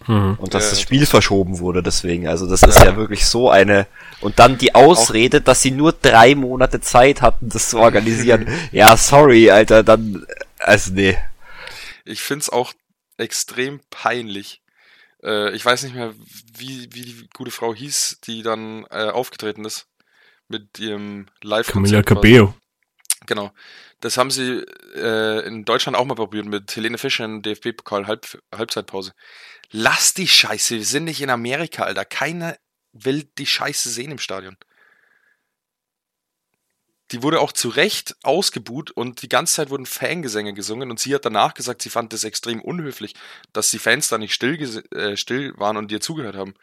Hm. 0.05 0.35
Und 0.39 0.53
dass 0.53 0.65
Ja, 0.65 0.69
das 0.71 0.79
ja, 0.79 0.83
Spiel 0.83 1.05
verschoben 1.05 1.59
wurde 1.59 1.81
deswegen. 1.81 2.27
Also 2.27 2.47
das 2.47 2.61
ist 2.61 2.83
ja 2.83 2.95
wirklich 2.95 3.25
so 3.25 3.49
eine. 3.49 3.87
Und 4.21 4.39
dann 4.39 4.57
die 4.57 4.75
Ausrede, 4.75 5.41
dass 5.41 5.61
sie 5.61 5.71
nur 5.71 5.93
drei 5.93 6.35
Monate 6.35 6.79
Zeit 6.79 7.21
hatten, 7.21 7.49
das 7.49 7.69
zu 7.69 7.79
organisieren. 7.79 8.47
ja, 8.71 8.95
sorry, 8.97 9.49
Alter, 9.49 9.83
dann. 9.83 10.25
Also 10.59 10.91
nee. 10.93 11.17
Ich 12.03 12.21
find's 12.21 12.49
auch 12.49 12.73
extrem 13.17 13.79
peinlich. 13.89 14.61
Äh, 15.23 15.55
ich 15.55 15.65
weiß 15.65 15.83
nicht 15.83 15.95
mehr, 15.95 16.13
wie, 16.55 16.89
wie 16.93 17.01
die 17.01 17.29
gute 17.33 17.51
Frau 17.51 17.73
hieß, 17.73 18.19
die 18.25 18.43
dann 18.43 18.85
äh, 18.91 19.09
aufgetreten 19.09 19.65
ist. 19.65 19.87
Mit 20.47 20.77
ihrem 20.77 21.25
live 21.41 21.65
Camilla 21.65 22.03
Cabello. 22.03 22.53
Genau. 23.25 23.51
Das 24.01 24.17
haben 24.17 24.29
sie 24.29 24.63
äh, 24.93 25.47
in 25.47 25.65
Deutschland 25.65 25.97
auch 25.97 26.05
mal 26.05 26.13
probiert 26.13 26.45
mit 26.45 26.75
Helene 26.75 26.99
Fischer 26.99 27.25
in 27.25 27.41
DFB-Pokal 27.41 28.05
Halb 28.05 28.39
Halbzeitpause. 28.53 29.13
Lass 29.71 30.13
die 30.13 30.27
Scheiße, 30.27 30.75
wir 30.75 30.85
sind 30.85 31.05
nicht 31.05 31.21
in 31.21 31.29
Amerika, 31.29 31.83
Alter. 31.83 32.05
Keiner 32.05 32.57
will 32.93 33.23
die 33.37 33.45
Scheiße 33.45 33.89
sehen 33.89 34.11
im 34.11 34.19
Stadion. 34.19 34.57
Die 37.11 37.21
wurde 37.21 37.39
auch 37.39 37.51
zu 37.51 37.69
Recht 37.69 38.15
ausgebuht 38.23 38.89
und 38.89 39.21
die 39.21 39.29
ganze 39.29 39.55
Zeit 39.55 39.69
wurden 39.69 39.85
Fangesänge 39.85 40.53
gesungen 40.53 40.89
und 40.89 40.99
sie 40.99 41.13
hat 41.13 41.25
danach 41.25 41.53
gesagt, 41.53 41.83
sie 41.83 41.89
fand 41.89 42.13
das 42.13 42.23
extrem 42.23 42.61
unhöflich, 42.61 43.13
dass 43.53 43.69
die 43.69 43.77
Fans 43.77 44.07
da 44.07 44.17
nicht 44.17 44.33
still, 44.33 44.83
äh, 44.91 45.15
still 45.15 45.53
waren 45.57 45.77
und 45.77 45.91
ihr 45.91 46.01
zugehört 46.01 46.35
haben. 46.35 46.55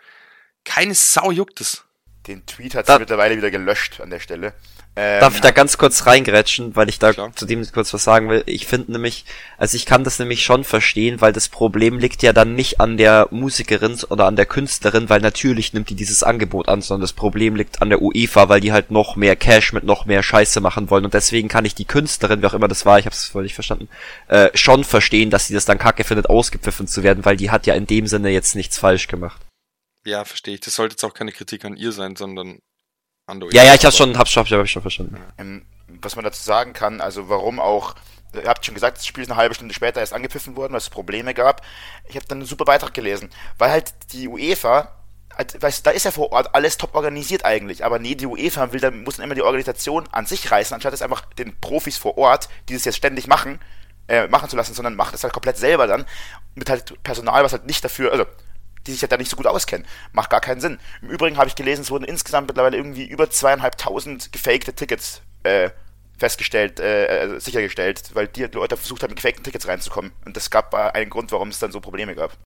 Keine 0.64 0.94
Sau 0.94 1.30
juckt 1.30 1.60
es. 1.60 1.84
Den 2.26 2.44
Tweet 2.46 2.74
hat 2.74 2.88
Da- 2.88 2.94
sie 2.94 3.00
mittlerweile 3.00 3.36
wieder 3.36 3.50
gelöscht 3.50 4.00
an 4.00 4.10
der 4.10 4.20
Stelle. 4.20 4.52
Ähm, 4.94 5.20
Darf 5.20 5.34
ich 5.36 5.40
da 5.40 5.52
ganz 5.52 5.78
kurz 5.78 6.04
reingrätschen, 6.04 6.76
weil 6.76 6.90
ich 6.90 6.98
da 6.98 7.14
Klar. 7.14 7.32
zu 7.34 7.46
dem 7.46 7.66
kurz 7.72 7.94
was 7.94 8.04
sagen 8.04 8.28
will? 8.28 8.42
Ich 8.44 8.66
finde 8.66 8.92
nämlich, 8.92 9.24
also 9.56 9.74
ich 9.74 9.86
kann 9.86 10.04
das 10.04 10.18
nämlich 10.18 10.44
schon 10.44 10.64
verstehen, 10.64 11.22
weil 11.22 11.32
das 11.32 11.48
Problem 11.48 11.98
liegt 11.98 12.22
ja 12.22 12.34
dann 12.34 12.54
nicht 12.54 12.78
an 12.78 12.98
der 12.98 13.26
Musikerin 13.30 13.98
oder 14.10 14.26
an 14.26 14.36
der 14.36 14.44
Künstlerin, 14.44 15.08
weil 15.08 15.22
natürlich 15.22 15.72
nimmt 15.72 15.88
die 15.88 15.94
dieses 15.94 16.22
Angebot 16.22 16.68
an, 16.68 16.82
sondern 16.82 17.00
das 17.00 17.14
Problem 17.14 17.56
liegt 17.56 17.80
an 17.80 17.88
der 17.88 18.02
UEFA, 18.02 18.50
weil 18.50 18.60
die 18.60 18.72
halt 18.72 18.90
noch 18.90 19.16
mehr 19.16 19.34
Cash 19.34 19.72
mit 19.72 19.84
noch 19.84 20.04
mehr 20.04 20.22
Scheiße 20.22 20.60
machen 20.60 20.90
wollen 20.90 21.06
und 21.06 21.14
deswegen 21.14 21.48
kann 21.48 21.64
ich 21.64 21.74
die 21.74 21.86
Künstlerin, 21.86 22.42
wie 22.42 22.46
auch 22.46 22.54
immer 22.54 22.68
das 22.68 22.84
war, 22.84 22.98
ich 22.98 23.06
habe 23.06 23.14
es 23.14 23.34
nicht 23.34 23.54
verstanden, 23.54 23.88
äh, 24.28 24.50
schon 24.52 24.84
verstehen, 24.84 25.30
dass 25.30 25.46
sie 25.46 25.54
das 25.54 25.64
dann 25.64 25.78
kacke 25.78 26.04
findet, 26.04 26.28
ausgepfiffen 26.28 26.86
zu 26.86 27.02
werden, 27.02 27.24
weil 27.24 27.38
die 27.38 27.50
hat 27.50 27.66
ja 27.66 27.72
in 27.72 27.86
dem 27.86 28.06
Sinne 28.06 28.28
jetzt 28.28 28.54
nichts 28.54 28.76
falsch 28.76 29.08
gemacht. 29.08 29.40
Ja, 30.04 30.24
verstehe 30.24 30.54
ich. 30.54 30.60
Das 30.60 30.74
sollte 30.74 30.94
jetzt 30.94 31.04
auch 31.04 31.14
keine 31.14 31.32
Kritik 31.32 31.64
an 31.64 31.76
ihr 31.76 31.92
sein, 31.92 32.16
sondern 32.16 32.60
an 33.26 33.40
der 33.40 33.50
Ja, 33.52 33.64
ja, 33.64 33.74
ich 33.74 33.84
hab's 33.84 33.96
schon, 33.96 34.18
hab's 34.18 34.30
schon, 34.30 34.44
hab 34.44 34.64
ich 34.64 34.70
schon 34.70 34.82
verstanden. 34.82 35.16
Ähm, 35.38 35.66
was 36.00 36.16
man 36.16 36.24
dazu 36.24 36.42
sagen 36.42 36.72
kann, 36.72 37.00
also 37.00 37.28
warum 37.28 37.60
auch, 37.60 37.94
ihr 38.34 38.48
habt 38.48 38.64
schon 38.64 38.74
gesagt, 38.74 38.98
das 38.98 39.06
Spiel 39.06 39.22
ist 39.22 39.30
eine 39.30 39.38
halbe 39.38 39.54
Stunde 39.54 39.74
später 39.74 40.00
erst 40.00 40.12
angepfiffen 40.12 40.56
worden, 40.56 40.72
weil 40.72 40.78
es 40.78 40.90
Probleme 40.90 41.34
gab. 41.34 41.62
Ich 42.08 42.16
habe 42.16 42.26
dann 42.26 42.38
einen 42.38 42.46
super 42.46 42.64
Beitrag 42.64 42.94
gelesen, 42.94 43.30
weil 43.58 43.70
halt 43.70 43.92
die 44.12 44.26
UEFA, 44.26 44.92
halt, 45.36 45.62
weißt, 45.62 45.78
du, 45.78 45.90
da 45.90 45.90
ist 45.90 46.04
ja 46.04 46.10
vor 46.10 46.32
Ort 46.32 46.54
alles 46.54 46.78
top 46.78 46.94
organisiert 46.94 47.44
eigentlich, 47.44 47.84
aber 47.84 47.98
nee, 47.98 48.14
die 48.14 48.26
UEFA 48.26 48.72
will 48.72 48.80
dann, 48.80 49.04
muss 49.04 49.16
dann 49.16 49.24
immer 49.24 49.34
die 49.34 49.42
Organisation 49.42 50.08
an 50.12 50.26
sich 50.26 50.50
reißen, 50.50 50.74
anstatt 50.74 50.94
es 50.94 51.02
einfach 51.02 51.24
den 51.34 51.58
Profis 51.60 51.96
vor 51.96 52.18
Ort, 52.18 52.48
die 52.68 52.74
das 52.74 52.84
jetzt 52.84 52.96
ständig 52.96 53.26
machen, 53.28 53.60
äh, 54.08 54.26
machen 54.28 54.48
zu 54.48 54.56
lassen, 54.56 54.74
sondern 54.74 54.96
macht 54.96 55.14
es 55.14 55.22
halt 55.22 55.32
komplett 55.32 55.58
selber 55.58 55.86
dann, 55.86 56.06
mit 56.54 56.68
halt 56.68 57.00
Personal, 57.02 57.44
was 57.44 57.52
halt 57.52 57.66
nicht 57.66 57.84
dafür, 57.84 58.12
also 58.12 58.24
die 58.86 58.92
sich 58.92 59.02
halt 59.02 59.12
da 59.12 59.16
nicht 59.16 59.30
so 59.30 59.36
gut 59.36 59.46
auskennen. 59.46 59.86
Macht 60.12 60.30
gar 60.30 60.40
keinen 60.40 60.60
Sinn. 60.60 60.78
Im 61.02 61.10
Übrigen 61.10 61.36
habe 61.36 61.48
ich 61.48 61.54
gelesen, 61.54 61.82
es 61.82 61.90
wurden 61.90 62.04
insgesamt 62.04 62.48
mittlerweile 62.48 62.76
irgendwie 62.76 63.06
über 63.06 63.30
zweieinhalbtausend 63.30 64.32
gefakte 64.32 64.74
Tickets 64.74 65.22
äh, 65.44 65.70
festgestellt, 66.18 66.78
äh, 66.80 67.36
äh, 67.36 67.40
sichergestellt, 67.40 68.14
weil 68.14 68.28
die 68.28 68.44
Leute 68.44 68.76
versucht 68.76 69.02
haben, 69.02 69.10
mit 69.10 69.16
gefakten 69.16 69.44
Tickets 69.44 69.66
reinzukommen. 69.66 70.12
Und 70.24 70.36
das 70.36 70.50
gab 70.50 70.72
äh, 70.74 70.76
einen 70.76 71.10
Grund, 71.10 71.32
warum 71.32 71.48
es 71.48 71.58
dann 71.58 71.72
so 71.72 71.80
Probleme 71.80 72.14
gab. 72.14 72.36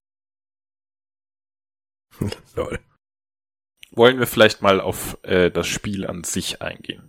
Lol. 2.55 2.79
Wollen 3.92 4.18
wir 4.18 4.27
vielleicht 4.27 4.62
mal 4.62 4.81
auf 4.81 5.16
äh, 5.22 5.51
das 5.51 5.66
Spiel 5.66 6.07
an 6.07 6.25
sich 6.25 6.61
eingehen? 6.61 7.09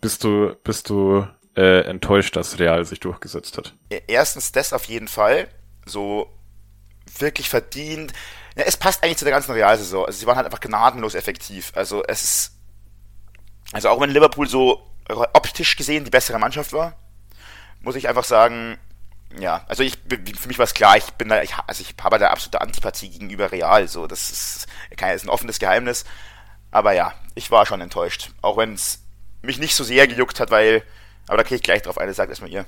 Bist 0.00 0.24
du, 0.24 0.56
bist 0.64 0.88
du 0.90 1.26
äh, 1.56 1.82
enttäuscht, 1.84 2.34
dass 2.34 2.58
Real 2.58 2.84
sich 2.84 3.00
durchgesetzt 3.00 3.58
hat? 3.58 3.76
E- 3.90 4.00
Erstens 4.08 4.50
das 4.52 4.72
auf 4.72 4.84
jeden 4.86 5.08
Fall. 5.08 5.48
So 5.86 6.28
wirklich 7.18 7.48
verdient. 7.48 8.12
Ja, 8.56 8.64
es 8.64 8.76
passt 8.76 9.02
eigentlich 9.02 9.18
zu 9.18 9.24
der 9.24 9.32
ganzen 9.32 9.52
Realsaison. 9.52 10.06
Also 10.06 10.18
sie 10.18 10.26
waren 10.26 10.36
halt 10.36 10.46
einfach 10.46 10.60
gnadenlos 10.60 11.14
effektiv. 11.14 11.72
Also 11.74 12.02
es 12.06 12.22
ist. 12.22 12.52
Also 13.72 13.88
auch 13.88 14.00
wenn 14.00 14.10
Liverpool 14.10 14.48
so 14.48 14.86
optisch 15.08 15.76
gesehen 15.76 16.04
die 16.04 16.10
bessere 16.10 16.38
Mannschaft 16.38 16.72
war, 16.72 16.94
muss 17.80 17.96
ich 17.96 18.08
einfach 18.08 18.24
sagen, 18.24 18.78
ja, 19.38 19.64
also 19.66 19.82
ich 19.82 19.98
für 20.38 20.48
mich 20.48 20.58
war 20.58 20.64
es 20.64 20.74
klar, 20.74 20.96
ich 20.98 21.04
bin 21.14 21.28
da, 21.28 21.42
ich, 21.42 21.54
also 21.66 21.82
ich 21.82 21.94
habe 22.02 22.18
da 22.18 22.28
absolute 22.28 22.60
Antipathie 22.60 23.08
gegenüber 23.10 23.50
Real. 23.50 23.88
So, 23.88 24.06
das 24.06 24.30
ist, 24.30 24.66
kein- 24.96 25.16
ist 25.16 25.24
ein 25.24 25.30
offenes 25.30 25.58
Geheimnis. 25.58 26.04
Aber 26.70 26.92
ja, 26.92 27.14
ich 27.34 27.50
war 27.50 27.66
schon 27.66 27.80
enttäuscht. 27.80 28.30
Auch 28.42 28.56
wenn 28.58 28.74
es 28.74 29.00
mich 29.42 29.58
nicht 29.58 29.74
so 29.74 29.84
sehr 29.84 30.06
gejuckt 30.06 30.38
hat, 30.40 30.50
weil. 30.50 30.82
Aber 31.28 31.38
da 31.38 31.44
kriege 31.44 31.56
ich 31.56 31.62
gleich 31.62 31.82
drauf 31.82 31.98
eine, 31.98 32.12
sagt 32.14 32.30
erstmal 32.30 32.50
ihr. 32.50 32.66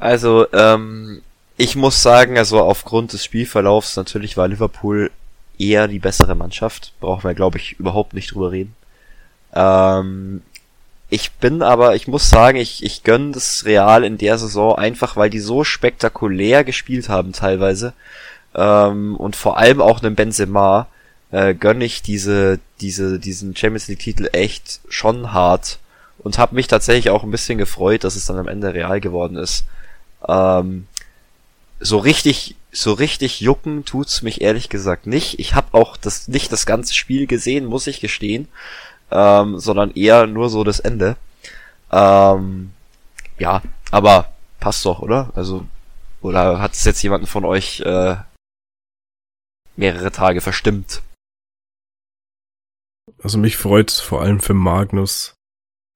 Also, 0.00 0.50
ähm, 0.52 1.20
ich 1.58 1.76
muss 1.76 2.02
sagen, 2.02 2.38
also 2.38 2.58
aufgrund 2.60 3.12
des 3.12 3.22
Spielverlaufs, 3.22 3.96
natürlich 3.96 4.38
war 4.38 4.48
Liverpool 4.48 5.10
eher 5.58 5.88
die 5.88 5.98
bessere 5.98 6.34
Mannschaft. 6.34 6.94
Brauchen 7.00 7.24
wir, 7.24 7.34
glaube 7.34 7.58
ich, 7.58 7.78
überhaupt 7.78 8.14
nicht 8.14 8.32
drüber 8.32 8.50
reden. 8.50 8.74
Ähm, 9.54 10.42
ich 11.10 11.32
bin 11.32 11.60
aber, 11.60 11.96
ich 11.96 12.08
muss 12.08 12.30
sagen, 12.30 12.56
ich, 12.56 12.82
ich 12.82 13.02
gönne 13.02 13.32
das 13.32 13.66
Real 13.66 14.02
in 14.02 14.16
der 14.16 14.38
Saison 14.38 14.76
einfach, 14.78 15.16
weil 15.16 15.28
die 15.28 15.38
so 15.38 15.62
spektakulär 15.62 16.64
gespielt 16.64 17.10
haben 17.10 17.32
teilweise. 17.32 17.92
Ähm, 18.54 19.16
und 19.16 19.36
vor 19.36 19.58
allem 19.58 19.82
auch 19.82 20.02
einem 20.02 20.14
Benzema 20.14 20.86
äh, 21.30 21.54
gönne 21.54 21.84
ich 21.84 22.00
diese, 22.00 22.58
diese, 22.80 23.18
diesen 23.18 23.54
Champions 23.54 23.88
League 23.88 23.98
Titel 23.98 24.30
echt 24.32 24.80
schon 24.88 25.34
hart. 25.34 25.78
Und 26.18 26.38
habe 26.38 26.54
mich 26.54 26.68
tatsächlich 26.68 27.10
auch 27.10 27.22
ein 27.22 27.30
bisschen 27.30 27.58
gefreut, 27.58 28.04
dass 28.04 28.16
es 28.16 28.24
dann 28.24 28.38
am 28.38 28.48
Ende 28.48 28.72
real 28.72 29.00
geworden 29.00 29.36
ist. 29.36 29.64
Ähm, 30.26 30.86
so 31.80 31.98
richtig, 31.98 32.56
so 32.72 32.92
richtig 32.92 33.40
jucken 33.40 33.84
tut's 33.84 34.22
mich 34.22 34.40
ehrlich 34.42 34.68
gesagt 34.68 35.06
nicht. 35.06 35.38
Ich 35.38 35.54
habe 35.54 35.68
auch 35.72 35.96
das 35.96 36.28
nicht 36.28 36.52
das 36.52 36.66
ganze 36.66 36.94
Spiel 36.94 37.26
gesehen, 37.26 37.64
muss 37.64 37.86
ich 37.86 38.00
gestehen, 38.00 38.48
ähm, 39.10 39.58
sondern 39.58 39.90
eher 39.92 40.26
nur 40.26 40.50
so 40.50 40.64
das 40.64 40.80
Ende. 40.80 41.16
Ähm, 41.90 42.72
ja, 43.38 43.62
aber 43.90 44.32
passt 44.60 44.84
doch, 44.84 45.00
oder? 45.00 45.30
Also 45.34 45.66
oder 46.20 46.60
hat 46.60 46.74
es 46.74 46.84
jetzt 46.84 47.02
jemanden 47.02 47.26
von 47.26 47.44
euch 47.44 47.80
äh, 47.80 48.16
mehrere 49.76 50.12
Tage 50.12 50.40
verstimmt? 50.40 51.02
Also 53.22 53.38
mich 53.38 53.56
freut's 53.56 54.00
vor 54.00 54.22
allem 54.22 54.40
für 54.40 54.54
Magnus, 54.54 55.34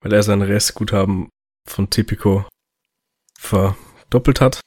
weil 0.02 0.12
er 0.12 0.22
sein 0.22 0.42
Restguthaben 0.42 1.28
von 1.68 1.90
Tipico 1.90 2.46
verdoppelt 4.14 4.40
hat. 4.40 4.60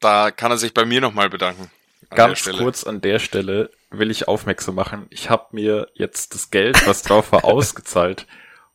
Da 0.00 0.30
kann 0.30 0.50
er 0.50 0.58
sich 0.58 0.72
bei 0.72 0.86
mir 0.86 1.00
nochmal 1.02 1.28
bedanken. 1.28 1.70
Ganz 2.10 2.48
kurz 2.48 2.84
an 2.84 3.02
der 3.02 3.18
Stelle 3.18 3.70
will 3.90 4.10
ich 4.10 4.28
aufmerksam 4.28 4.76
machen. 4.76 5.06
Ich 5.10 5.28
habe 5.28 5.48
mir 5.52 5.88
jetzt 5.92 6.34
das 6.34 6.50
Geld, 6.50 6.86
was 6.86 7.02
drauf 7.02 7.32
war, 7.32 7.44
ausgezahlt. 7.44 8.26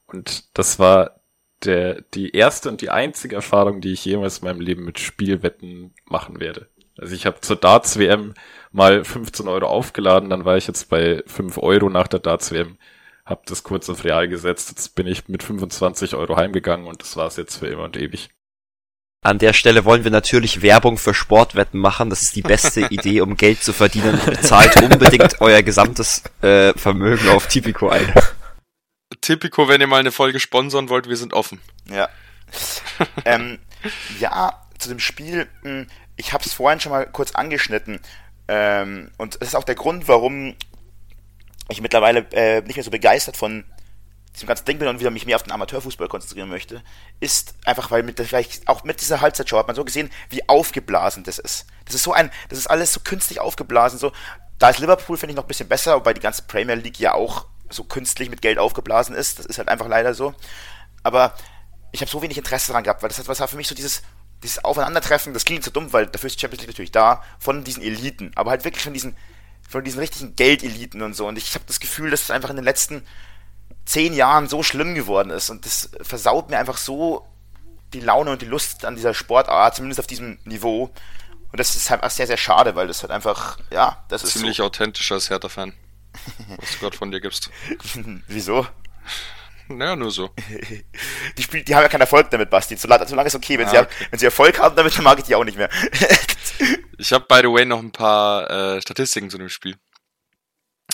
Und 0.06 0.56
das 0.56 0.78
war 0.78 1.22
der, 1.64 2.02
die 2.14 2.36
erste 2.36 2.70
und 2.70 2.82
die 2.82 2.92
einzige 2.92 3.36
Erfahrung, 3.36 3.82
die 3.82 3.94
ich 3.94 4.06
jemals 4.06 4.40
in 4.40 4.46
meinem 4.46 4.62
Leben 4.62 4.86
mit 4.86 5.00
Spielwetten 5.00 5.96
machen 6.06 6.40
werde. 6.40 6.70
Also 6.96 7.16
ich 7.16 7.26
habe 7.26 7.42
zur 7.42 7.56
Darts-WM 7.56 8.36
mal 8.72 9.04
15 9.04 9.48
Euro 9.48 9.66
aufgeladen, 9.66 10.30
dann 10.30 10.46
war 10.46 10.58
ich 10.58 10.68
jetzt 10.68 10.90
bei 10.90 11.24
5 11.26 11.58
Euro 11.58 11.90
nach 11.90 12.08
der 12.08 12.20
Darts-WM, 12.20 12.78
hab 13.26 13.48
das 13.48 13.64
kurz 13.64 13.90
auf 13.90 14.04
Real 14.04 14.28
gesetzt, 14.28 14.70
jetzt 14.70 14.94
bin 14.94 15.08
ich 15.08 15.28
mit 15.30 15.42
25 15.42 16.14
Euro 16.14 16.36
heimgegangen 16.36 16.86
und 16.86 17.02
das 17.02 17.18
war's 17.18 17.38
jetzt 17.38 17.58
für 17.58 17.68
immer 17.68 17.86
und 17.86 17.98
ewig. 17.98 18.30
An 19.24 19.40
der 19.40 19.54
Stelle 19.54 19.86
wollen 19.86 20.04
wir 20.04 20.12
natürlich 20.12 20.62
Werbung 20.62 20.98
für 20.98 21.14
Sportwetten 21.14 21.80
machen. 21.80 22.10
Das 22.10 22.22
ist 22.22 22.36
die 22.36 22.42
beste 22.42 22.82
Idee, 22.90 23.22
um 23.22 23.38
Geld 23.38 23.64
zu 23.64 23.72
verdienen. 23.72 24.20
Zahlt 24.42 24.76
unbedingt 24.82 25.40
euer 25.40 25.62
gesamtes 25.62 26.24
äh, 26.42 26.74
Vermögen 26.74 27.30
auf 27.30 27.48
Tipico 27.48 27.88
ein. 27.88 28.14
Tipico, 29.22 29.70
wenn 29.70 29.80
ihr 29.80 29.88
mal 29.88 30.02
eine 30.02 30.12
Folge 30.12 30.42
sponsern 30.42 30.90
wollt, 30.90 31.08
wir 31.08 31.16
sind 31.16 31.34
offen. 31.34 31.62
Ja. 31.90 32.10
ähm, 33.26 33.60
ja, 34.20 34.62
zu 34.78 34.90
dem 34.90 35.00
Spiel, 35.00 35.48
mh, 35.62 35.86
ich 36.18 36.34
habe 36.34 36.44
es 36.44 36.54
vorhin 36.54 36.82
schon 36.82 36.92
mal 36.92 37.06
kurz 37.06 37.32
angeschnitten. 37.32 38.02
Ähm, 38.50 39.10
und 39.18 39.38
es 39.40 39.50
ist 39.50 39.56
auch 39.56 39.64
der 39.64 39.76
Grund, 39.76 40.10
warum 40.10 40.56
ich 41.70 41.82
mittlerweile 41.82 42.28
äh, 42.34 42.62
nicht 42.62 42.76
mehr 42.76 42.84
so 42.84 42.92
begeistert 42.92 43.38
von 43.38 43.64
diesem 44.34 44.48
ganzen 44.48 44.66
Ding 44.66 44.80
bin 44.80 44.88
und 44.88 45.00
wieder 45.00 45.12
mich 45.12 45.26
mehr 45.26 45.36
auf 45.36 45.44
den 45.44 45.52
Amateurfußball 45.52 46.08
konzentrieren 46.08 46.50
möchte, 46.50 46.84
ist 47.20 47.56
einfach, 47.66 47.92
weil 47.92 48.04
mit 48.04 48.18
der, 48.20 48.26
vielleicht 48.26 48.68
auch 48.68 48.84
mit 48.84 49.00
dieser 49.02 49.22
Halbzeitshow 49.22 49.58
hat 49.58 49.68
man 49.68 49.76
so 49.76 49.86
gesehen, 49.86 50.10
wie 50.30 50.48
aufgeblasen 50.50 51.24
das 51.24 51.38
ist. 51.38 51.68
Das 51.86 51.96
ist 51.96 52.04
so 52.04 52.14
ein, 52.14 52.32
das 52.50 52.58
ist 52.58 52.68
alles 52.68 52.94
so 52.94 53.00
künstlich 53.00 53.40
aufgeblasen, 53.40 54.00
so. 54.00 54.12
Da 54.60 54.70
ist 54.70 54.80
Liverpool, 54.80 55.18
finde 55.18 55.32
ich, 55.32 55.36
noch 55.36 55.44
ein 55.44 55.48
bisschen 55.48 55.68
besser, 55.68 55.96
wobei 55.96 56.14
die 56.14 56.22
ganze 56.22 56.44
Premier 56.44 56.76
League 56.76 57.00
ja 57.00 57.14
auch 57.14 57.48
so 57.70 57.84
künstlich 57.84 58.30
mit 58.30 58.42
Geld 58.42 58.60
aufgeblasen 58.60 59.16
ist. 59.16 59.40
Das 59.40 59.46
ist 59.46 59.58
halt 59.58 59.68
einfach 59.68 59.88
leider 59.88 60.14
so. 60.14 60.34
Aber 61.02 61.34
ich 61.92 62.02
habe 62.02 62.10
so 62.10 62.22
wenig 62.22 62.38
Interesse 62.38 62.68
daran 62.68 62.84
gehabt, 62.84 63.02
weil 63.02 63.10
das, 63.10 63.22
das 63.24 63.40
war 63.40 63.48
für 63.48 63.58
mich 63.58 63.68
so 63.68 63.76
dieses, 63.76 64.04
dieses 64.42 64.64
Aufeinandertreffen, 64.64 65.34
das 65.34 65.46
klingt 65.46 65.64
so 65.64 65.72
dumm, 65.72 65.92
weil 65.94 66.08
dafür 66.08 66.28
ist 66.28 66.38
die 66.38 66.42
Champions 66.42 66.62
League 66.62 66.70
natürlich 66.70 66.92
da, 66.92 67.24
von 67.40 67.64
diesen 67.64 67.84
Eliten, 67.84 68.32
aber 68.36 68.52
halt 68.52 68.64
wirklich 68.64 68.84
von 68.84 68.94
diesen, 68.94 69.16
von 69.68 69.84
diesen 69.84 70.00
richtigen 70.00 70.36
Geldeliten 70.36 71.02
und 71.02 71.14
so. 71.14 71.28
Und 71.28 71.38
ich 71.38 71.54
habe 71.56 71.66
das 71.68 71.80
Gefühl, 71.80 72.10
dass 72.10 72.24
es 72.24 72.32
einfach 72.32 72.50
in 72.50 72.56
den 72.56 72.66
letzten 72.66 73.06
zehn 73.86 74.14
Jahren 74.14 74.48
so 74.48 74.64
schlimm 74.64 74.96
geworden 74.96 75.30
ist 75.30 75.50
und 75.50 75.66
das 75.66 75.90
versaut 76.02 76.50
mir 76.50 76.58
einfach 76.58 76.78
so 76.78 77.26
die 77.94 78.00
Laune 78.00 78.32
und 78.32 78.42
die 78.42 78.48
Lust 78.48 78.86
an 78.86 78.96
dieser 78.96 79.14
Sportart, 79.14 79.76
zumindest 79.76 80.00
auf 80.00 80.08
diesem 80.08 80.40
Niveau. 80.46 80.86
Und 81.52 81.60
das 81.60 81.76
ist 81.76 81.90
halt 81.92 82.02
auch 82.02 82.10
sehr, 82.10 82.26
sehr 82.26 82.38
schade, 82.38 82.76
weil 82.76 82.88
das 82.88 83.04
halt 83.04 83.12
einfach, 83.12 83.58
ja, 83.70 84.04
das 84.10 84.24
ist 84.24 84.34
Ziemlich 84.34 84.58
so. 84.58 84.64
authentisch 84.64 85.12
als 85.12 85.30
Hertha-Fan, 85.30 85.74
was 86.58 86.72
du 86.72 86.80
gerade 86.80 86.98
von 86.98 87.12
dir 87.12 87.22
gibst. 87.22 87.52
Wieso? 88.28 88.66
Naja, 89.68 89.96
nur 89.96 90.12
so. 90.12 90.32
Die, 91.38 91.44
Spiel, 91.44 91.64
die 91.64 91.74
haben 91.76 91.84
ja 91.84 91.90
keinen 91.90 92.02
Erfolg 92.02 92.30
damit, 92.32 92.50
Basti. 92.50 92.76
Solange, 92.76 93.08
solange 93.08 93.28
ist 93.28 93.36
okay. 93.36 93.58
Wenn, 93.58 93.68
Ah, 93.68 93.72
sie, 93.72 93.78
okay. 93.78 94.08
wenn 94.10 94.20
sie 94.20 94.26
Erfolg 94.26 94.60
haben, 94.60 94.76
damit 94.76 94.96
dann 94.98 95.04
mag 95.04 95.20
ich 95.20 95.26
die 95.26 95.36
auch 95.36 95.44
nicht 95.46 95.58
mehr. 95.58 95.70
Ich 96.98 97.14
habe, 97.14 97.26
by 97.30 97.40
the 97.44 97.48
way, 97.54 97.64
noch 97.66 97.80
ein 97.80 97.92
paar 97.92 98.50
äh, 98.50 98.82
Statistiken 98.82 99.30
zu 99.30 99.38
dem 99.38 99.50
Spiel. 99.50 99.78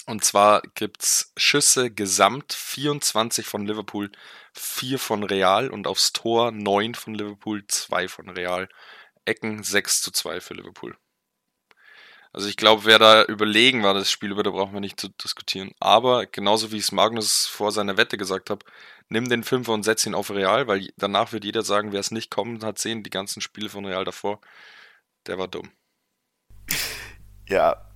Und 0.10 0.26
zwar 0.26 0.64
gibt's 0.74 1.32
Schüsse 1.38 1.92
gesamt 1.92 2.54
24 2.54 3.46
von 3.46 3.68
Liverpool, 3.68 4.12
4 4.54 4.98
von 4.98 5.22
Real 5.22 5.70
und 5.70 5.86
aufs 5.86 6.14
Tor 6.14 6.52
9 6.52 6.96
von 6.96 7.14
Liverpool, 7.14 7.64
2 7.68 8.08
von 8.08 8.28
Real. 8.28 8.70
Ecken 9.26 9.62
6 9.62 10.02
zu 10.02 10.10
2 10.12 10.42
für 10.42 10.56
Liverpool. 10.56 10.98
Also 12.34 12.48
ich 12.50 12.58
glaube, 12.58 12.86
wer 12.86 12.98
da 12.98 13.24
überlegen 13.24 13.84
war, 13.84 13.94
das 13.94 14.10
Spiel 14.10 14.32
über, 14.32 14.42
da 14.42 14.50
brauchen 14.50 14.74
wir 14.74 14.80
nicht 14.80 15.00
zu 15.00 15.10
diskutieren. 15.10 15.76
Aber 15.80 16.26
genauso 16.26 16.72
wie 16.72 16.80
es 16.80 16.92
Magnus 16.92 17.46
vor 17.46 17.72
seiner 17.72 17.98
Wette 17.98 18.18
gesagt 18.18 18.50
hat, 18.50 18.64
nimm 19.10 19.30
den 19.30 19.44
Fünfer 19.44 19.74
und 19.74 19.84
setz 19.84 20.08
ihn 20.08 20.16
auf 20.16 20.32
Real, 20.32 20.66
weil 20.66 20.92
danach 20.98 21.34
wird 21.34 21.46
jeder 21.46 21.62
sagen, 21.62 21.92
wer 21.92 22.00
es 22.00 22.10
nicht 22.10 22.32
kommen 22.32 22.66
hat 22.66 22.80
sehen, 22.80 23.04
die 23.04 23.12
ganzen 23.12 23.42
Spiele 23.42 23.70
von 23.70 23.86
Real 23.86 24.06
davor, 24.06 24.42
der 25.28 25.38
war 25.38 25.48
dumm. 25.48 25.70
ja, 27.48 27.92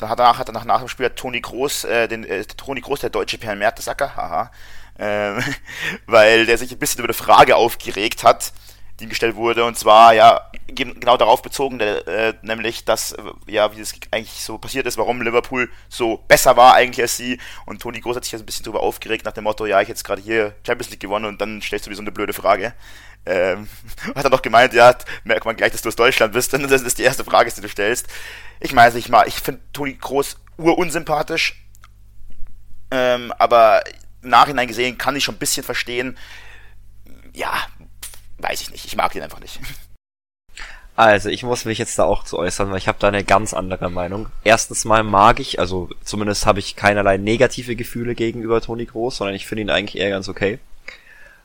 danach 0.00 0.38
hat 0.38 0.48
er 0.48 0.52
nach, 0.52 0.64
nach 0.64 0.78
dem 0.80 0.88
Spiel 0.88 1.10
Toni 1.10 1.40
Groß, 1.40 1.84
äh, 1.84 2.08
den, 2.08 2.24
äh, 2.24 2.44
Toni 2.44 2.80
Groß, 2.80 3.00
der 3.00 3.10
deutsche 3.10 3.38
Per 3.38 3.54
Mertesacker, 3.54 4.16
haha, 4.16 4.50
ähm, 4.98 5.42
weil 6.06 6.46
der 6.46 6.58
sich 6.58 6.72
ein 6.72 6.78
bisschen 6.78 6.98
über 7.00 7.08
eine 7.08 7.14
Frage 7.14 7.56
aufgeregt 7.56 8.24
hat, 8.24 8.52
die 8.98 9.04
ihm 9.04 9.10
gestellt 9.10 9.34
wurde, 9.36 9.64
und 9.64 9.78
zwar, 9.78 10.12
ja, 10.12 10.50
gen- 10.66 11.00
genau 11.00 11.16
darauf 11.16 11.40
bezogen, 11.40 11.78
der, 11.78 12.06
äh, 12.06 12.34
nämlich, 12.42 12.84
dass, 12.84 13.12
äh, 13.12 13.22
ja, 13.46 13.74
wie 13.74 13.80
das 13.80 13.94
eigentlich 14.10 14.44
so 14.44 14.58
passiert 14.58 14.86
ist, 14.86 14.98
warum 14.98 15.22
Liverpool 15.22 15.70
so 15.88 16.18
besser 16.28 16.56
war 16.58 16.74
eigentlich 16.74 17.00
als 17.02 17.16
sie, 17.16 17.38
und 17.64 17.80
Toni 17.80 18.00
Groß 18.00 18.16
hat 18.16 18.24
sich 18.24 18.32
so 18.32 18.38
ein 18.38 18.44
bisschen 18.46 18.64
darüber 18.64 18.80
aufgeregt, 18.80 19.24
nach 19.24 19.32
dem 19.32 19.44
Motto, 19.44 19.64
ja, 19.64 19.80
ich 19.80 19.88
jetzt 19.88 20.04
gerade 20.04 20.20
hier 20.20 20.54
Champions 20.66 20.90
League 20.90 21.00
gewonnen, 21.00 21.24
und 21.24 21.40
dann 21.40 21.62
stellst 21.62 21.86
du 21.86 21.90
mir 21.90 21.96
so 21.96 22.02
eine 22.02 22.12
blöde 22.12 22.34
Frage. 22.34 22.74
Ähm, 23.26 23.68
hat 24.14 24.24
er 24.24 24.30
noch 24.30 24.42
gemeint, 24.42 24.72
ja, 24.72 24.94
merkt 25.24 25.44
man 25.44 25.56
gleich, 25.56 25.72
dass 25.72 25.82
du 25.82 25.88
aus 25.88 25.96
Deutschland 25.96 26.32
bist, 26.32 26.52
denn 26.52 26.66
das 26.66 26.82
ist 26.82 26.98
die 26.98 27.02
erste 27.02 27.24
Frage, 27.24 27.50
die 27.52 27.60
du 27.60 27.68
stellst. 27.68 28.06
Ich 28.60 28.72
meine, 28.72 28.96
ich 28.98 29.08
mal, 29.08 29.26
ich 29.28 29.34
finde 29.34 29.60
Toni 29.72 29.94
Groß 29.94 30.36
urunsympathisch, 30.56 31.62
ähm, 32.90 33.32
aber 33.38 33.82
Nachhinein 34.22 34.68
gesehen 34.68 34.98
kann 34.98 35.16
ich 35.16 35.24
schon 35.24 35.36
ein 35.36 35.38
bisschen 35.38 35.64
verstehen. 35.64 36.18
Ja, 37.32 37.52
weiß 38.38 38.60
ich 38.60 38.70
nicht, 38.70 38.84
ich 38.84 38.96
mag 38.96 39.12
den 39.12 39.22
einfach 39.22 39.40
nicht. 39.40 39.60
Also, 40.96 41.30
ich 41.30 41.44
muss 41.44 41.64
mich 41.64 41.78
jetzt 41.78 41.98
da 41.98 42.04
auch 42.04 42.24
zu 42.24 42.38
äußern, 42.38 42.70
weil 42.70 42.76
ich 42.76 42.86
habe 42.86 42.98
da 42.98 43.08
eine 43.08 43.24
ganz 43.24 43.54
andere 43.54 43.88
Meinung. 43.88 44.26
Erstens 44.44 44.84
mal 44.84 45.02
mag 45.02 45.40
ich, 45.40 45.58
also 45.58 45.88
zumindest 46.04 46.44
habe 46.44 46.58
ich 46.58 46.76
keinerlei 46.76 47.16
negative 47.16 47.74
Gefühle 47.74 48.14
gegenüber 48.14 48.60
Toni 48.60 48.84
Groß, 48.84 49.16
sondern 49.16 49.34
ich 49.34 49.46
finde 49.46 49.62
ihn 49.62 49.70
eigentlich 49.70 49.96
eher 49.96 50.10
ganz 50.10 50.28
okay. 50.28 50.58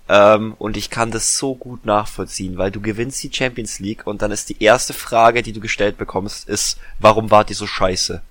Ähm, 0.07 0.55
und 0.59 0.77
ich 0.77 0.89
kann 0.89 1.09
das 1.11 1.37
so 1.37 1.55
gut 1.55 1.85
nachvollziehen, 1.85 2.57
weil 2.57 2.71
du 2.71 2.79
gewinnst 2.79 3.23
die 3.23 3.31
Champions 3.33 3.79
League 3.79 4.05
und 4.05 4.21
dann 4.21 4.31
ist 4.31 4.49
die 4.49 4.61
erste 4.63 4.93
Frage, 4.93 5.41
die 5.41 5.51
du 5.51 5.59
gestellt 5.59 5.97
bekommst, 5.97 6.47
ist, 6.47 6.77
warum 6.99 7.31
wart 7.31 7.49
ihr 7.49 7.55
so 7.55 7.65
scheiße? 7.65 8.21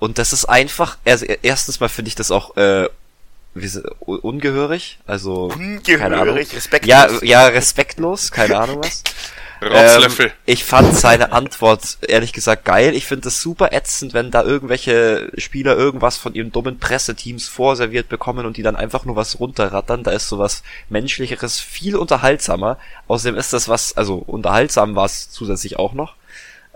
Und 0.00 0.18
das 0.18 0.32
ist 0.32 0.46
einfach, 0.46 0.98
also 1.04 1.26
erstens 1.26 1.78
mal 1.78 1.88
finde 1.88 2.08
ich 2.08 2.14
das 2.14 2.30
auch 2.30 2.56
äh, 2.56 2.88
wie 3.54 3.68
ungehörig, 3.98 4.98
also 5.06 5.48
keine 5.84 6.04
Ahnung. 6.04 6.20
Ungehörig, 6.20 6.54
respektlos. 6.54 6.88
Ja, 6.88 7.08
ja, 7.22 7.46
respektlos, 7.46 8.32
keine 8.32 8.58
Ahnung 8.58 8.82
was. 8.82 9.02
Rotzlöffel. 9.62 10.26
Ähm, 10.26 10.32
ich 10.46 10.64
fand 10.64 10.96
seine 10.96 11.32
Antwort 11.32 11.98
ehrlich 12.06 12.32
gesagt 12.32 12.64
geil. 12.64 12.94
Ich 12.94 13.06
finde 13.06 13.28
es 13.28 13.40
super 13.40 13.72
ätzend, 13.72 14.14
wenn 14.14 14.30
da 14.30 14.42
irgendwelche 14.42 15.30
Spieler 15.36 15.76
irgendwas 15.76 16.16
von 16.16 16.34
ihren 16.34 16.52
dummen 16.52 16.78
Presseteams 16.78 17.48
vorserviert 17.48 18.08
bekommen 18.08 18.46
und 18.46 18.56
die 18.56 18.62
dann 18.62 18.76
einfach 18.76 19.04
nur 19.04 19.16
was 19.16 19.38
runterrattern. 19.38 20.02
Da 20.02 20.12
ist 20.12 20.28
sowas 20.28 20.62
menschlicheres 20.88 21.60
viel 21.60 21.96
unterhaltsamer. 21.96 22.78
Außerdem 23.08 23.36
ist 23.38 23.52
das 23.52 23.68
was, 23.68 23.96
also 23.96 24.16
unterhaltsam 24.16 24.96
war 24.96 25.06
es 25.06 25.30
zusätzlich 25.30 25.78
auch 25.78 25.92
noch. 25.92 26.14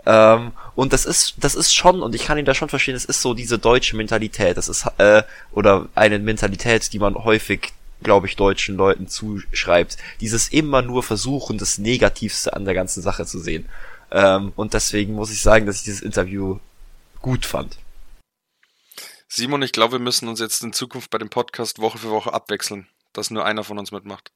Ähm, 0.05 0.51
und 0.75 0.93
das 0.93 1.05
ist, 1.05 1.35
das 1.37 1.55
ist 1.55 1.73
schon, 1.73 2.01
und 2.01 2.13
ich 2.13 2.25
kann 2.25 2.37
ihn 2.37 2.45
da 2.45 2.53
schon 2.53 2.69
verstehen, 2.69 2.95
es 2.95 3.05
ist 3.05 3.21
so 3.21 3.33
diese 3.33 3.57
deutsche 3.57 3.95
Mentalität. 3.95 4.57
Das 4.57 4.69
ist, 4.69 4.85
äh, 4.97 5.23
oder 5.51 5.87
eine 5.95 6.19
Mentalität, 6.19 6.93
die 6.93 6.99
man 6.99 7.15
häufig, 7.15 7.73
glaube 8.01 8.27
ich, 8.27 8.35
deutschen 8.35 8.75
Leuten 8.75 9.07
zuschreibt. 9.07 9.97
Dieses 10.21 10.49
immer 10.49 10.81
nur 10.81 11.03
versuchen, 11.03 11.57
das 11.57 11.77
Negativste 11.77 12.53
an 12.53 12.65
der 12.65 12.73
ganzen 12.73 13.01
Sache 13.01 13.25
zu 13.25 13.39
sehen. 13.39 13.67
Ähm, 14.11 14.53
und 14.55 14.73
deswegen 14.73 15.13
muss 15.13 15.31
ich 15.31 15.41
sagen, 15.41 15.65
dass 15.65 15.77
ich 15.77 15.83
dieses 15.83 16.01
Interview 16.01 16.59
gut 17.21 17.45
fand. 17.45 17.77
Simon, 19.27 19.61
ich 19.63 19.71
glaube, 19.71 19.93
wir 19.93 19.99
müssen 19.99 20.27
uns 20.27 20.39
jetzt 20.39 20.63
in 20.63 20.71
Zukunft 20.71 21.09
bei 21.09 21.17
dem 21.17 21.29
Podcast 21.29 21.79
Woche 21.79 21.97
für 21.97 22.09
Woche 22.09 22.33
abwechseln, 22.33 22.87
dass 23.13 23.31
nur 23.31 23.45
einer 23.45 23.63
von 23.63 23.77
uns 23.79 23.91
mitmacht. 23.91 24.31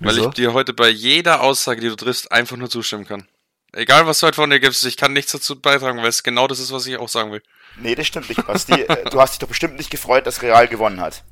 Weil 0.00 0.16
Wieso? 0.16 0.28
ich 0.28 0.34
dir 0.34 0.52
heute 0.52 0.74
bei 0.74 0.88
jeder 0.88 1.40
Aussage, 1.40 1.80
die 1.80 1.88
du 1.88 1.96
triffst, 1.96 2.32
einfach 2.32 2.56
nur 2.56 2.68
zustimmen 2.68 3.06
kann. 3.06 3.28
Egal, 3.72 4.06
was 4.06 4.20
du 4.20 4.26
heute 4.26 4.36
von 4.36 4.50
dir 4.50 4.60
gibst, 4.60 4.84
ich 4.84 4.96
kann 4.96 5.12
nichts 5.12 5.32
dazu 5.32 5.60
beitragen, 5.60 5.98
weil 5.98 6.08
es 6.08 6.22
genau 6.22 6.46
das 6.46 6.60
ist, 6.60 6.72
was 6.72 6.86
ich 6.86 6.96
auch 6.96 7.08
sagen 7.08 7.32
will. 7.32 7.42
Nee, 7.76 7.94
das 7.94 8.06
stimmt 8.06 8.28
nicht, 8.28 8.46
Basti. 8.46 8.72
Äh, 8.88 9.08
du 9.10 9.20
hast 9.20 9.32
dich 9.32 9.38
doch 9.38 9.48
bestimmt 9.48 9.76
nicht 9.78 9.90
gefreut, 9.90 10.26
dass 10.26 10.42
Real 10.42 10.68
gewonnen 10.68 11.00
hat. 11.00 11.24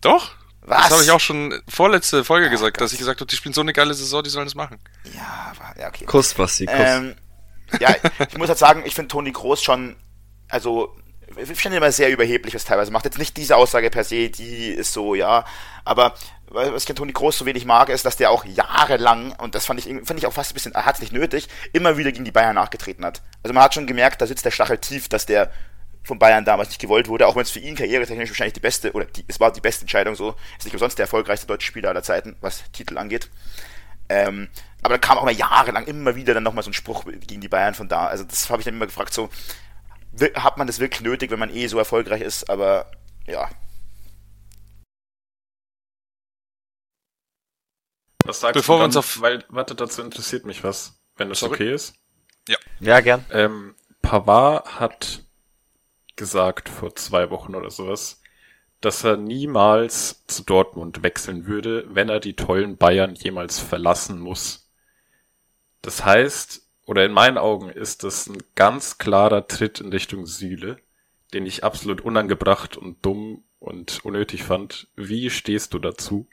Doch? 0.00 0.34
Was? 0.66 0.84
Das 0.84 0.92
habe 0.92 1.02
ich 1.04 1.10
auch 1.10 1.20
schon 1.20 1.60
vorletzte 1.68 2.24
Folge 2.24 2.48
gesagt, 2.50 2.80
dass 2.80 2.92
ich 2.92 2.98
gesagt 2.98 3.20
habe, 3.20 3.28
die 3.28 3.36
spielen 3.36 3.52
so 3.52 3.60
eine 3.60 3.72
geile 3.74 3.92
Saison, 3.94 4.22
die 4.22 4.30
sollen 4.30 4.46
es 4.46 4.54
machen. 4.54 4.78
Ja, 5.14 5.52
aber- 5.54 5.78
ja, 5.80 5.88
okay. 5.88 6.06
Kuss, 6.06 6.32
Basti, 6.34 6.64
Kuss. 6.66 6.74
Ähm, 6.78 7.14
ja, 7.80 7.94
ich 8.30 8.38
muss 8.38 8.48
halt 8.48 8.58
sagen, 8.58 8.82
ich 8.86 8.94
finde 8.94 9.08
Toni 9.08 9.30
Groß 9.30 9.62
schon, 9.62 9.96
also, 10.48 10.94
ich 11.36 11.46
finde 11.58 11.76
ihn 11.76 11.82
immer 11.82 11.92
sehr 11.92 12.10
überheblich, 12.10 12.54
was 12.54 12.64
teilweise 12.64 12.90
macht. 12.92 13.04
Jetzt 13.04 13.18
nicht 13.18 13.36
diese 13.36 13.56
Aussage 13.56 13.90
per 13.90 14.04
se, 14.04 14.30
die 14.30 14.68
ist 14.68 14.92
so, 14.92 15.14
ja, 15.14 15.44
aber 15.84 16.14
was 16.48 16.84
ich 16.84 16.90
an 16.90 16.96
Toni 16.96 17.12
Groß 17.12 17.36
so 17.38 17.46
wenig 17.46 17.64
mag, 17.66 17.88
ist, 17.88 18.06
dass 18.06 18.16
der 18.16 18.30
auch 18.30 18.44
jahrelang, 18.44 19.32
und 19.32 19.54
das 19.54 19.66
fand 19.66 19.80
ich, 19.84 19.86
fand 20.06 20.18
ich 20.18 20.26
auch 20.26 20.32
fast 20.32 20.52
ein 20.52 20.54
bisschen, 20.54 20.72
er 20.72 20.86
hat 20.86 20.94
es 20.94 21.00
nicht 21.00 21.12
nötig, 21.12 21.48
immer 21.72 21.98
wieder 21.98 22.12
gegen 22.12 22.24
die 22.24 22.30
Bayern 22.30 22.54
nachgetreten 22.54 23.04
hat. 23.04 23.22
Also 23.42 23.52
man 23.52 23.62
hat 23.64 23.74
schon 23.74 23.86
gemerkt, 23.86 24.20
da 24.22 24.26
sitzt 24.26 24.44
der 24.44 24.50
Stachel 24.52 24.78
tief, 24.78 25.08
dass 25.08 25.26
der 25.26 25.50
von 26.04 26.18
Bayern 26.18 26.44
damals 26.44 26.68
nicht 26.68 26.80
gewollt 26.80 27.08
wurde, 27.08 27.26
auch 27.26 27.34
wenn 27.34 27.42
es 27.42 27.50
für 27.50 27.58
ihn 27.60 27.74
karrieretechnisch 27.74 28.30
wahrscheinlich 28.30 28.52
die 28.54 28.60
beste, 28.60 28.92
oder 28.92 29.06
die, 29.06 29.24
es 29.26 29.40
war 29.40 29.52
die 29.52 29.60
beste 29.60 29.82
Entscheidung 29.82 30.14
so, 30.14 30.36
ist 30.58 30.64
nicht 30.64 30.74
umsonst 30.74 30.98
der 30.98 31.04
erfolgreichste 31.04 31.46
deutsche 31.46 31.66
Spieler 31.66 31.88
aller 31.88 32.02
Zeiten, 32.02 32.36
was 32.40 32.62
Titel 32.72 32.98
angeht. 32.98 33.30
Ähm, 34.10 34.48
aber 34.82 34.94
da 34.94 34.98
kam 34.98 35.16
auch 35.18 35.24
mal 35.24 35.32
jahrelang 35.32 35.86
immer 35.86 36.14
wieder 36.14 36.34
dann 36.34 36.42
nochmal 36.42 36.62
so 36.62 36.70
ein 36.70 36.74
Spruch 36.74 37.04
gegen 37.06 37.40
die 37.40 37.48
Bayern 37.48 37.74
von 37.74 37.88
da. 37.88 38.06
Also 38.06 38.22
das 38.24 38.50
habe 38.50 38.60
ich 38.60 38.64
dann 38.66 38.74
immer 38.74 38.86
gefragt, 38.86 39.14
so, 39.14 39.30
hat 40.34 40.58
man 40.58 40.66
das 40.66 40.78
wirklich 40.78 41.00
nötig, 41.00 41.30
wenn 41.30 41.38
man 41.38 41.48
eh 41.54 41.66
so 41.66 41.78
erfolgreich 41.78 42.20
ist? 42.20 42.50
Aber 42.50 42.90
ja, 43.26 43.48
Was 48.26 48.40
sagst 48.40 48.54
Bevor 48.54 48.76
du 48.76 48.78
wir 48.78 48.82
dann, 48.84 48.88
uns 48.90 48.96
auf- 48.96 49.20
weil, 49.20 49.44
warte, 49.48 49.74
dazu 49.74 50.02
interessiert 50.02 50.46
mich 50.46 50.64
was, 50.64 50.98
wenn 51.16 51.28
das 51.28 51.40
Sorry? 51.40 51.54
okay 51.54 51.74
ist. 51.74 51.94
Ja, 52.80 53.00
gern. 53.00 53.24
Ähm, 53.30 53.74
Pavard 54.02 54.78
hat 54.80 55.23
gesagt 56.16 56.68
vor 56.68 56.94
zwei 56.96 57.30
Wochen 57.30 57.54
oder 57.54 57.70
sowas, 57.70 58.22
dass 58.80 59.04
er 59.04 59.16
niemals 59.16 60.24
zu 60.26 60.44
Dortmund 60.44 61.02
wechseln 61.02 61.46
würde, 61.46 61.86
wenn 61.88 62.08
er 62.08 62.20
die 62.20 62.36
tollen 62.36 62.76
Bayern 62.76 63.14
jemals 63.14 63.58
verlassen 63.58 64.20
muss. 64.20 64.70
Das 65.82 66.04
heißt, 66.04 66.62
oder 66.86 67.04
in 67.04 67.12
meinen 67.12 67.38
Augen 67.38 67.70
ist 67.70 68.04
das 68.04 68.26
ein 68.26 68.42
ganz 68.54 68.98
klarer 68.98 69.48
Tritt 69.48 69.80
in 69.80 69.88
Richtung 69.88 70.26
Süle, 70.26 70.78
den 71.32 71.46
ich 71.46 71.64
absolut 71.64 72.02
unangebracht 72.02 72.76
und 72.76 73.04
dumm 73.04 73.44
und 73.58 74.04
unnötig 74.04 74.42
fand. 74.42 74.88
Wie 74.94 75.30
stehst 75.30 75.72
du 75.72 75.78
dazu? 75.78 76.28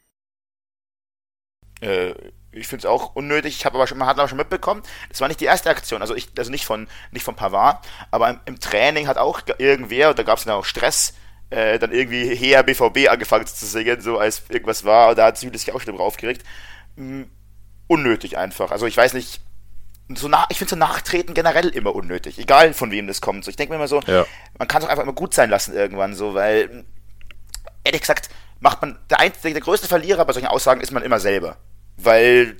Äh, 1.79 2.13
ich 2.51 2.67
finde 2.67 2.85
es 2.85 2.91
auch 2.91 3.15
unnötig. 3.15 3.55
Ich 3.57 3.65
habe 3.65 3.75
aber 3.75 3.87
schon, 3.87 3.97
man 3.97 4.07
hat 4.07 4.19
aber 4.19 4.27
schon 4.27 4.37
mitbekommen, 4.37 4.83
es 5.09 5.21
war 5.21 5.27
nicht 5.27 5.39
die 5.39 5.45
erste 5.45 5.69
Aktion, 5.69 6.01
also 6.01 6.15
ich, 6.15 6.29
also 6.37 6.51
nicht 6.51 6.65
von, 6.65 6.87
nicht 7.11 7.23
von 7.23 7.35
Pavard, 7.35 7.85
aber 8.11 8.29
im, 8.29 8.39
im 8.45 8.59
Training 8.59 9.07
hat 9.07 9.17
auch 9.17 9.41
irgendwer, 9.57 10.09
und 10.09 10.19
da 10.19 10.23
gab 10.23 10.37
es 10.37 10.43
dann 10.45 10.53
auch 10.55 10.65
Stress, 10.65 11.13
äh, 11.49 11.79
dann 11.79 11.91
irgendwie 11.91 12.33
her 12.35 12.63
BVB 12.63 13.09
angefangen 13.09 13.45
zu 13.45 13.65
singen, 13.65 14.01
so 14.01 14.17
als 14.17 14.43
irgendwas 14.49 14.83
war, 14.85 15.09
und 15.09 15.17
da 15.17 15.25
hat 15.27 15.37
Süle 15.37 15.57
sich 15.57 15.71
auch 15.71 15.81
schon 15.81 15.91
drüber 15.93 16.03
aufgeregt. 16.05 16.45
Mm, 16.95 17.23
unnötig 17.87 18.37
einfach. 18.37 18.71
Also 18.71 18.85
ich 18.85 18.95
weiß 18.95 19.13
nicht, 19.13 19.41
so 20.15 20.27
nach, 20.27 20.47
ich 20.49 20.57
finde 20.57 20.71
so 20.71 20.75
Nachtreten 20.75 21.33
generell 21.33 21.69
immer 21.69 21.95
unnötig, 21.95 22.37
egal 22.39 22.73
von 22.73 22.91
wem 22.91 23.07
das 23.07 23.21
kommt. 23.21 23.43
So, 23.45 23.49
ich 23.49 23.55
denke 23.57 23.71
mir 23.71 23.77
immer 23.77 23.87
so, 23.87 24.01
Ja. 24.07 24.25
man 24.57 24.67
kann 24.67 24.81
es 24.81 24.87
auch 24.87 24.91
einfach 24.91 25.03
immer 25.03 25.13
gut 25.13 25.33
sein 25.33 25.49
lassen 25.49 25.73
irgendwann, 25.73 26.13
so, 26.15 26.33
weil 26.33 26.85
ehrlich 27.83 28.01
gesagt 28.01 28.29
macht 28.59 28.81
man 28.81 28.99
der 29.09 29.19
einzige, 29.19 29.53
der 29.53 29.61
größte 29.63 29.87
Verlierer 29.87 30.23
bei 30.25 30.33
solchen 30.33 30.47
Aussagen 30.47 30.81
ist 30.81 30.91
man 30.91 31.03
immer 31.03 31.19
selber, 31.19 31.57
weil 32.03 32.57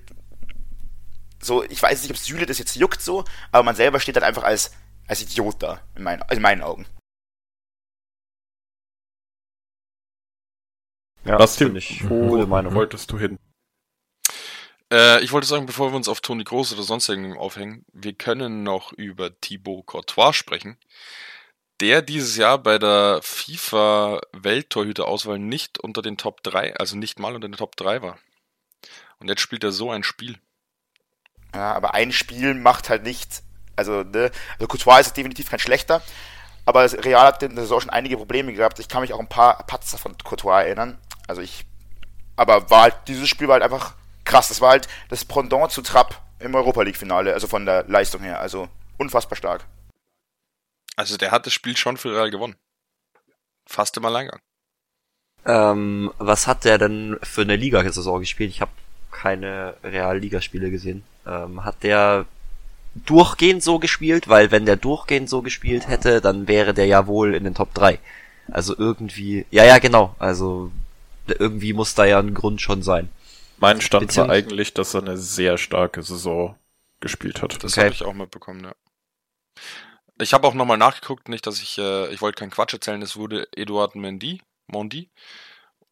so, 1.42 1.64
ich 1.64 1.82
weiß 1.82 2.02
nicht, 2.02 2.12
ob 2.12 2.18
Süle 2.18 2.46
das 2.46 2.60
jetzt 2.60 2.76
juckt 2.76 3.02
so, 3.02 3.26
aber 3.52 3.64
man 3.64 3.76
selber 3.76 4.00
steht 4.00 4.16
dann 4.16 4.24
einfach 4.24 4.44
als 4.44 4.72
als 5.08 5.22
Idiot 5.22 5.56
da 5.60 5.82
in 5.96 6.04
meinen 6.04 6.24
in 6.32 6.42
meinen 6.42 6.62
Augen. 6.62 6.86
Ja, 11.26 11.38
Basti, 11.38 11.66
finde 11.66 11.80
ich 11.80 12.10
wo 12.10 12.30
gute 12.30 12.48
Meinung. 12.48 12.74
wolltest 12.74 13.12
du 13.12 13.20
hin? 13.20 13.38
Äh, 14.92 15.24
ich 15.24 15.32
wollte 15.32 15.48
sagen, 15.48 15.66
bevor 15.66 15.92
wir 15.92 15.96
uns 15.96 16.08
auf 16.10 16.22
Toni 16.22 16.44
Groß 16.44 16.74
oder 16.74 16.84
sonst 16.84 17.10
irgendwas 17.10 17.38
aufhängen, 17.40 17.86
wir 17.94 18.14
können 18.14 18.64
noch 18.64 18.92
über 18.94 19.40
Thibaut 19.40 19.86
Courtois 19.86 20.34
sprechen, 20.34 20.78
der 21.80 22.02
dieses 22.02 22.38
Jahr 22.38 22.58
bei 22.58 22.78
der 22.78 23.20
FIFA 23.24 24.22
Welttorhüterauswahl 24.34 25.40
nicht 25.40 25.80
unter 25.80 26.02
den 26.02 26.18
Top 26.18 26.44
3, 26.44 26.76
also 26.76 26.98
nicht 26.98 27.20
mal 27.20 27.36
unter 27.36 27.48
den 27.48 27.58
Top 27.58 27.76
3 27.76 28.02
war. 28.02 28.20
Und 29.22 29.30
jetzt 29.30 29.42
spielt 29.42 29.64
er 29.64 29.72
so 29.72 29.92
ein 29.92 30.04
Spiel. 30.04 30.38
Ja, 31.54 31.74
aber 31.74 31.94
ein 31.94 32.12
Spiel 32.12 32.56
macht 32.56 32.90
halt 32.90 33.04
nicht, 33.04 33.44
also, 33.76 34.04
ne, 34.04 34.32
also 34.54 34.68
Courtois 34.68 35.02
ist 35.02 35.16
definitiv 35.16 35.50
kein 35.50 35.60
schlechter, 35.60 36.02
aber 36.66 36.92
Real 37.04 37.28
hat 37.28 37.44
in 37.44 37.56
der 37.56 37.64
Saison 37.64 37.82
schon 37.82 37.90
einige 37.92 38.18
Probleme 38.18 38.54
gehabt. 38.54 38.80
Ich 38.80 38.88
kann 38.88 39.02
mich 39.02 39.14
auch 39.14 39.20
ein 39.20 39.30
paar 39.30 39.66
Patzer 39.68 39.98
von 39.98 40.18
Courtois 40.18 40.64
erinnern. 40.64 40.98
Also 41.28 41.42
ich, 41.42 41.66
aber 42.36 42.70
war 42.70 42.84
halt, 42.84 42.96
dieses 43.08 43.30
Spiel 43.30 43.48
war 43.48 43.54
halt 43.54 43.64
einfach 43.64 43.94
krass. 44.26 44.48
Das 44.48 44.62
war 44.62 44.72
halt 44.72 44.88
das 45.10 45.26
Pendant 45.26 45.72
zu 45.72 45.82
Trapp 45.82 46.22
im 46.40 46.56
Europa 46.56 46.82
League 46.82 46.98
Finale, 46.98 47.34
also 47.34 47.48
von 47.48 47.66
der 47.66 47.84
Leistung 47.84 48.22
her, 48.22 48.40
also 48.40 48.70
unfassbar 48.98 49.36
stark. 49.36 49.66
Also 50.96 51.18
der 51.18 51.32
hat 51.32 51.46
das 51.46 51.54
Spiel 51.54 51.78
schon 51.78 51.98
für 51.98 52.16
Real 52.16 52.32
gewonnen. 52.32 52.56
Fast 53.66 53.98
im 53.98 54.06
Alleingang. 54.06 54.40
Ähm, 55.46 56.12
was 56.18 56.48
hat 56.48 56.66
der 56.66 56.78
denn 56.78 57.18
für 57.24 57.42
eine 57.42 57.56
Liga-Saison 57.56 58.20
gespielt? 58.20 58.52
Ich 58.52 58.62
habe 58.62 58.72
keine 59.12 59.76
Real-Ligaspiele 59.84 60.72
gesehen. 60.72 61.04
Ähm, 61.26 61.64
hat 61.64 61.84
der 61.84 62.26
durchgehend 62.96 63.64
so 63.64 63.80
gespielt? 63.80 64.28
Weil 64.28 64.52
wenn 64.52 64.66
der 64.66 64.76
durchgehend 64.76 65.30
so 65.30 65.42
gespielt 65.42 65.88
hätte, 65.88 66.22
dann 66.22 66.48
wäre 66.48 66.74
der 66.74 66.86
ja 66.88 67.08
wohl 67.08 67.36
in 67.36 67.44
den 67.44 67.56
Top 67.56 67.74
3. 67.74 68.00
Also 68.52 68.76
irgendwie, 68.78 69.46
ja, 69.52 69.64
ja, 69.64 69.78
genau. 69.80 70.16
Also 70.20 70.72
irgendwie 71.28 71.74
muss 71.74 71.96
da 71.96 72.06
ja 72.06 72.20
ein 72.20 72.34
Grund 72.34 72.62
schon 72.62 72.82
sein. 72.84 73.10
Mein 73.60 73.80
Stand 73.80 74.12
Beziehungs- 74.12 74.18
war 74.18 74.30
eigentlich, 74.30 74.74
dass 74.74 74.94
er 74.94 75.02
eine 75.02 75.18
sehr 75.18 75.58
starke 75.58 76.02
Saison 76.02 76.56
gespielt 77.00 77.42
hat. 77.42 77.64
Das 77.64 77.74
Okay. 77.74 77.86
habe 77.86 77.94
ich 77.94 78.04
auch 78.04 78.14
mitbekommen, 78.14 78.64
ja. 78.64 78.74
Ich 80.20 80.34
habe 80.34 80.48
auch 80.48 80.54
nochmal 80.54 80.78
nachgeguckt, 80.78 81.30
nicht, 81.30 81.48
dass 81.48 81.62
ich, 81.62 81.78
äh, 81.78 82.12
ich 82.14 82.22
wollte 82.22 82.40
keinen 82.40 82.52
Quatsch 82.52 82.74
erzählen, 82.74 83.02
es 83.02 83.16
wurde 83.16 83.48
Eduard 83.56 83.96
Mendy, 83.96 84.42
Mondi. 84.68 85.10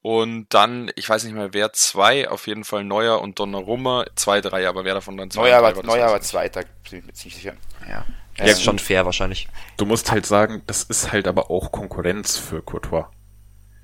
Und 0.01 0.47
dann, 0.53 0.89
ich 0.95 1.09
weiß 1.09 1.25
nicht 1.25 1.33
mehr, 1.33 1.53
wer 1.53 1.73
zwei, 1.73 2.29
auf 2.29 2.47
jeden 2.47 2.63
Fall 2.63 2.85
Neuer 2.85 3.21
und 3.21 3.39
Donnarumma, 3.39 4.05
zwei, 4.15 4.39
drei, 4.39 4.67
aber 4.67 4.85
wer 4.85 4.93
davon 4.93 5.17
dann 5.17 5.29
zwei 5.29 5.41
Neuer 5.41 5.61
war, 5.61 5.73
drei 5.73 5.81
Neuer 5.81 6.11
war. 6.11 6.21
Zweiter, 6.21 6.63
bin 6.89 6.99
ich 6.99 7.05
mir 7.05 7.13
ziemlich 7.13 7.35
sicher. 7.35 7.53
Ja. 7.87 8.05
Ja, 8.37 8.45
ist 8.45 8.63
schon 8.63 8.79
fair 8.79 9.05
wahrscheinlich. 9.05 9.49
Du 9.75 9.85
musst 9.85 10.11
halt 10.11 10.25
sagen, 10.25 10.63
das 10.65 10.83
ist 10.83 11.11
halt 11.11 11.27
aber 11.27 11.51
auch 11.51 11.71
Konkurrenz 11.71 12.37
für 12.37 12.61
Courtois. 12.61 13.07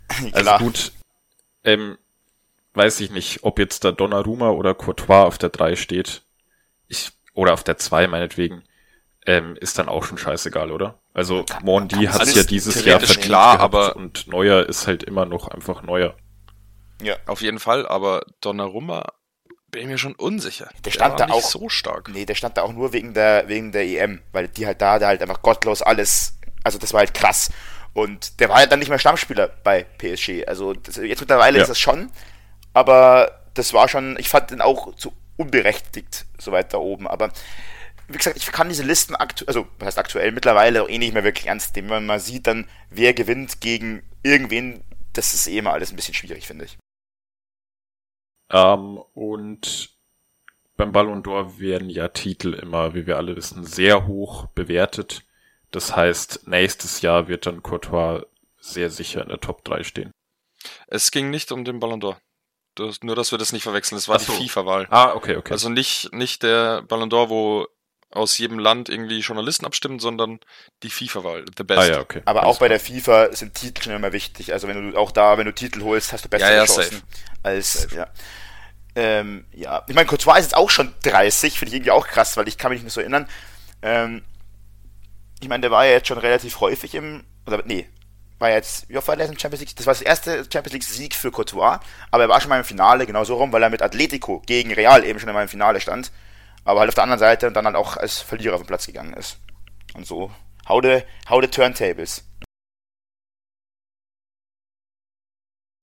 Also 0.31 0.51
gut, 0.59 0.91
ähm, 1.63 1.97
weiß 2.75 2.99
ich 3.01 3.09
nicht, 3.11 3.43
ob 3.43 3.59
jetzt 3.59 3.83
da 3.83 3.91
Donnarumma 3.91 4.49
oder 4.51 4.73
Courtois 4.73 5.23
auf 5.23 5.37
der 5.37 5.49
3 5.49 5.75
steht. 5.75 6.21
Ich, 6.87 7.11
oder 7.33 7.53
auf 7.53 7.63
der 7.63 7.77
2 7.77 8.07
meinetwegen. 8.07 8.63
Ähm, 9.25 9.57
ist 9.59 9.79
dann 9.79 9.89
auch 9.89 10.05
schon 10.05 10.19
scheißegal, 10.19 10.71
oder? 10.71 10.99
Also 11.15 11.45
Mondi 11.63 12.05
hat 12.05 12.21
es 12.23 12.35
ja 12.35 12.43
dieses 12.43 12.85
Jahr 12.85 12.99
verdient 12.99 13.21
klar, 13.25 13.59
aber- 13.59 13.95
und 13.95 14.27
Neuer 14.27 14.67
ist 14.67 14.85
halt 14.85 15.01
immer 15.03 15.25
noch 15.25 15.47
einfach 15.47 15.81
Neuer. 15.81 16.13
Ja. 17.01 17.15
Auf 17.25 17.41
jeden 17.41 17.59
Fall, 17.59 17.87
aber 17.87 18.21
Donnarumma 18.41 19.11
bin 19.71 19.81
ich 19.83 19.87
mir 19.87 19.97
schon 19.97 20.13
unsicher. 20.15 20.69
Der 20.85 20.91
stand 20.91 21.11
war 21.13 21.17
da 21.17 21.25
nicht 21.33 21.35
auch- 21.45 21.49
so 21.49 21.69
stark. 21.69 22.09
Nee, 22.13 22.25
der 22.25 22.35
stand 22.35 22.57
da 22.57 22.61
auch 22.61 22.71
nur 22.73 22.93
wegen 22.93 23.13
der, 23.13 23.47
wegen 23.47 23.71
der 23.71 23.83
EM, 23.85 24.21
weil 24.33 24.47
die 24.49 24.65
halt 24.65 24.81
da, 24.81 24.99
der 24.99 25.07
halt 25.09 25.21
einfach 25.21 25.41
gottlos 25.41 25.81
alles, 25.81 26.37
also 26.63 26.77
das 26.77 26.93
war 26.93 26.99
halt 26.99 27.13
krass. 27.13 27.49
Und 27.93 28.39
der 28.41 28.49
war 28.49 28.57
halt 28.57 28.71
dann 28.71 28.79
nicht 28.79 28.89
mehr 28.89 28.99
Stammspieler 28.99 29.47
bei 29.63 29.83
PSG. 29.83 30.45
Also 30.47 30.73
das, 30.73 30.97
jetzt 30.97 31.21
mittlerweile 31.21 31.57
Ja. 31.57 31.63
ist 31.63 31.69
es 31.69 31.79
schon, 31.79 32.11
aber 32.73 33.41
das 33.53 33.71
war 33.73 33.87
schon, 33.87 34.17
ich 34.19 34.27
fand 34.27 34.51
den 34.51 34.59
auch 34.61 34.93
zu 34.95 35.13
unberechtigt 35.37 36.25
so 36.37 36.51
weit 36.51 36.73
da 36.73 36.77
oben. 36.77 37.07
Aber 37.07 37.29
wie 38.07 38.17
gesagt, 38.17 38.37
ich 38.37 38.51
kann 38.51 38.69
diese 38.69 38.83
Listen 38.83 39.15
aktuell, 39.15 39.47
also 39.47 39.67
was 39.79 39.87
heißt 39.87 39.99
aktuell, 39.99 40.31
mittlerweile 40.31 40.83
auch 40.83 40.89
eh 40.89 40.97
nicht 40.97 41.13
mehr 41.13 41.23
wirklich 41.23 41.47
ernst 41.47 41.75
nehmen. 41.75 41.89
Wenn 41.89 41.97
man 41.97 42.05
mal 42.05 42.19
sieht 42.19 42.47
dann, 42.47 42.69
wer 42.89 43.13
gewinnt 43.13 43.61
gegen 43.61 44.03
irgendwen, 44.23 44.83
das 45.13 45.33
ist 45.33 45.47
eh 45.47 45.57
immer 45.57 45.73
alles 45.73 45.91
ein 45.91 45.95
bisschen 45.95 46.13
schwierig, 46.13 46.47
finde 46.47 46.65
ich. 46.65 46.77
Ähm, 48.51 48.99
und 49.13 49.95
beim 50.77 50.91
Ballon 50.91 51.23
d'Or 51.23 51.59
werden 51.59 51.89
ja 51.89 52.09
Titel 52.09 52.53
immer, 52.53 52.93
wie 52.93 53.07
wir 53.07 53.17
alle 53.17 53.35
wissen, 53.35 53.63
sehr 53.63 54.07
hoch 54.07 54.47
bewertet. 54.47 55.23
Das 55.71 55.95
heißt, 55.95 56.47
nächstes 56.47 57.01
Jahr 57.01 57.27
wird 57.27 57.45
dann 57.45 57.63
Courtois 57.63 58.25
sehr 58.59 58.89
sicher 58.89 59.21
in 59.21 59.29
der 59.29 59.39
Top 59.39 59.63
3 59.63 59.83
stehen. 59.83 60.11
Es 60.87 61.11
ging 61.11 61.29
nicht 61.29 61.51
um 61.51 61.65
den 61.65 61.79
Ballon 61.79 62.01
d'Or. 62.01 62.17
Das, 62.75 63.01
nur, 63.03 63.15
dass 63.15 63.31
wir 63.31 63.37
das 63.37 63.53
nicht 63.53 63.63
verwechseln. 63.63 63.97
Es 63.97 64.09
war 64.09 64.19
so. 64.19 64.33
die 64.33 64.49
FIFA-Wahl. 64.49 64.87
Ah, 64.89 65.13
okay, 65.13 65.37
okay. 65.37 65.53
Also 65.53 65.69
nicht, 65.69 66.11
nicht 66.13 66.43
der 66.43 66.81
Ballon 66.81 67.09
d'Or, 67.09 67.29
wo 67.29 67.67
aus 68.15 68.37
jedem 68.37 68.59
Land 68.59 68.89
irgendwie 68.89 69.19
Journalisten 69.19 69.65
abstimmen, 69.65 69.99
sondern 69.99 70.39
die 70.83 70.89
FIFA-Wahl. 70.89 71.45
The 71.57 71.63
Best. 71.63 71.79
ah 71.81 71.85
ja, 71.85 71.99
okay. 71.99 72.21
Aber 72.25 72.43
Alles 72.43 72.55
auch 72.55 72.59
bei 72.59 72.67
der 72.67 72.79
FIFA 72.79 73.33
sind 73.35 73.53
Titel 73.53 73.83
schon 73.83 73.93
immer 73.93 74.13
wichtig. 74.13 74.53
Also 74.53 74.67
wenn 74.67 74.91
du 74.91 74.97
auch 74.97 75.11
da, 75.11 75.37
wenn 75.37 75.45
du 75.45 75.53
Titel 75.53 75.81
holst, 75.83 76.13
hast 76.13 76.25
du 76.25 76.29
bessere 76.29 76.49
Ja, 76.49 76.55
ja, 76.57 76.65
Chancen 76.65 76.83
safe. 76.83 77.03
als 77.43 77.73
Safe. 77.73 77.95
ja. 77.95 78.07
Ähm, 78.95 79.45
ja. 79.51 79.83
Ich 79.87 79.95
meine, 79.95 80.07
Courtois 80.07 80.37
ist 80.37 80.45
jetzt 80.45 80.57
auch 80.57 80.69
schon 80.69 80.93
30, 81.03 81.59
finde 81.59 81.69
ich 81.69 81.75
irgendwie 81.75 81.91
auch 81.91 82.07
krass, 82.07 82.37
weil 82.37 82.47
ich 82.47 82.57
kann 82.57 82.71
mich 82.71 82.81
nicht 82.81 82.93
so 82.93 83.01
erinnern. 83.01 83.27
Ähm, 83.81 84.23
ich 85.41 85.49
meine, 85.49 85.61
der 85.61 85.71
war 85.71 85.85
ja 85.85 85.91
jetzt 85.91 86.07
schon 86.07 86.17
relativ 86.17 86.59
häufig 86.61 86.95
im, 86.95 87.25
oder 87.45 87.61
nee, 87.65 87.87
war 88.39 88.49
jetzt, 88.49 88.87
wie 88.89 88.97
oft 88.97 89.07
war 89.07 89.15
der 89.15 89.27
im 89.27 89.37
Champions 89.37 89.61
League? 89.61 89.75
Das 89.75 89.85
war 89.85 89.93
das 89.93 90.01
erste 90.01 90.45
Champions 90.51 90.73
League 90.73 90.83
Sieg 90.83 91.13
für 91.13 91.31
Courtois, 91.31 91.79
aber 92.11 92.23
er 92.23 92.29
war 92.29 92.39
schon 92.41 92.49
mal 92.49 92.57
im 92.59 92.65
Finale, 92.65 93.05
genau 93.05 93.23
so 93.23 93.35
rum, 93.35 93.51
weil 93.51 93.63
er 93.63 93.69
mit 93.69 93.81
Atletico 93.81 94.41
gegen 94.45 94.73
Real 94.73 95.03
eben 95.03 95.19
schon 95.19 95.29
einmal 95.29 95.43
im 95.43 95.49
Finale 95.49 95.79
stand, 95.81 96.11
aber 96.65 96.81
halt 96.81 96.89
auf 96.89 96.95
der 96.95 97.03
anderen 97.03 97.19
Seite 97.19 97.47
und 97.47 97.53
dann 97.53 97.65
halt 97.65 97.75
auch 97.75 97.95
als 97.95 98.19
Verlierer 98.19 98.55
auf 98.55 98.61
den 98.61 98.67
Platz 98.67 98.87
gegangen 98.87 99.13
ist. 99.13 99.37
Und 99.93 100.05
so. 100.05 100.31
How 100.67 100.81
the, 100.83 101.03
how 101.29 101.41
the 101.41 101.47
turntables. 101.47 102.23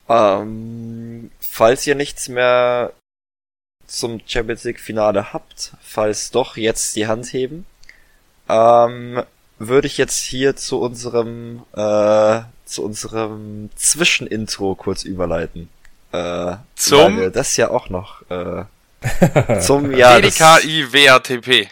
Ähm, 0.09 1.31
falls 1.41 1.87
ihr 1.87 1.95
nichts 1.95 2.29
mehr 2.29 2.93
zum 3.87 4.21
Champions 4.27 4.65
League 4.65 4.81
Finale 4.81 5.33
habt, 5.33 5.73
falls 5.81 6.31
doch 6.33 6.57
jetzt 6.57 6.97
die 6.97 7.07
Hand 7.07 7.33
heben, 7.33 7.65
ähm, 8.49 9.23
würde 9.59 9.87
ich 9.87 9.97
jetzt 9.97 10.19
hier 10.19 10.57
zu 10.57 10.81
unserem 10.81 11.63
äh, 11.73 12.41
zu 12.65 12.85
unserem 12.85 13.71
Zwischenintro 13.77 14.75
kurz 14.75 15.05
überleiten. 15.05 15.69
Äh, 16.11 16.57
Zum? 16.75 16.99
weil 16.99 17.17
wir 17.21 17.31
das 17.31 17.57
ja 17.57 17.71
auch 17.71 17.89
noch 17.89 18.29
äh, 18.31 18.65
zum 19.61 19.97
ja 19.97 20.21
das, 20.21 20.37
DDKI-WATP. 20.37 21.69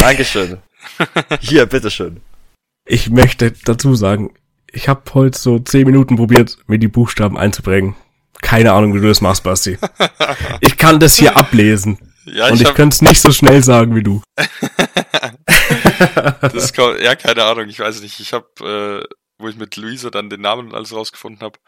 Dankeschön. 0.00 0.58
Hier, 1.40 1.66
bitteschön. 1.66 2.20
Ich 2.86 3.10
möchte 3.10 3.52
dazu 3.64 3.94
sagen, 3.94 4.34
ich 4.70 4.88
habe 4.88 5.02
heute 5.14 5.38
so 5.38 5.58
zehn 5.58 5.86
Minuten 5.86 6.16
probiert, 6.16 6.58
mir 6.66 6.78
die 6.78 6.88
Buchstaben 6.88 7.36
einzubringen. 7.36 7.96
Keine 8.42 8.72
Ahnung, 8.72 8.94
wie 8.94 9.00
du 9.00 9.08
das 9.08 9.20
machst, 9.20 9.42
Basti. 9.42 9.78
Ich 10.60 10.76
kann 10.76 11.00
das 11.00 11.16
hier 11.16 11.36
ablesen. 11.36 11.98
Ja, 12.24 12.48
und 12.48 12.54
ich 12.54 12.62
ich 12.62 12.66
hab, 12.68 12.74
könnte 12.74 12.94
es 12.94 13.02
nicht 13.02 13.20
so 13.20 13.32
schnell 13.32 13.62
sagen 13.62 13.94
wie 13.94 14.02
du. 14.02 14.22
das 16.40 16.72
kann, 16.72 16.96
ja, 17.00 17.14
keine 17.14 17.44
Ahnung, 17.44 17.68
ich 17.68 17.78
weiß 17.78 18.02
nicht. 18.02 18.20
Ich 18.20 18.32
habe, 18.32 18.46
äh, 19.04 19.14
wo 19.38 19.48
ich 19.48 19.56
mit 19.56 19.76
Luisa 19.76 20.10
dann 20.10 20.30
den 20.30 20.40
Namen 20.40 20.68
und 20.68 20.74
alles 20.74 20.94
rausgefunden 20.94 21.42
habe, 21.42 21.58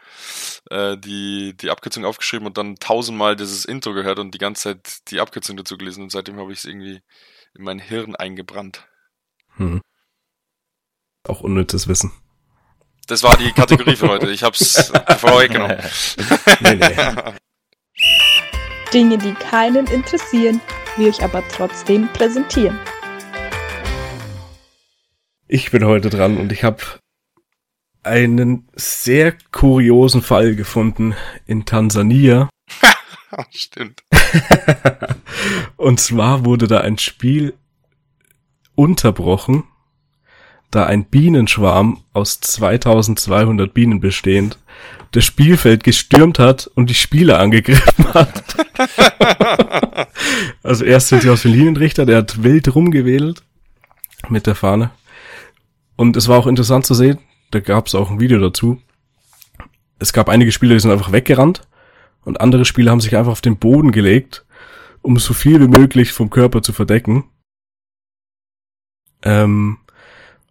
äh, 0.71 0.97
die, 0.97 1.57
die 1.57 1.71
Abkürzung 1.71 2.05
aufgeschrieben 2.05 2.47
und 2.47 2.57
dann 2.57 2.77
tausendmal 2.77 3.37
dieses 3.37 3.64
Intro 3.64 3.93
gehört 3.93 4.19
und 4.19 4.33
die 4.33 4.39
ganze 4.39 4.62
Zeit 4.62 5.11
die 5.11 5.21
Abkürzung 5.21 5.57
dazu 5.57 5.77
gelesen 5.77 6.03
und 6.03 6.11
seitdem 6.11 6.39
habe 6.39 6.53
ich 6.53 6.61
es 6.61 6.64
irgendwie 6.64 7.01
in 7.55 7.64
mein 7.64 7.79
Hirn 7.79 8.16
eingebrannt. 8.16 8.89
Hm. 9.57 9.81
Auch 11.27 11.41
unnützes 11.41 11.89
Wissen. 11.89 12.12
Das 13.07 13.23
war 13.23 13.37
die 13.37 13.53
Kategorie 13.53 13.97
für 13.97 14.09
heute. 14.09 14.31
Ich 14.31 14.43
hab's 14.43 14.93
vorweggenommen. 15.19 15.79
Nee, 16.61 16.75
nee. 16.75 16.97
Dinge, 18.93 19.19
die 19.19 19.35
keinen 19.35 19.87
interessieren, 19.87 20.61
wir 20.97 21.09
euch 21.09 21.23
aber 21.23 21.47
trotzdem 21.49 22.09
präsentieren. 22.12 22.79
Ich 25.47 25.71
bin 25.71 25.85
heute 25.85 26.11
dran 26.11 26.37
und 26.37 26.53
ich 26.53 26.64
habe 26.64 26.83
einen 28.09 28.68
sehr 28.74 29.34
kuriosen 29.52 30.22
Fall 30.22 30.56
gefunden 30.56 31.14
in 31.46 31.64
Tansania. 31.64 32.48
Stimmt. 33.50 34.02
Und 35.76 36.00
zwar 36.00 36.44
wurde 36.44 36.66
da 36.66 36.80
ein 36.80 36.98
Spiel 36.98 37.54
unterbrochen, 38.74 39.64
da 40.70 40.84
ein 40.84 41.04
Bienenschwarm 41.04 42.02
aus 42.12 42.40
2200 42.40 43.72
Bienen 43.72 44.00
bestehend 44.00 44.59
das 45.12 45.24
Spielfeld 45.24 45.84
gestürmt 45.84 46.38
hat 46.38 46.70
und 46.74 46.90
die 46.90 46.94
Spieler 46.94 47.38
angegriffen 47.40 48.12
hat. 48.12 48.44
also 50.62 50.84
erst 50.84 51.09
sind 51.09 51.22
sie 51.22 51.30
aus 51.30 51.42
dem 51.42 51.52
Linienrichter, 51.52 52.04
der 52.04 52.18
hat 52.18 52.42
wild 52.42 52.74
rumgewedelt 52.74 53.42
mit 54.28 54.46
der 54.46 54.54
Fahne. 54.54 54.90
Und 55.96 56.16
es 56.16 56.28
war 56.28 56.38
auch 56.38 56.46
interessant 56.46 56.86
zu 56.86 56.94
sehen, 56.94 57.18
da 57.51 57.61
gab 57.61 57.86
es 57.86 57.94
auch 57.94 58.11
ein 58.11 58.20
Video 58.20 58.38
dazu. 58.38 58.80
Es 59.99 60.12
gab 60.12 60.28
einige 60.28 60.53
Spieler, 60.53 60.74
die 60.74 60.80
sind 60.80 60.90
einfach 60.90 61.12
weggerannt 61.12 61.62
und 62.24 62.40
andere 62.40 62.64
Spieler 62.64 62.90
haben 62.90 63.01
sich 63.01 63.16
einfach 63.16 63.32
auf 63.32 63.40
den 63.40 63.59
Boden 63.59 63.90
gelegt, 63.90 64.44
um 65.03 65.18
so 65.18 65.34
viel 65.34 65.61
wie 65.61 65.68
möglich 65.68 66.12
vom 66.12 66.30
Körper 66.30 66.62
zu 66.62 66.72
verdecken. 66.72 67.24
Ähm, 69.22 69.78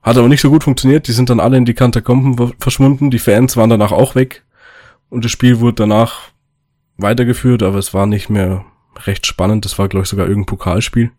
hat 0.01 0.17
aber 0.17 0.27
nicht 0.27 0.41
so 0.41 0.49
gut 0.49 0.63
funktioniert. 0.63 1.07
Die 1.07 1.11
sind 1.11 1.29
dann 1.29 1.39
alle 1.39 1.57
in 1.57 1.65
die 1.65 1.73
Katakomben 1.73 2.53
verschwunden. 2.59 3.11
Die 3.11 3.19
Fans 3.19 3.57
waren 3.57 3.69
danach 3.69 3.91
auch 3.91 4.15
weg. 4.15 4.43
Und 5.09 5.23
das 5.25 5.31
Spiel 5.31 5.59
wurde 5.59 5.75
danach 5.75 6.31
weitergeführt, 6.97 7.63
aber 7.63 7.77
es 7.77 7.93
war 7.93 8.05
nicht 8.05 8.29
mehr 8.29 8.65
recht 9.05 9.25
spannend. 9.25 9.65
Das 9.65 9.77
war, 9.77 9.87
glaube 9.87 10.03
ich, 10.03 10.09
sogar 10.09 10.27
irgendein 10.27 10.57
Pokalspiel. 10.57 11.11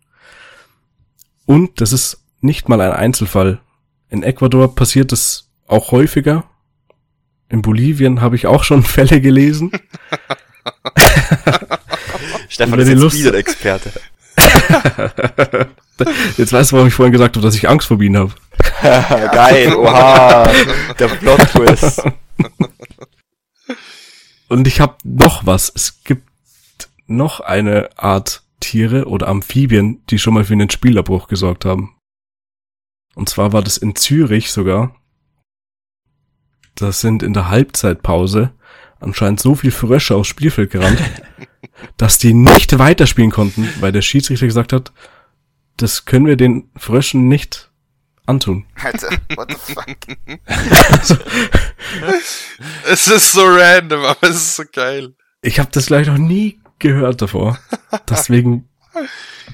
Und 1.45 1.81
das 1.81 1.93
ist 1.93 2.25
nicht 2.41 2.69
mal 2.69 2.81
ein 2.81 2.91
Einzelfall. 2.91 3.61
In 4.09 4.23
Ecuador 4.23 4.75
passiert 4.75 5.11
es 5.11 5.48
auch 5.69 5.91
häufiger. 5.91 6.43
In 7.49 7.61
Bolivien 7.61 8.21
habe 8.21 8.35
ich 8.35 8.47
auch 8.47 8.63
schon 8.63 8.83
Fälle 8.95 9.21
gelesen. 9.21 9.71
Stefan 12.47 12.79
ist 12.79 12.89
jetzt 12.89 12.99
Lust- 12.99 13.17
Bienenexperte. 13.17 13.91
Jetzt 16.37 16.53
weißt 16.53 16.71
du, 16.71 16.75
warum 16.77 16.87
ich 16.87 16.93
vorhin 16.93 17.11
gesagt 17.11 17.35
habe, 17.35 17.45
dass 17.45 17.55
ich 17.55 17.67
Angst 17.67 17.87
vor 17.87 17.97
Bienen 17.97 18.17
habe. 18.17 18.31
Geil, 18.81 19.75
oha, 19.75 20.49
der 20.97 21.07
Plot-Twist. 21.09 22.03
Und 24.47 24.65
ich 24.67 24.79
habe 24.79 24.95
noch 25.03 25.45
was. 25.45 25.69
Es 25.75 26.01
gibt 26.05 26.23
noch 27.07 27.41
eine 27.41 27.89
Art 27.97 28.43
Tiere 28.61 29.05
oder 29.07 29.27
Amphibien, 29.27 30.01
die 30.09 30.19
schon 30.19 30.33
mal 30.35 30.45
für 30.45 30.53
einen 30.53 30.69
Spielerbruch 30.69 31.27
gesorgt 31.27 31.65
haben. 31.65 31.97
Und 33.15 33.27
zwar 33.27 33.51
war 33.51 33.61
das 33.61 33.75
in 33.77 33.95
Zürich 33.95 34.51
sogar. 34.51 34.95
Das 36.79 37.01
sind 37.01 37.23
in 37.23 37.33
der 37.33 37.49
Halbzeitpause 37.49 38.51
anscheinend 38.99 39.39
so 39.39 39.55
viel 39.55 39.71
Frösche 39.71 40.15
aufs 40.15 40.29
Spielfeld 40.29 40.71
gerannt, 40.71 41.01
dass 41.97 42.17
die 42.17 42.33
nicht 42.33 42.79
weiterspielen 42.79 43.31
konnten, 43.31 43.69
weil 43.79 43.91
der 43.91 44.01
Schiedsrichter 44.01 44.45
gesagt 44.45 44.73
hat, 44.73 44.91
das 45.77 46.05
können 46.05 46.25
wir 46.25 46.35
den 46.35 46.69
Fröschen 46.75 47.27
nicht 47.27 47.71
antun. 48.25 48.65
Alter, 48.83 49.09
what 49.35 49.51
the 49.51 49.73
fuck? 49.73 49.97
Es 52.85 53.07
ist 53.07 53.31
so 53.31 53.45
random, 53.45 54.03
aber 54.03 54.29
es 54.29 54.35
ist 54.35 54.55
so 54.57 54.63
geil. 54.71 55.15
Ich 55.41 55.59
habe 55.59 55.69
das 55.71 55.87
gleich 55.87 56.07
noch 56.07 56.17
nie 56.17 56.59
gehört 56.79 57.21
davor. 57.21 57.57
Deswegen 58.09 58.67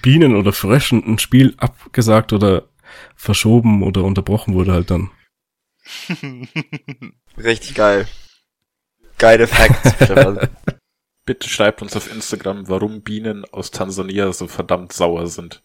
Bienen 0.01 0.35
oder 0.35 0.53
Fröschen 0.53 1.03
ein 1.05 1.19
Spiel 1.19 1.53
abgesagt 1.57 2.33
oder 2.33 2.69
verschoben 3.15 3.83
oder 3.83 4.03
unterbrochen 4.03 4.53
wurde 4.53 4.73
halt 4.73 4.91
dann. 4.91 5.11
Richtig 7.37 7.75
geil. 7.75 8.07
Geile 9.17 9.47
Facts, 9.47 9.93
Stefan. 10.03 10.49
Bitte 11.25 11.49
schreibt 11.49 11.81
uns 11.81 11.95
auf 11.95 12.11
Instagram, 12.11 12.67
warum 12.67 13.01
Bienen 13.01 13.45
aus 13.45 13.71
Tansania 13.71 14.31
so 14.33 14.47
verdammt 14.47 14.93
sauer 14.93 15.27
sind. 15.27 15.61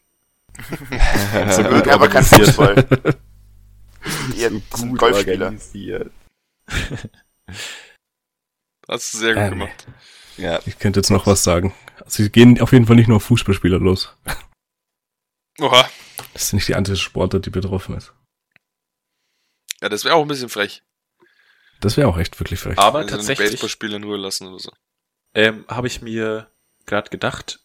so 1.51 1.63
gut 1.65 1.89
aber 1.89 2.09
kein. 2.09 2.25
Fußball. 2.25 2.87
Ihr 4.37 4.51
sind 4.75 4.99
Golfspieler. 4.99 5.47
organisiert. 5.47 6.11
Hast 8.89 9.15
du 9.15 9.19
sehr 9.19 9.35
gut 9.35 9.43
Ähm. 9.43 9.51
gemacht. 9.51 9.87
Ja. 10.37 10.61
Ich 10.67 10.79
könnte 10.79 11.01
jetzt 11.01 11.11
noch 11.11 11.27
was 11.27 11.45
sagen. 11.45 11.75
Also 11.99 12.23
sie 12.23 12.31
gehen 12.31 12.61
auf 12.61 12.73
jeden 12.73 12.87
Fall 12.87 12.97
nicht 12.97 13.09
nur 13.09 13.19
auf 13.19 13.25
Fußballspieler 13.25 13.79
los. 13.79 14.17
Oha. 15.61 15.89
Das 16.33 16.45
ist 16.45 16.53
nicht 16.55 16.69
die 16.69 16.75
einzige 16.75 16.97
Sportart, 16.97 17.45
die 17.47 17.51
betroffen 17.51 17.97
ist. 17.97 18.13
Ja, 19.81 19.89
das 19.89 20.05
wäre 20.05 20.15
auch 20.15 20.23
ein 20.23 20.29
bisschen 20.29 20.49
frech. 20.49 20.83
Das 21.81 21.97
wäre 21.97 22.09
auch 22.09 22.19
echt 22.19 22.39
wirklich 22.39 22.61
frech. 22.61 22.79
Aber 22.79 22.99
ein 23.01 23.07
tatsächlich 23.07 23.51
Baseballspiel 23.53 23.95
in 23.95 24.05
Ruhe 24.05 24.19
lassen 24.19 24.49
oder 24.49 24.59
so. 24.59 24.71
ähm, 25.35 25.65
habe 25.69 25.87
ich 25.87 26.03
mir 26.03 26.49
gerade 26.87 27.09
gedacht, 27.11 27.61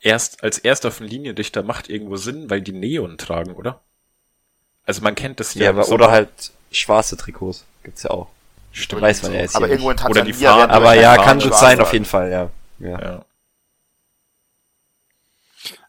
erst 0.00 0.42
als 0.44 0.58
erster 0.58 0.92
von 0.92 1.06
Linienrichter 1.06 1.62
macht 1.62 1.88
irgendwo 1.90 2.16
Sinn, 2.16 2.48
weil 2.50 2.60
die 2.62 2.72
Neon 2.72 3.18
tragen, 3.18 3.54
oder? 3.54 3.82
Also 4.84 5.02
man 5.02 5.14
kennt 5.16 5.40
das 5.40 5.54
ja. 5.54 5.64
Ja, 5.64 5.70
aber, 5.70 5.88
oder 5.88 6.10
halt 6.10 6.30
schwarze 6.70 7.16
Trikots. 7.16 7.64
Gibt's 7.82 8.04
ja 8.04 8.10
auch. 8.10 8.28
Stimmt. 8.70 9.02
weiß 9.02 9.22
man 9.22 9.32
ja 9.32 9.40
jetzt 9.40 9.56
Aber 9.56 9.66
hier 9.66 9.74
irgendwo 9.74 9.90
in 9.90 9.96
Oder 9.96 10.04
Tansania 10.04 10.24
die 10.32 10.32
Fahnen. 10.44 10.58
werden 10.60 10.70
Aber 10.70 10.94
ja, 10.94 11.14
Fahnen 11.14 11.24
kann 11.26 11.40
schwarz 11.40 11.60
sein, 11.60 11.80
auf 11.80 11.92
jeden 11.92 12.04
Fall, 12.04 12.30
ja. 12.30 12.50
ja. 12.78 13.00
Ja. 13.00 13.24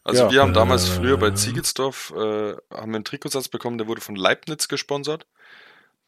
Also 0.02 0.24
Ja. 0.24 0.30
wir 0.32 0.40
haben 0.42 0.54
damals 0.54 0.88
Äh. 0.88 0.92
früher 0.92 1.16
bei 1.18 1.30
Ziegelsdorf 1.30 2.10
äh, 2.16 2.16
haben 2.16 2.58
wir 2.70 2.96
einen 2.96 3.04
Trikotsatz 3.04 3.48
bekommen, 3.48 3.78
der 3.78 3.86
wurde 3.86 4.00
von 4.00 4.16
Leibniz 4.16 4.66
gesponsert. 4.68 5.26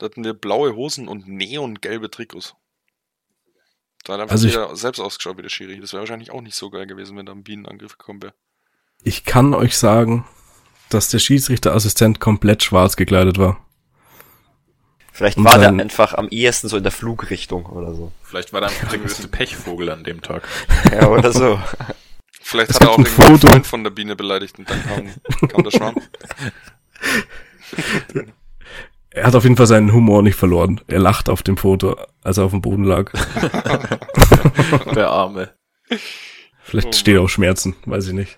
Da 0.02 0.06
hatten 0.06 0.24
wir 0.24 0.34
blaue 0.34 0.74
Hosen 0.74 1.06
und 1.06 1.28
neongelbe 1.28 2.10
Trikots. 2.10 2.56
Da 4.02 4.14
hat 4.14 4.20
einfach 4.22 4.32
Also 4.32 4.48
ich- 4.48 4.58
selbst 4.76 4.98
ausgeschaut 4.98 5.38
wie 5.38 5.42
der 5.42 5.48
Schiri. 5.48 5.78
Das 5.78 5.92
wäre 5.92 6.00
wahrscheinlich 6.00 6.32
auch 6.32 6.40
nicht 6.40 6.56
so 6.56 6.70
geil 6.70 6.88
gewesen, 6.88 7.16
wenn 7.16 7.24
da 7.24 7.30
ein 7.30 7.44
Bienenangriff 7.44 7.98
gekommen 7.98 8.20
wäre. 8.20 8.34
Ich 9.04 9.24
kann 9.24 9.54
euch 9.54 9.78
sagen, 9.78 10.26
dass 10.88 11.08
der 11.08 11.20
Schiedsrichterassistent 11.20 12.18
komplett 12.18 12.64
schwarz 12.64 12.96
gekleidet 12.96 13.38
war. 13.38 13.64
Vielleicht 15.12 15.38
Und 15.38 15.44
war 15.44 15.56
der 15.58 15.68
einfach 15.68 16.14
am 16.14 16.26
ehesten 16.30 16.68
so 16.68 16.78
in 16.78 16.82
der 16.82 16.90
Flugrichtung 16.90 17.66
oder 17.66 17.94
so. 17.94 18.10
Vielleicht 18.24 18.52
war 18.52 18.60
da 18.60 18.66
einfach 18.66 18.88
der 18.88 18.98
größte 18.98 19.28
Pechvogel 19.28 19.88
an 19.90 20.02
dem 20.02 20.20
Tag. 20.20 20.42
Ja, 20.92 21.06
oder 21.10 21.32
so. 21.32 21.60
Vielleicht 22.40 22.70
Es 22.70 22.80
hat 22.80 22.88
er 22.88 22.90
auch 22.90 23.06
Foto. 23.06 23.46
Freund 23.46 23.68
von 23.68 23.84
der 23.84 23.90
Biene 23.92 24.16
beleidigt 24.16 24.58
und 24.58 24.68
dann 24.68 24.82
kam, 24.82 25.48
kam 25.48 25.62
der 25.62 25.70
Schwarm. 25.70 25.94
Er 29.14 29.26
hat 29.26 29.34
auf 29.34 29.42
jeden 29.44 29.56
Fall 29.56 29.66
seinen 29.66 29.92
Humor 29.92 30.22
nicht 30.22 30.36
verloren. 30.36 30.80
Er 30.86 30.98
lacht 30.98 31.28
auf 31.28 31.42
dem 31.42 31.56
Foto, 31.56 31.96
als 32.22 32.38
er 32.38 32.44
auf 32.44 32.50
dem 32.52 32.62
Boden 32.62 32.84
lag. 32.84 33.12
Der 34.94 35.08
Arme. 35.10 35.54
Vielleicht 36.62 36.88
Oh 36.88 36.92
steht 36.92 37.16
Mann. 37.16 37.24
auch 37.24 37.28
Schmerzen, 37.28 37.76
weiß 37.84 38.06
ich 38.08 38.12
nicht. 38.14 38.36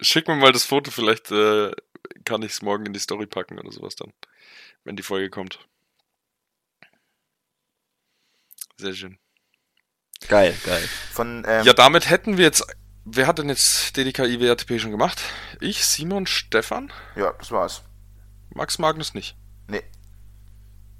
Schick 0.00 0.28
mir 0.28 0.36
mal 0.36 0.52
das 0.52 0.64
Foto, 0.64 0.90
vielleicht 0.92 1.32
äh, 1.32 1.72
kann 2.24 2.42
ich 2.42 2.52
es 2.52 2.62
morgen 2.62 2.86
in 2.86 2.92
die 2.92 3.00
Story 3.00 3.26
packen 3.26 3.58
oder 3.58 3.72
sowas 3.72 3.96
dann, 3.96 4.12
wenn 4.84 4.94
die 4.94 5.02
Folge 5.02 5.30
kommt. 5.30 5.58
Sehr 8.76 8.92
schön. 8.94 9.18
Geil, 10.28 10.54
geil. 10.64 10.82
Von, 11.12 11.44
ähm, 11.46 11.64
Ja, 11.64 11.72
damit 11.72 12.08
hätten 12.08 12.36
wir 12.38 12.44
jetzt. 12.44 12.64
Wer 13.04 13.26
hat 13.26 13.38
denn 13.38 13.48
jetzt 13.50 13.96
DDKI 13.96 14.40
WRTP 14.40 14.80
schon 14.80 14.90
gemacht? 14.90 15.20
Ich, 15.60 15.84
Simon, 15.84 16.26
Stefan, 16.26 16.90
ja, 17.16 17.32
das 17.34 17.50
war's. 17.50 17.82
Max 18.54 18.78
Magnus 18.78 19.12
nicht. 19.12 19.36
Nee. 19.68 19.82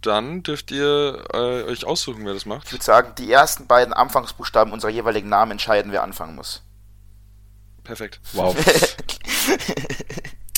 Dann 0.07 0.42
dürft 0.42 0.70
ihr 0.70 1.24
äh, 1.32 1.62
euch 1.64 1.84
aussuchen, 1.84 2.24
wer 2.26 2.32
das 2.34 2.42
Ich 2.42 2.46
macht. 2.46 2.72
würde 2.72 2.84
sagen, 2.84 3.14
die 3.16 3.30
ersten 3.30 3.66
beiden 3.66 3.94
Anfangsbuchstaben 3.94 4.72
unserer 4.72 4.90
jeweiligen 4.90 5.28
Namen 5.28 5.52
entscheiden, 5.52 5.92
wer 5.92 6.02
anfangen 6.02 6.34
muss. 6.36 6.62
Perfekt. 7.82 8.20
Wow. 8.32 8.57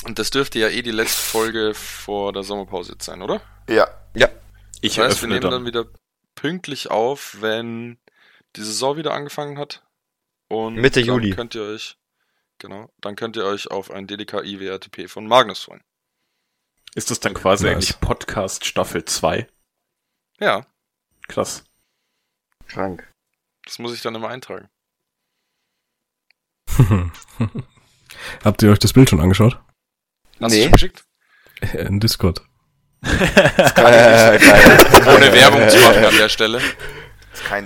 Und 0.05 0.19
das 0.19 0.29
dürfte 0.29 0.59
ja 0.59 0.69
eh 0.69 0.81
die 0.81 0.91
letzte 0.91 1.21
Folge 1.21 1.73
vor 1.73 2.31
der 2.33 2.43
Sommerpause 2.43 2.93
jetzt 2.93 3.05
sein, 3.05 3.21
oder? 3.21 3.41
Ja. 3.69 3.87
Ja. 4.15 4.29
Ich 4.81 4.95
Das 4.95 5.05
heißt, 5.05 5.21
wir 5.21 5.29
nehmen 5.29 5.41
dann. 5.41 5.51
dann 5.51 5.65
wieder 5.65 5.85
pünktlich 6.35 6.91
auf, 6.91 7.37
wenn 7.41 7.97
die 8.55 8.61
Saison 8.63 8.97
wieder 8.97 9.13
angefangen 9.13 9.57
hat. 9.57 9.83
Und 10.47 10.75
Mitte 10.75 11.01
dann 11.01 11.07
Juli. 11.07 11.31
könnt 11.31 11.55
ihr 11.55 11.63
euch 11.63 11.97
Genau. 12.59 12.89
Dann 13.01 13.15
könnt 13.15 13.35
ihr 13.35 13.45
euch 13.45 13.69
auf 13.69 13.91
ein 13.91 14.07
DDK 14.07 14.43
IWRTP 14.43 15.07
von 15.09 15.27
Magnus 15.27 15.63
freuen. 15.63 15.83
Ist 16.97 17.11
das 17.11 17.19
dann 17.19 17.35
quasi 17.35 17.63
Nice. 17.65 17.73
eigentlich 17.75 17.99
Podcast 17.99 18.65
Staffel 18.65 19.05
2? 19.05 19.47
Ja, 20.39 20.65
Krass. 21.27 21.63
Krank. 22.67 23.07
das 23.65 23.77
muss 23.77 23.93
ich 23.93 24.01
dann 24.01 24.15
immer 24.15 24.29
eintragen. 24.29 24.67
Habt 28.43 28.63
ihr 28.63 28.71
euch 28.71 28.79
das 28.79 28.93
Bild 28.93 29.09
schon 29.11 29.19
angeschaut? 29.21 29.61
Hast 30.39 30.51
Nee. 30.53 30.57
du 30.57 30.63
schon 30.63 30.71
geschickt? 30.71 31.03
In 31.73 31.99
Discord. 31.99 32.41
Äh. 33.03 34.39
Ohne 34.39 35.31
Werbung 35.33 35.69
zu 35.69 35.77
machen 35.81 36.03
an 36.03 36.17
der 36.17 36.29
Stelle. 36.29 36.59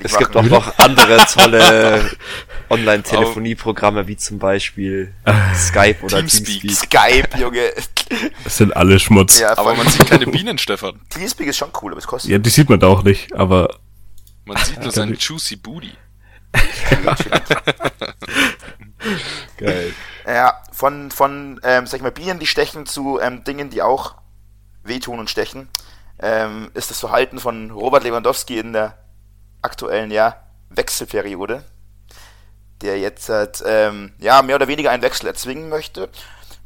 Es 0.03 0.17
gibt 0.17 0.35
auch 0.35 0.43
noch 0.43 0.77
andere 0.77 1.17
tolle 1.25 2.11
Online-Telefonieprogramme, 2.69 4.07
wie 4.07 4.17
zum 4.17 4.39
Beispiel 4.39 5.13
Skype 5.55 5.97
oder 6.03 6.17
Teamspeak. 6.17 6.61
Teamspeak. 6.61 6.91
Skype, 6.91 7.37
Junge. 7.37 7.71
Das 8.43 8.57
sind 8.57 8.75
alle 8.75 8.99
Schmutz. 8.99 9.39
Ja, 9.39 9.57
Aber 9.57 9.73
man 9.75 9.87
sieht 9.87 10.07
keine 10.07 10.27
Bienen, 10.27 10.57
Stefan. 10.57 10.99
Teamspeak 11.09 11.47
ist 11.47 11.57
schon 11.57 11.71
cool, 11.81 11.91
aber 11.91 11.99
es 11.99 12.07
kostet 12.07 12.31
Ja, 12.31 12.37
die 12.37 12.49
sieht 12.49 12.69
man 12.69 12.79
da 12.79 12.87
auch 12.87 13.03
nicht, 13.03 13.33
aber 13.33 13.77
Man 14.45 14.57
sieht 14.57 14.81
nur 14.81 14.91
seinen 14.93 15.15
juicy 15.15 15.55
Booty. 15.55 15.91
Geil. 19.57 19.93
Ja, 20.25 20.61
von, 20.71 21.11
von 21.11 21.59
ähm, 21.63 21.87
sag 21.87 21.97
ich 21.97 22.03
mal, 22.03 22.11
Bienen, 22.11 22.39
die 22.39 22.47
stechen, 22.47 22.85
zu 22.85 23.19
ähm, 23.19 23.43
Dingen, 23.43 23.69
die 23.69 23.81
auch 23.81 24.15
wehtun 24.83 25.19
und 25.19 25.29
stechen, 25.29 25.69
ähm, 26.19 26.71
ist 26.73 26.89
das 26.91 26.99
Verhalten 26.99 27.39
von 27.39 27.71
Robert 27.71 28.03
Lewandowski 28.03 28.59
in 28.59 28.73
der 28.73 28.97
aktuellen 29.61 30.11
ja, 30.11 30.37
Wechselperiode, 30.69 31.63
der 32.81 32.99
jetzt 32.99 33.29
halt, 33.29 33.63
ähm, 33.65 34.13
ja, 34.19 34.41
mehr 34.41 34.55
oder 34.55 34.67
weniger 34.67 34.91
einen 34.91 35.03
Wechsel 35.03 35.27
erzwingen 35.27 35.69
möchte, 35.69 36.09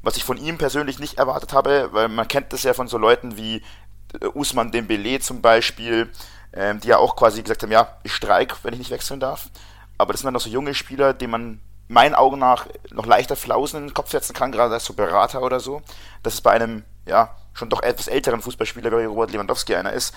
was 0.02 0.18
ich 0.18 0.24
von 0.24 0.38
ihm 0.38 0.58
persönlich 0.58 1.00
nicht 1.00 1.18
erwartet 1.18 1.54
habe, 1.54 1.90
weil 1.92 2.08
man 2.08 2.28
kennt 2.28 2.54
das 2.54 2.64
ja 2.64 2.74
von 2.74 2.88
so 2.88 2.98
Leuten 2.98 3.38
wie 3.38 3.64
äh, 4.22 4.28
Usman 4.34 4.72
Dembele 4.72 5.20
zum 5.20 5.42
Beispiel, 5.42 6.12
ähm, 6.54 6.80
die 6.80 6.90
ja 6.90 6.98
auch 6.98 7.16
quasi 7.16 7.42
gesagt 7.42 7.64
haben, 7.64 7.72
ja, 7.72 7.98
ich 8.04 8.14
streik, 8.14 8.56
wenn 8.64 8.74
ich 8.74 8.80
nicht 8.80 8.92
wechseln 8.92 9.20
darf. 9.20 9.50
Aber 9.98 10.14
das 10.14 10.22
sind 10.22 10.28
dann 10.28 10.34
noch 10.34 10.42
so 10.42 10.50
junge 10.50 10.74
Spieler, 10.74 11.14
denen 11.14 11.32
man 11.32 11.62
meinen 11.88 12.16
Augen 12.16 12.40
nach 12.40 12.68
noch 12.92 13.06
leichter 13.06 13.36
Flausen 13.36 13.78
in 13.80 13.88
den 13.88 13.94
Kopf 13.94 14.12
setzen 14.12 14.34
kann, 14.34 14.52
gerade 14.52 14.74
als 14.74 14.86
so 14.86 14.94
Berater 14.94 15.42
oder 15.42 15.60
so. 15.60 15.82
Dass 16.22 16.36
es 16.36 16.42
bei 16.42 16.52
einem, 16.52 16.84
ja, 17.08 17.36
schon 17.54 17.70
doch 17.70 17.82
etwas 17.82 18.08
älteren 18.08 18.42
Fußballspieler 18.42 18.92
wie 18.92 19.06
Robert 19.06 19.32
Lewandowski 19.32 19.76
einer 19.76 19.94
ist, 19.94 20.14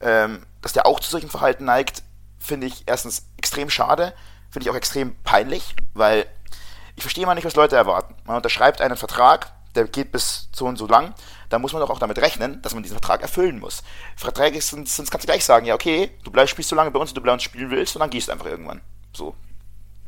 ähm, 0.00 0.44
dass 0.62 0.72
der 0.72 0.86
auch 0.86 1.00
zu 1.00 1.10
solchen 1.10 1.30
Verhalten 1.30 1.64
neigt, 1.64 2.03
finde 2.44 2.66
ich 2.66 2.84
erstens 2.86 3.26
extrem 3.38 3.70
schade, 3.70 4.14
finde 4.50 4.66
ich 4.66 4.70
auch 4.70 4.76
extrem 4.76 5.16
peinlich, 5.24 5.74
weil 5.94 6.26
ich 6.96 7.02
verstehe 7.02 7.26
mal 7.26 7.34
nicht, 7.34 7.44
was 7.44 7.56
Leute 7.56 7.76
erwarten. 7.76 8.14
Man 8.24 8.36
unterschreibt 8.36 8.80
einen 8.80 8.96
Vertrag, 8.96 9.52
der 9.74 9.84
geht 9.88 10.12
bis 10.12 10.48
so 10.54 10.66
und 10.66 10.76
so 10.76 10.86
lang, 10.86 11.14
da 11.48 11.58
muss 11.58 11.72
man 11.72 11.80
doch 11.80 11.90
auch 11.90 11.98
damit 11.98 12.18
rechnen, 12.18 12.62
dass 12.62 12.74
man 12.74 12.82
diesen 12.82 12.98
Vertrag 12.98 13.22
erfüllen 13.22 13.58
muss. 13.58 13.82
Verträge 14.16 14.60
sind, 14.60 14.88
sind 14.88 15.10
kannst 15.10 15.24
du 15.24 15.30
gleich 15.32 15.44
sagen, 15.44 15.66
ja 15.66 15.74
okay, 15.74 16.10
du 16.22 16.30
bleibst, 16.30 16.52
spielst 16.52 16.70
so 16.70 16.76
lange 16.76 16.90
bei 16.90 17.00
uns, 17.00 17.10
wie 17.10 17.14
du 17.14 17.22
bei 17.22 17.32
uns 17.32 17.42
spielen 17.42 17.70
willst, 17.70 17.96
und 17.96 18.00
dann 18.00 18.10
gehst 18.10 18.28
du 18.28 18.32
einfach 18.32 18.46
irgendwann. 18.46 18.80
So. 19.12 19.34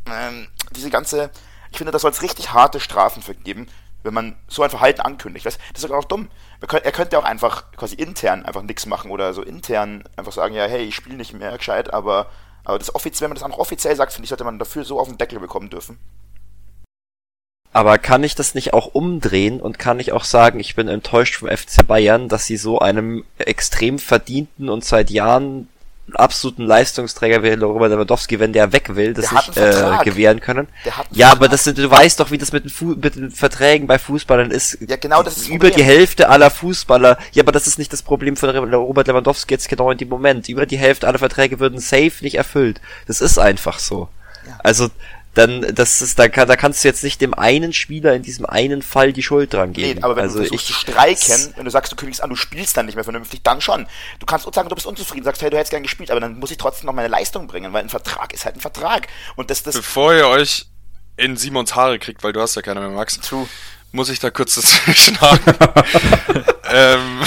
Ähm, 0.08 0.48
diese 0.72 0.90
ganze, 0.90 1.30
ich 1.70 1.78
finde, 1.78 1.90
da 1.90 1.98
soll 1.98 2.10
es 2.10 2.22
richtig 2.22 2.52
harte 2.52 2.78
Strafen 2.78 3.22
für 3.22 3.34
geben, 3.34 3.66
wenn 4.06 4.14
man 4.14 4.36
so 4.48 4.62
ein 4.62 4.70
Verhalten 4.70 5.02
ankündigt. 5.02 5.44
Das 5.44 5.56
ist 5.74 5.80
sogar 5.80 5.98
auch 5.98 6.04
dumm. 6.04 6.28
Er 6.60 6.92
könnte 6.92 7.18
auch 7.18 7.24
einfach 7.24 7.70
quasi 7.72 7.96
intern 7.96 8.46
einfach 8.46 8.62
nichts 8.62 8.86
machen 8.86 9.10
oder 9.10 9.34
so 9.34 9.42
intern 9.42 10.04
einfach 10.16 10.32
sagen, 10.32 10.54
ja, 10.54 10.66
hey, 10.66 10.84
ich 10.84 10.94
spiele 10.94 11.16
nicht 11.16 11.34
mehr 11.34 11.56
gescheit, 11.58 11.92
aber, 11.92 12.26
aber 12.64 12.78
das 12.78 12.94
offiziell, 12.94 13.26
wenn 13.26 13.30
man 13.30 13.34
das 13.36 13.42
auch 13.42 13.48
noch 13.48 13.58
offiziell 13.58 13.94
sagt, 13.94 14.12
finde 14.12 14.24
ich, 14.24 14.30
sollte 14.30 14.44
man 14.44 14.58
dafür 14.58 14.84
so 14.84 14.98
auf 14.98 15.08
den 15.08 15.18
Deckel 15.18 15.38
bekommen 15.38 15.68
dürfen. 15.68 15.98
Aber 17.72 17.98
kann 17.98 18.24
ich 18.24 18.34
das 18.34 18.54
nicht 18.54 18.72
auch 18.72 18.86
umdrehen 18.94 19.60
und 19.60 19.78
kann 19.78 20.00
ich 20.00 20.12
auch 20.12 20.24
sagen, 20.24 20.60
ich 20.60 20.74
bin 20.76 20.88
enttäuscht 20.88 21.36
vom 21.36 21.48
FC 21.48 21.86
Bayern, 21.86 22.30
dass 22.30 22.46
sie 22.46 22.56
so 22.56 22.78
einem 22.78 23.22
extrem 23.36 23.98
verdienten 23.98 24.70
und 24.70 24.82
seit 24.82 25.10
Jahren 25.10 25.68
absoluten 26.14 26.62
Leistungsträger 26.62 27.42
wie 27.42 27.50
Robert 27.50 27.90
Lewandowski, 27.90 28.38
wenn 28.38 28.52
der 28.52 28.72
weg 28.72 28.94
will, 28.94 29.12
das 29.14 29.32
nicht 29.32 29.56
äh, 29.56 29.96
gewähren 30.04 30.40
können. 30.40 30.68
Ja, 31.10 31.32
aber 31.32 31.48
das 31.48 31.64
sind, 31.64 31.78
du 31.78 31.90
weißt 31.90 32.20
doch, 32.20 32.30
wie 32.30 32.38
das 32.38 32.52
mit 32.52 32.64
den, 32.64 32.70
Fu 32.70 32.94
mit 33.00 33.16
den 33.16 33.30
Verträgen 33.30 33.86
bei 33.86 33.98
Fußballern 33.98 34.50
ist. 34.50 34.78
Ja, 34.86 34.96
genau 34.96 35.22
das 35.22 35.36
ist 35.36 35.48
das 35.48 35.54
Über 35.54 35.70
die. 35.70 35.82
Hälfte 35.82 36.28
aller 36.28 36.50
Fußballer, 36.50 37.18
ja, 37.32 37.42
aber 37.42 37.52
das 37.52 37.66
ist 37.66 37.78
nicht 37.78 37.92
das 37.92 38.02
Problem 38.02 38.36
von 38.36 38.50
Robert 38.50 39.06
Lewandowski 39.06 39.54
jetzt 39.54 39.68
genau 39.68 39.90
in 39.90 39.98
dem 39.98 40.08
Moment. 40.08 40.48
Über 40.48 40.66
die 40.66 40.78
Hälfte 40.78 41.06
aller 41.06 41.18
Verträge 41.18 41.60
würden 41.60 41.78
safe 41.78 42.12
nicht 42.22 42.36
erfüllt. 42.36 42.80
Das 43.06 43.20
ist 43.20 43.38
einfach 43.38 43.78
so. 43.78 44.08
Also, 44.62 44.90
dann, 45.36 45.74
das 45.74 46.00
ist, 46.00 46.18
da, 46.18 46.30
kann, 46.30 46.48
da 46.48 46.56
kannst 46.56 46.82
du 46.82 46.88
jetzt 46.88 47.04
nicht 47.04 47.20
dem 47.20 47.34
einen 47.34 47.74
Spieler 47.74 48.14
in 48.14 48.22
diesem 48.22 48.46
einen 48.46 48.80
Fall 48.80 49.12
die 49.12 49.22
Schuld 49.22 49.52
dran 49.52 49.74
geben. 49.74 49.98
Nee, 49.98 50.02
aber 50.02 50.16
wenn 50.16 50.24
also 50.24 50.38
du 50.38 50.44
versuchst 50.44 50.70
ich, 50.70 50.74
zu 50.74 50.80
streiken, 50.80 51.52
wenn 51.56 51.66
du 51.66 51.70
sagst, 51.70 51.92
du 51.92 51.96
kündigst 51.96 52.22
an, 52.22 52.30
du 52.30 52.36
spielst 52.36 52.74
dann 52.74 52.86
nicht 52.86 52.94
mehr 52.94 53.04
vernünftig, 53.04 53.42
dann 53.42 53.60
schon. 53.60 53.86
Du 54.18 54.24
kannst 54.24 54.46
uns 54.46 54.56
sagen, 54.56 54.70
du 54.70 54.74
bist 54.74 54.86
unzufrieden, 54.86 55.24
sagst, 55.24 55.42
hey, 55.42 55.50
du 55.50 55.58
hättest 55.58 55.72
gern 55.72 55.82
gespielt, 55.82 56.10
aber 56.10 56.20
dann 56.20 56.38
muss 56.38 56.50
ich 56.50 56.56
trotzdem 56.56 56.86
noch 56.86 56.94
meine 56.94 57.08
Leistung 57.08 57.48
bringen, 57.48 57.70
weil 57.74 57.82
ein 57.82 57.90
Vertrag 57.90 58.32
ist 58.32 58.46
halt 58.46 58.56
ein 58.56 58.60
Vertrag. 58.60 59.08
Und 59.36 59.50
das, 59.50 59.62
das, 59.62 59.74
Bevor 59.74 60.14
ihr 60.14 60.26
euch 60.26 60.68
in 61.18 61.36
Simons 61.36 61.74
Haare 61.74 61.98
kriegt, 61.98 62.24
weil 62.24 62.32
du 62.32 62.40
hast 62.40 62.54
ja 62.54 62.62
keine 62.62 62.80
mehr, 62.80 62.88
Max, 62.88 63.20
true. 63.20 63.46
muss 63.92 64.08
ich 64.08 64.18
da 64.18 64.30
kurz 64.30 64.54
dazwischen 64.54 65.20
haken. 65.20 65.54
ähm, 66.70 67.20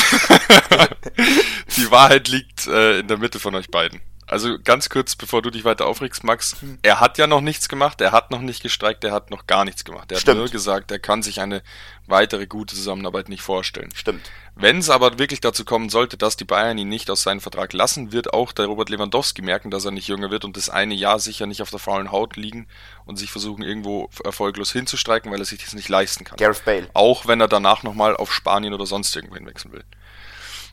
die 1.78 1.92
Wahrheit 1.92 2.28
liegt 2.28 2.66
äh, 2.66 3.02
in 3.02 3.08
der 3.08 3.18
Mitte 3.18 3.40
von 3.40 3.54
euch 3.54 3.70
beiden. 3.70 4.02
Also 4.30 4.60
ganz 4.64 4.90
kurz, 4.90 5.16
bevor 5.16 5.42
du 5.42 5.50
dich 5.50 5.64
weiter 5.64 5.88
aufregst, 5.88 6.24
Max, 6.24 6.56
er 6.84 7.00
hat 7.00 7.18
ja 7.18 7.26
noch 7.26 7.42
nichts 7.42 7.68
gemacht, 7.68 8.00
er 8.00 8.12
hat 8.12 8.30
noch 8.30 8.42
nicht 8.42 8.62
gestreikt, 8.62 9.04
er 9.04 9.12
hat 9.12 9.32
noch 9.32 9.48
gar 9.48 9.66
nichts 9.66 9.84
gemacht. 9.84 10.12
Er 10.12 10.20
Stimmt. 10.20 10.38
hat 10.38 10.38
nur 10.38 10.52
gesagt, 10.52 10.92
er 10.92 11.00
kann 11.00 11.24
sich 11.24 11.42
eine 11.42 11.64
weitere 12.06 12.46
gute 12.46 12.76
Zusammenarbeit 12.76 13.28
nicht 13.28 13.42
vorstellen. 13.42 13.90
Stimmt. 13.96 14.30
Wenn 14.54 14.78
es 14.78 14.92
aber 14.92 15.18
wirklich 15.18 15.42
dazu 15.42 15.66
kommen 15.66 15.90
sollte, 15.90 16.16
dass 16.16 16.38
die 16.38 16.46
Bayern 16.46 16.78
ihn 16.78 16.90
nicht 16.90 17.10
aus 17.10 17.24
seinem 17.24 17.42
Vertrag 17.42 17.74
lassen, 17.74 18.12
wird 18.12 18.32
auch 18.32 18.52
der 18.52 18.68
Robert 18.68 18.90
Lewandowski 18.90 19.42
merken, 19.42 19.72
dass 19.72 19.86
er 19.86 19.92
nicht 19.92 20.08
jünger 20.08 20.30
wird 20.30 20.46
und 20.46 20.58
das 20.58 20.70
eine 20.70 20.94
Jahr 20.94 21.18
sicher 21.18 21.48
nicht 21.48 21.64
auf 21.64 21.72
der 21.72 21.80
faulen 21.80 22.12
Haut 22.12 22.36
liegen 22.36 22.68
und 23.06 23.18
sich 23.18 23.32
versuchen, 23.32 23.64
irgendwo 23.64 24.12
erfolglos 24.24 24.72
hinzustreiken, 24.72 25.32
weil 25.32 25.40
er 25.40 25.46
sich 25.46 25.64
das 25.64 25.74
nicht 25.74 25.90
leisten 25.90 26.24
kann. 26.24 26.38
Gareth 26.38 26.66
Bale. 26.66 26.90
Auch 26.94 27.26
wenn 27.26 27.42
er 27.42 27.48
danach 27.48 27.82
nochmal 27.82 28.16
auf 28.16 28.32
Spanien 28.32 28.76
oder 28.76 28.86
sonst 28.86 29.16
irgendwo 29.16 29.36
hinwechseln 29.36 29.74
will. 29.74 29.84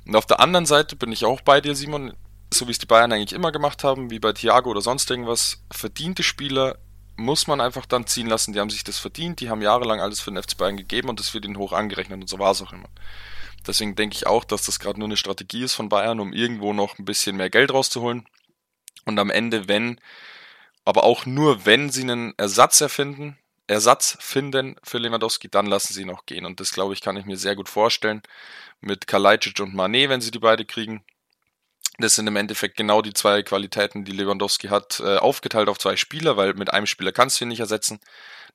Und 0.04 0.14
auf 0.14 0.26
der 0.26 0.40
anderen 0.40 0.66
Seite 0.66 0.94
bin 0.94 1.10
ich 1.10 1.24
auch 1.24 1.40
bei 1.40 1.60
dir, 1.60 1.74
Simon, 1.74 2.12
so 2.52 2.66
wie 2.66 2.72
es 2.72 2.78
die 2.78 2.86
Bayern 2.86 3.12
eigentlich 3.12 3.32
immer 3.32 3.52
gemacht 3.52 3.84
haben, 3.84 4.10
wie 4.10 4.18
bei 4.18 4.32
Thiago 4.32 4.70
oder 4.70 4.80
sonst 4.80 5.10
irgendwas, 5.10 5.62
verdiente 5.70 6.22
Spieler 6.22 6.78
muss 7.16 7.46
man 7.46 7.60
einfach 7.60 7.86
dann 7.86 8.06
ziehen 8.06 8.26
lassen, 8.26 8.52
die 8.52 8.60
haben 8.60 8.70
sich 8.70 8.84
das 8.84 8.98
verdient, 8.98 9.40
die 9.40 9.48
haben 9.48 9.62
jahrelang 9.62 10.00
alles 10.00 10.20
für 10.20 10.30
den 10.30 10.42
FC 10.42 10.56
Bayern 10.56 10.76
gegeben 10.76 11.08
und 11.08 11.18
das 11.18 11.32
wird 11.34 11.44
ihnen 11.44 11.58
hoch 11.58 11.72
angerechnet 11.72 12.20
und 12.20 12.28
so 12.28 12.38
war 12.38 12.52
es 12.52 12.62
auch 12.62 12.72
immer. 12.72 12.88
Deswegen 13.66 13.96
denke 13.96 14.14
ich 14.14 14.26
auch, 14.26 14.44
dass 14.44 14.62
das 14.62 14.78
gerade 14.78 14.98
nur 14.98 15.08
eine 15.08 15.16
Strategie 15.16 15.64
ist 15.64 15.74
von 15.74 15.88
Bayern, 15.88 16.20
um 16.20 16.32
irgendwo 16.32 16.72
noch 16.72 16.98
ein 16.98 17.04
bisschen 17.04 17.36
mehr 17.36 17.50
Geld 17.50 17.72
rauszuholen. 17.72 18.26
Und 19.04 19.18
am 19.18 19.30
Ende, 19.30 19.66
wenn, 19.66 20.00
aber 20.84 21.04
auch 21.04 21.26
nur 21.26 21.66
wenn 21.66 21.90
sie 21.90 22.02
einen 22.02 22.34
Ersatz 22.36 22.80
erfinden, 22.80 23.38
Ersatz 23.66 24.16
finden 24.20 24.76
für 24.84 24.98
Lewandowski, 24.98 25.48
dann 25.48 25.66
lassen 25.66 25.92
sie 25.92 26.02
ihn 26.02 26.10
auch 26.10 26.26
gehen. 26.26 26.44
Und 26.44 26.60
das, 26.60 26.72
glaube 26.72 26.94
ich, 26.94 27.00
kann 27.00 27.16
ich 27.16 27.24
mir 27.24 27.36
sehr 27.36 27.56
gut 27.56 27.68
vorstellen. 27.68 28.22
Mit 28.80 29.08
Kalajdzic 29.08 29.58
und 29.58 29.74
Mané, 29.74 30.08
wenn 30.08 30.20
sie 30.20 30.30
die 30.30 30.38
beide 30.38 30.64
kriegen. 30.64 31.02
Das 31.98 32.14
sind 32.14 32.26
im 32.26 32.36
Endeffekt 32.36 32.76
genau 32.76 33.00
die 33.00 33.14
zwei 33.14 33.42
Qualitäten, 33.42 34.04
die 34.04 34.12
Lewandowski 34.12 34.68
hat, 34.68 35.00
äh, 35.00 35.16
aufgeteilt 35.16 35.68
auf 35.68 35.78
zwei 35.78 35.96
Spieler, 35.96 36.36
weil 36.36 36.54
mit 36.54 36.72
einem 36.72 36.86
Spieler 36.86 37.12
kannst 37.12 37.40
du 37.40 37.44
ihn 37.44 37.48
nicht 37.48 37.60
ersetzen. 37.60 38.00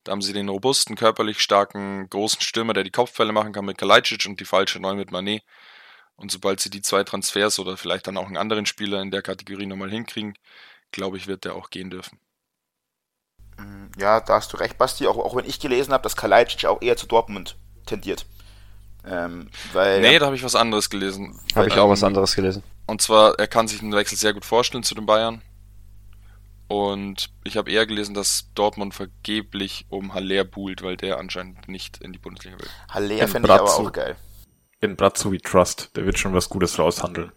Da 0.04 0.12
haben 0.12 0.22
sie 0.22 0.34
den 0.34 0.50
robusten, 0.50 0.96
körperlich 0.96 1.40
starken, 1.42 2.10
großen 2.10 2.42
Stürmer, 2.42 2.74
der 2.74 2.84
die 2.84 2.92
Kopfbälle 2.92 3.32
machen 3.32 3.54
kann 3.54 3.66
mit 3.66 3.78
Kalajdzic 3.78 4.26
und 4.28 4.40
die 4.40 4.46
falsche 4.46 4.80
Neun 4.80 4.98
mit 4.98 5.10
Mané. 5.10 5.42
Und 6.16 6.32
sobald 6.32 6.60
sie 6.60 6.70
die 6.70 6.82
zwei 6.82 7.04
Transfers 7.04 7.58
oder 7.58 7.78
vielleicht 7.78 8.08
dann 8.08 8.18
auch 8.18 8.28
einen 8.28 8.38
anderen 8.38 8.66
Spieler 8.68 9.02
in 9.02 9.10
der 9.12 9.22
Kategorie 9.24 9.66
nochmal 9.66 9.90
hinkriegen, 9.90 10.36
glaube 10.92 11.18
ich, 11.18 11.28
wird 11.28 11.46
der 11.46 11.56
auch 11.56 11.70
gehen 11.72 11.90
dürfen. 11.90 12.20
Ja, 13.98 14.20
da 14.22 14.36
hast 14.36 14.54
du 14.54 14.58
recht, 14.58 14.78
Basti, 14.78 15.08
auch, 15.08 15.18
auch 15.18 15.36
wenn 15.36 15.46
ich 15.46 15.60
gelesen 15.60 15.94
habe, 15.94 16.04
dass 16.04 16.16
Kalajdzic 16.16 16.66
auch 16.66 16.82
eher 16.82 16.98
zu 16.98 17.06
Dortmund 17.08 17.58
tendiert. 17.86 18.26
Ähm, 19.06 19.50
weil, 19.74 20.02
Nee, 20.02 20.20
da 20.20 20.28
habe 20.28 20.36
ich 20.36 20.44
was 20.44 20.56
anderes 20.56 20.90
gelesen. 20.90 21.40
habe 21.56 21.68
ich 21.68 21.74
auch 21.78 21.86
Ähm, 21.86 21.92
was 21.92 22.04
anderes 22.04 22.36
gelesen. 22.36 22.64
Und 22.92 23.02
zwar, 23.02 23.40
er 23.40 23.48
kann 23.48 23.70
sich 23.70 23.80
den 23.80 23.94
Wechsel 23.94 24.18
sehr 24.18 24.34
gut 24.34 24.44
vorstellen 24.44 24.84
zu 24.84 24.96
den 24.96 25.06
Bayern. 25.06 25.42
Und 26.68 27.30
ich 27.46 27.56
habe 27.56 27.72
eher 27.72 27.86
gelesen, 27.86 28.14
dass 28.14 28.52
Dortmund 28.54 28.94
vergeblich 28.94 29.86
um 29.88 30.14
Haller 30.14 30.44
buhlt, 30.44 30.82
weil 30.82 30.98
der 30.98 31.18
anscheinend 31.18 31.70
nicht 31.70 32.02
in 32.02 32.12
die 32.12 32.20
Bundesliga 32.20 32.60
will. 32.60 32.68
Haller 32.90 33.22
In 33.22 33.30
fände 33.30 33.48
ich 33.48 33.54
aber 33.54 33.74
auch 33.74 33.94
geil. 33.94 34.18
In 34.82 34.98
Bratzo 34.98 35.32
wie 35.32 35.38
Trust. 35.38 35.92
Der 35.96 36.06
wird 36.06 36.20
schon 36.20 36.34
was 36.34 36.50
Gutes 36.50 36.78
raushandeln. 36.80 37.32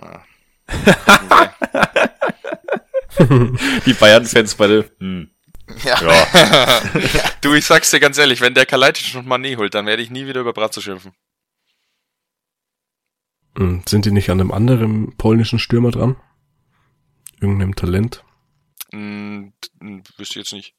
Ja. 0.00 0.24
Die 3.84 3.92
Bayern-Fans 3.92 4.54
beide, 4.54 4.90
hm, 4.98 5.30
Ja. 5.84 6.00
ja. 6.00 6.80
du, 7.42 7.52
ich 7.52 7.66
sag's 7.66 7.90
dir 7.90 8.00
ganz 8.00 8.16
ehrlich, 8.16 8.40
wenn 8.40 8.54
der 8.54 8.64
Kalajdzic 8.64 9.14
und 9.14 9.28
Mané 9.28 9.58
holt, 9.58 9.74
dann 9.74 9.84
werde 9.84 10.02
ich 10.02 10.08
nie 10.08 10.26
wieder 10.26 10.40
über 10.40 10.54
Bratzo 10.54 10.80
schimpfen. 10.80 11.12
Hm, 13.56 13.82
Sind 13.88 14.04
die 14.04 14.10
nicht 14.12 14.30
an 14.30 14.40
einem 14.40 14.52
anderen 14.52 15.16
polnischen 15.16 15.58
Stürmer 15.58 15.90
dran? 15.90 16.16
Irgendeinem 17.40 17.74
Talent? 17.74 18.24
Hm, 18.92 19.52
wüsste 19.80 20.38
ich 20.38 20.44
jetzt 20.44 20.52
nicht. 20.52 20.74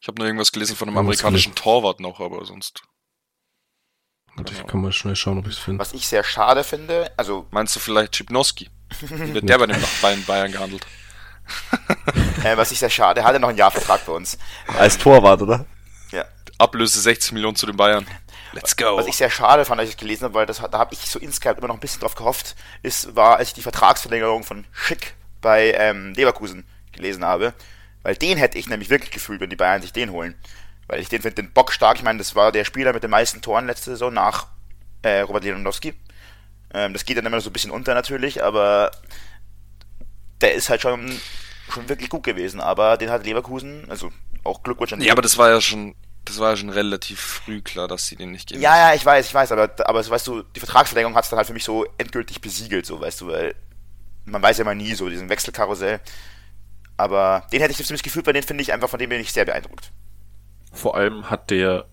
Ich 0.00 0.06
habe 0.08 0.18
nur 0.18 0.26
irgendwas 0.26 0.52
gelesen 0.52 0.76
von 0.76 0.88
einem 0.88 0.96
Irgendwas 0.96 1.20
amerikanischen 1.20 1.54
Torwart 1.54 2.00
noch, 2.00 2.20
aber 2.20 2.44
sonst. 2.44 2.82
Warte, 4.36 4.52
ich 4.52 4.66
kann 4.66 4.80
mal 4.80 4.92
schnell 4.92 5.16
schauen, 5.16 5.38
ob 5.38 5.46
ich 5.46 5.54
es 5.54 5.58
finde. 5.58 5.80
Was 5.80 5.92
ich 5.92 6.06
sehr 6.06 6.22
schade 6.22 6.62
finde, 6.62 7.12
also 7.16 7.46
Meinst 7.50 7.74
du 7.74 7.80
vielleicht 7.80 8.14
Schipnowski? 8.14 8.70
Wird 9.00 9.48
der 9.48 9.58
bei 9.58 9.66
den 9.66 9.76
Bayern, 10.00 10.24
Bayern 10.24 10.52
gehandelt? 10.52 10.86
äh, 12.44 12.56
was 12.56 12.70
ich 12.70 12.78
sehr 12.78 12.90
schade, 12.90 13.20
er 13.20 13.26
hatte 13.26 13.40
noch 13.40 13.48
ein 13.48 13.56
Jahr 13.56 13.70
Vertrag 13.70 14.04
bei 14.06 14.12
uns. 14.12 14.38
Als 14.78 14.96
Torwart, 14.98 15.42
oder? 15.42 15.66
Ablöse 16.58 17.00
60 17.00 17.32
Millionen 17.32 17.56
zu 17.56 17.66
den 17.66 17.76
Bayern. 17.76 18.06
Let's 18.52 18.76
go. 18.76 18.96
Was 18.96 19.06
ich 19.06 19.16
sehr 19.16 19.30
schade 19.30 19.64
fand, 19.64 19.80
als 19.80 19.90
ich 19.90 19.94
es 19.94 20.00
gelesen 20.00 20.24
habe, 20.24 20.34
weil 20.34 20.46
das, 20.46 20.58
da 20.58 20.78
habe 20.78 20.94
ich 20.94 21.00
so 21.00 21.18
insgesamt 21.18 21.58
immer 21.58 21.68
noch 21.68 21.74
ein 21.74 21.80
bisschen 21.80 22.00
drauf 22.00 22.14
gehofft, 22.14 22.56
ist, 22.82 23.14
war, 23.14 23.36
als 23.36 23.48
ich 23.48 23.54
die 23.54 23.62
Vertragsverlängerung 23.62 24.42
von 24.42 24.64
Schick 24.72 25.14
bei 25.40 25.72
ähm, 25.72 26.14
Leverkusen 26.14 26.64
gelesen 26.92 27.24
habe. 27.24 27.54
Weil 28.02 28.16
den 28.16 28.38
hätte 28.38 28.58
ich 28.58 28.68
nämlich 28.68 28.90
wirklich 28.90 29.10
gefühlt, 29.10 29.40
wenn 29.40 29.50
die 29.50 29.56
Bayern 29.56 29.82
sich 29.82 29.92
den 29.92 30.10
holen. 30.10 30.34
Weil 30.86 31.00
ich 31.00 31.08
den 31.08 31.22
finde 31.22 31.42
den 31.42 31.52
Bock 31.52 31.72
stark. 31.72 31.98
Ich 31.98 32.02
meine, 32.02 32.18
das 32.18 32.34
war 32.34 32.52
der 32.52 32.64
Spieler 32.64 32.92
mit 32.92 33.02
den 33.02 33.10
meisten 33.10 33.42
Toren 33.42 33.66
letzte 33.66 33.90
Saison 33.90 34.12
nach 34.12 34.46
äh, 35.02 35.20
Robert 35.20 35.44
Lewandowski. 35.44 35.94
Ähm, 36.72 36.92
das 36.92 37.04
geht 37.04 37.18
dann 37.18 37.26
immer 37.26 37.40
so 37.40 37.50
ein 37.50 37.52
bisschen 37.52 37.70
unter 37.70 37.94
natürlich, 37.94 38.42
aber 38.42 38.90
der 40.40 40.54
ist 40.54 40.70
halt 40.70 40.80
schon, 40.80 41.20
schon 41.70 41.88
wirklich 41.88 42.08
gut 42.08 42.22
gewesen. 42.22 42.60
Aber 42.60 42.96
den 42.96 43.10
hat 43.10 43.26
Leverkusen, 43.26 43.86
also 43.90 44.10
auch 44.44 44.62
Glückwunsch 44.62 44.92
an 44.92 45.00
ja, 45.00 45.12
aber 45.12 45.22
das 45.22 45.36
war 45.36 45.50
ja 45.50 45.60
schon, 45.60 45.94
das 46.28 46.38
war 46.38 46.50
ja 46.50 46.56
schon 46.56 46.70
relativ 46.70 47.20
früh 47.20 47.60
klar, 47.62 47.88
dass 47.88 48.06
sie 48.06 48.16
den 48.16 48.30
nicht 48.30 48.48
geben. 48.48 48.60
Ja, 48.60 48.76
ja, 48.76 48.94
ich 48.94 49.04
weiß, 49.04 49.26
ich 49.26 49.34
weiß, 49.34 49.52
aber, 49.52 49.70
aber 49.86 50.02
so, 50.02 50.10
weißt 50.10 50.26
du, 50.26 50.42
die 50.42 50.60
Vertragsverlängerung 50.60 51.16
hat 51.16 51.24
es 51.24 51.30
dann 51.30 51.38
halt 51.38 51.46
für 51.46 51.54
mich 51.54 51.64
so 51.64 51.86
endgültig 51.96 52.40
besiegelt, 52.40 52.86
so, 52.86 53.00
weißt 53.00 53.20
du, 53.22 53.28
weil 53.28 53.54
man 54.24 54.42
weiß 54.42 54.58
ja 54.58 54.64
mal 54.64 54.74
nie 54.74 54.94
so, 54.94 55.08
diesen 55.08 55.28
Wechselkarussell. 55.28 56.00
Aber 56.96 57.46
den 57.52 57.60
hätte 57.60 57.72
ich 57.72 57.86
ziemlich 57.86 58.02
gefühlt, 58.02 58.26
weil 58.26 58.34
den 58.34 58.42
finde 58.42 58.62
ich 58.62 58.72
einfach, 58.72 58.90
von 58.90 58.98
dem 58.98 59.10
bin 59.10 59.20
ich 59.20 59.32
sehr 59.32 59.44
beeindruckt. 59.44 59.92
Vor 60.72 60.96
allem 60.96 61.30
hat 61.30 61.50
der 61.50 61.86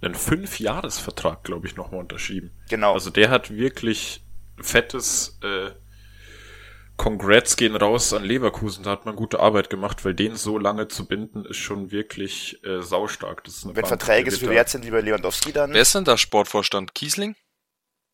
einen 0.00 0.14
Fünf-Jahres-Vertrag, 0.14 1.44
glaube 1.44 1.66
ich, 1.66 1.76
nochmal 1.76 2.00
unterschrieben. 2.00 2.50
Genau. 2.68 2.94
Also 2.94 3.10
der 3.10 3.30
hat 3.30 3.50
wirklich 3.50 4.22
fettes 4.60 5.38
äh, 5.42 5.70
Congrats 6.96 7.56
gehen 7.56 7.74
raus 7.74 8.12
an 8.12 8.24
Leverkusen. 8.24 8.84
Da 8.84 8.90
hat 8.90 9.04
man 9.04 9.16
gute 9.16 9.40
Arbeit 9.40 9.68
gemacht, 9.68 10.04
weil 10.04 10.14
den 10.14 10.36
so 10.36 10.58
lange 10.58 10.88
zu 10.88 11.06
binden, 11.06 11.44
ist 11.44 11.56
schon 11.56 11.90
wirklich 11.90 12.64
äh, 12.64 12.82
saustark. 12.82 13.42
Das 13.44 13.56
ist 13.56 13.64
eine 13.64 13.74
Wenn 13.74 13.82
Bank, 13.82 13.88
Verträge 13.88 14.30
so 14.30 14.38
viel 14.38 14.50
wert 14.50 14.68
sind 14.68 14.86
wie 14.86 14.90
bei 14.90 15.00
Lewandowski, 15.00 15.52
dann. 15.52 15.72
Wer 15.72 15.82
ist 15.82 15.94
denn 15.94 16.04
da 16.04 16.16
Sportvorstand? 16.16 16.94
Kiesling? 16.94 17.34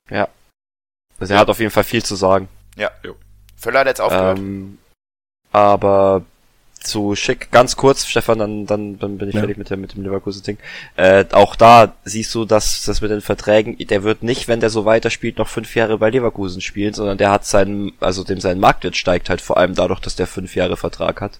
Ja. 0.09 0.29
Also 1.19 1.35
er 1.35 1.41
hat 1.41 1.51
auf 1.51 1.59
jeden 1.59 1.71
Fall 1.71 1.85
viel 1.85 2.03
zu 2.03 2.17
sagen. 2.17 2.49
Völler 3.57 3.81
hat 3.81 3.87
jetzt 3.87 4.01
aufgehört. 4.01 4.39
Ähm, 4.39 4.79
aber 5.53 6.25
zu 6.81 7.15
schick, 7.15 7.51
ganz 7.51 7.77
kurz, 7.77 8.07
Stefan, 8.07 8.39
dann, 8.39 8.67
dann, 8.67 8.99
dann 8.99 9.19
bin 9.19 9.29
ich 9.29 9.35
Ja. 9.35 9.41
fertig 9.41 9.59
mit 9.59 9.69
dem, 9.71 9.81
mit 9.83 9.95
dem 9.95 10.03
Leverkusen-Ding. 10.03 10.59
Äh, 10.97 11.27
auch 11.33 11.55
da 11.55 11.95
siehst 12.05 12.35
du, 12.35 12.45
dass 12.47 12.85
das 12.85 13.01
mit 13.03 13.11
den 13.11 13.21
Verträgen, 13.21 13.77
der 13.79 14.03
wird 14.03 14.23
nicht, 14.23 14.49
wenn 14.49 14.61
der 14.61 14.71
so 14.71 14.85
weiterspielt, 14.87 15.39
noch 15.39 15.49
fünf 15.49 15.75
Jahre 15.77 15.99
bei 15.99 16.11
Leverkusen 16.11 16.61
spielen, 16.61 16.95
sondern 16.95 17.19
der 17.19 17.31
hat 17.31 17.45
seinen, 17.45 17.93
also 18.01 18.25
dem 18.25 18.41
sein 18.41 18.59
Marktwert 18.59 18.97
steigt 18.97 19.29
halt 19.29 19.41
vor 19.43 19.59
allem 19.59 19.75
dadurch, 19.75 20.01
dass 20.01 20.17
der 20.17 20.27
fünf 20.27 20.57
Jahre 20.57 20.77
Vertrag 20.79 21.21
hat. 21.21 21.39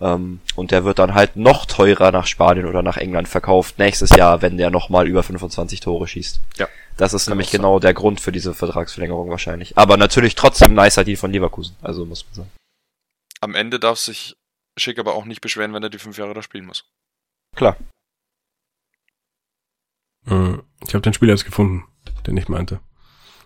Ähm, 0.00 0.40
und 0.54 0.70
der 0.70 0.84
wird 0.84 0.98
dann 0.98 1.14
halt 1.14 1.36
noch 1.36 1.66
teurer 1.66 2.10
nach 2.10 2.26
Spanien 2.26 2.64
oder 2.66 2.82
nach 2.82 2.96
England 2.96 3.28
verkauft 3.28 3.78
nächstes 3.78 4.10
Jahr, 4.10 4.40
wenn 4.40 4.56
der 4.56 4.70
nochmal 4.70 5.06
über 5.06 5.22
25 5.22 5.80
Tore 5.80 6.06
schießt. 6.08 6.40
Ja. 6.58 6.68
Das 6.96 7.12
ist 7.12 7.26
Kann 7.26 7.32
nämlich 7.32 7.50
sein. 7.50 7.60
genau 7.60 7.80
der 7.80 7.92
Grund 7.92 8.20
für 8.20 8.32
diese 8.32 8.54
Vertragsverlängerung 8.54 9.28
wahrscheinlich. 9.30 9.76
Aber 9.76 9.96
natürlich 9.96 10.36
trotzdem 10.36 10.74
nicer 10.74 11.04
Deal 11.04 11.16
von 11.16 11.32
Leverkusen, 11.32 11.74
also 11.82 12.06
muss 12.06 12.24
man 12.26 12.34
sagen. 12.34 12.50
Am 13.42 13.54
Ende 13.54 13.80
darf 13.80 13.98
sich 13.98 14.36
Schick 14.76 14.98
aber 14.98 15.14
auch 15.14 15.24
nicht 15.24 15.40
beschweren, 15.40 15.72
wenn 15.74 15.82
er 15.82 15.90
die 15.90 15.98
fünf 15.98 16.16
Jahre 16.18 16.34
da 16.34 16.42
spielen 16.42 16.66
muss. 16.66 16.84
Klar. 17.56 17.76
Äh, 20.26 20.54
Ich 20.86 20.94
habe 20.94 21.02
den 21.02 21.12
Spieler 21.12 21.32
jetzt 21.32 21.44
gefunden, 21.44 21.84
den 22.26 22.36
ich 22.36 22.48
meinte. 22.48 22.80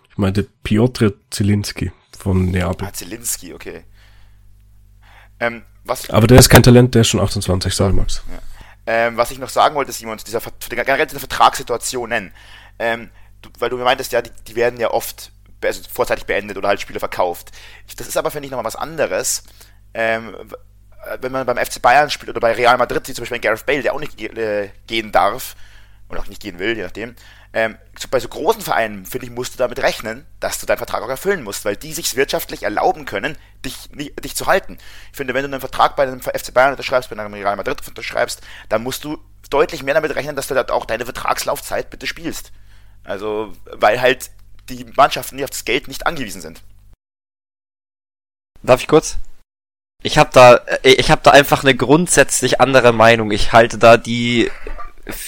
Ich 0.09 0.17
meinte 0.17 0.43
Piotr 0.63 1.13
Zielinski 1.29 1.91
von 2.17 2.45
Neapel. 2.45 2.87
Ah, 2.87 2.93
Zielinski, 2.93 3.53
okay. 3.53 3.83
Ähm, 5.39 5.63
was, 5.83 6.09
Aber 6.09 6.27
der 6.27 6.39
ist 6.39 6.49
kein 6.49 6.63
Talent, 6.63 6.95
der 6.95 7.01
ist 7.01 7.09
schon 7.09 7.19
28, 7.19 7.73
sorry 7.73 7.91
Max. 7.93 8.23
ähm, 8.87 9.17
was 9.17 9.31
ich 9.31 9.39
noch 9.39 9.49
sagen 9.49 9.75
wollte, 9.75 9.91
Simon, 9.91 10.17
zu 10.17 10.25
dieser, 10.25 10.39
Ver- 10.41 10.57
zu 10.59 10.69
der 10.69 10.83
generell 10.85 11.07
zu 11.07 11.19
Vertragssituationen, 11.19 12.33
ähm, 12.79 13.09
du, 13.41 13.49
weil 13.59 13.69
du 13.69 13.77
mir 13.77 13.83
meintest, 13.83 14.13
ja, 14.13 14.21
die, 14.21 14.31
die 14.47 14.55
werden 14.55 14.79
ja 14.79 14.91
oft 14.91 15.31
be- 15.59 15.67
also 15.67 15.81
vorzeitig 15.91 16.25
beendet 16.25 16.57
oder 16.57 16.69
halt 16.69 16.79
Spieler 16.79 16.99
verkauft. 16.99 17.51
Das 17.97 18.07
ist 18.07 18.15
aber, 18.15 18.31
finde 18.31 18.45
ich, 18.45 18.51
nochmal 18.51 18.65
was 18.65 18.77
anderes. 18.77 19.43
Ähm, 19.93 20.33
äh, 20.35 20.45
wenn 21.21 21.31
man 21.31 21.45
beim 21.45 21.57
FC 21.57 21.81
Bayern 21.81 22.09
spielt 22.09 22.29
oder 22.29 22.39
bei 22.39 22.53
Real 22.53 22.77
Madrid, 22.77 23.07
wie 23.07 23.13
zum 23.13 23.23
Beispiel 23.23 23.39
Gareth 23.39 23.65
Bale, 23.65 23.81
der 23.81 23.93
auch 23.93 23.99
nicht 23.99 24.19
äh, 24.21 24.69
gehen 24.87 25.11
darf, 25.11 25.55
oder 26.09 26.19
auch 26.19 26.27
nicht 26.27 26.41
gehen 26.41 26.59
will, 26.59 26.75
je 26.75 26.83
nachdem, 26.83 27.15
ähm, 27.53 27.77
bei 28.11 28.19
so 28.19 28.27
großen 28.27 28.61
Vereinen, 28.61 29.05
finde 29.05 29.27
ich, 29.27 29.31
musst 29.31 29.53
du 29.53 29.57
damit 29.57 29.79
rechnen, 29.81 30.25
dass 30.41 30.59
du 30.59 30.65
deinen 30.65 30.77
Vertrag 30.77 31.01
auch 31.01 31.09
erfüllen 31.09 31.41
musst, 31.41 31.63
weil 31.63 31.77
die 31.77 31.93
sich 31.93 32.15
wirtschaftlich 32.15 32.63
erlauben 32.63 33.05
können, 33.05 33.37
dich, 33.63 33.89
dich 33.93 34.35
zu 34.35 34.45
halten. 34.45 34.77
Ich 35.11 35.17
finde, 35.17 35.33
wenn 35.33 35.43
du 35.43 35.47
einen 35.47 35.61
Vertrag 35.61 35.95
bei 35.95 36.03
einem 36.03 36.21
FC 36.21 36.53
Bayern 36.53 36.71
unterschreibst, 36.71 37.09
bei 37.09 37.17
einem 37.17 37.33
Real 37.33 37.55
Madrid 37.55 37.87
unterschreibst, 37.87 38.41
dann 38.67 38.83
musst 38.83 39.05
du 39.05 39.17
deutlich 39.49 39.83
mehr 39.83 39.93
damit 39.93 40.15
rechnen, 40.15 40.35
dass 40.35 40.47
du 40.47 40.53
dort 40.53 40.69
auch 40.69 40.85
deine 40.85 41.05
Vertragslaufzeit 41.05 41.89
bitte 41.89 42.07
spielst. 42.07 42.51
Also, 43.05 43.53
weil 43.71 44.01
halt 44.01 44.31
die 44.67 44.83
Mannschaften 44.83 45.35
nicht 45.35 45.45
auf 45.45 45.51
das 45.51 45.63
Geld 45.63 45.87
nicht 45.87 46.05
angewiesen 46.05 46.41
sind. 46.41 46.61
Darf 48.63 48.81
ich 48.81 48.87
kurz? 48.87 49.17
Ich 50.05 50.19
habe 50.19 50.29
da, 50.31 50.61
äh, 50.83 50.91
ich 50.91 51.09
habe 51.09 51.21
da 51.23 51.31
einfach 51.31 51.63
eine 51.63 51.73
grundsätzlich 51.73 52.61
andere 52.61 52.93
Meinung. 52.93 53.31
Ich 53.31 53.53
halte 53.53 53.79
da 53.79 53.97
die 53.97 54.51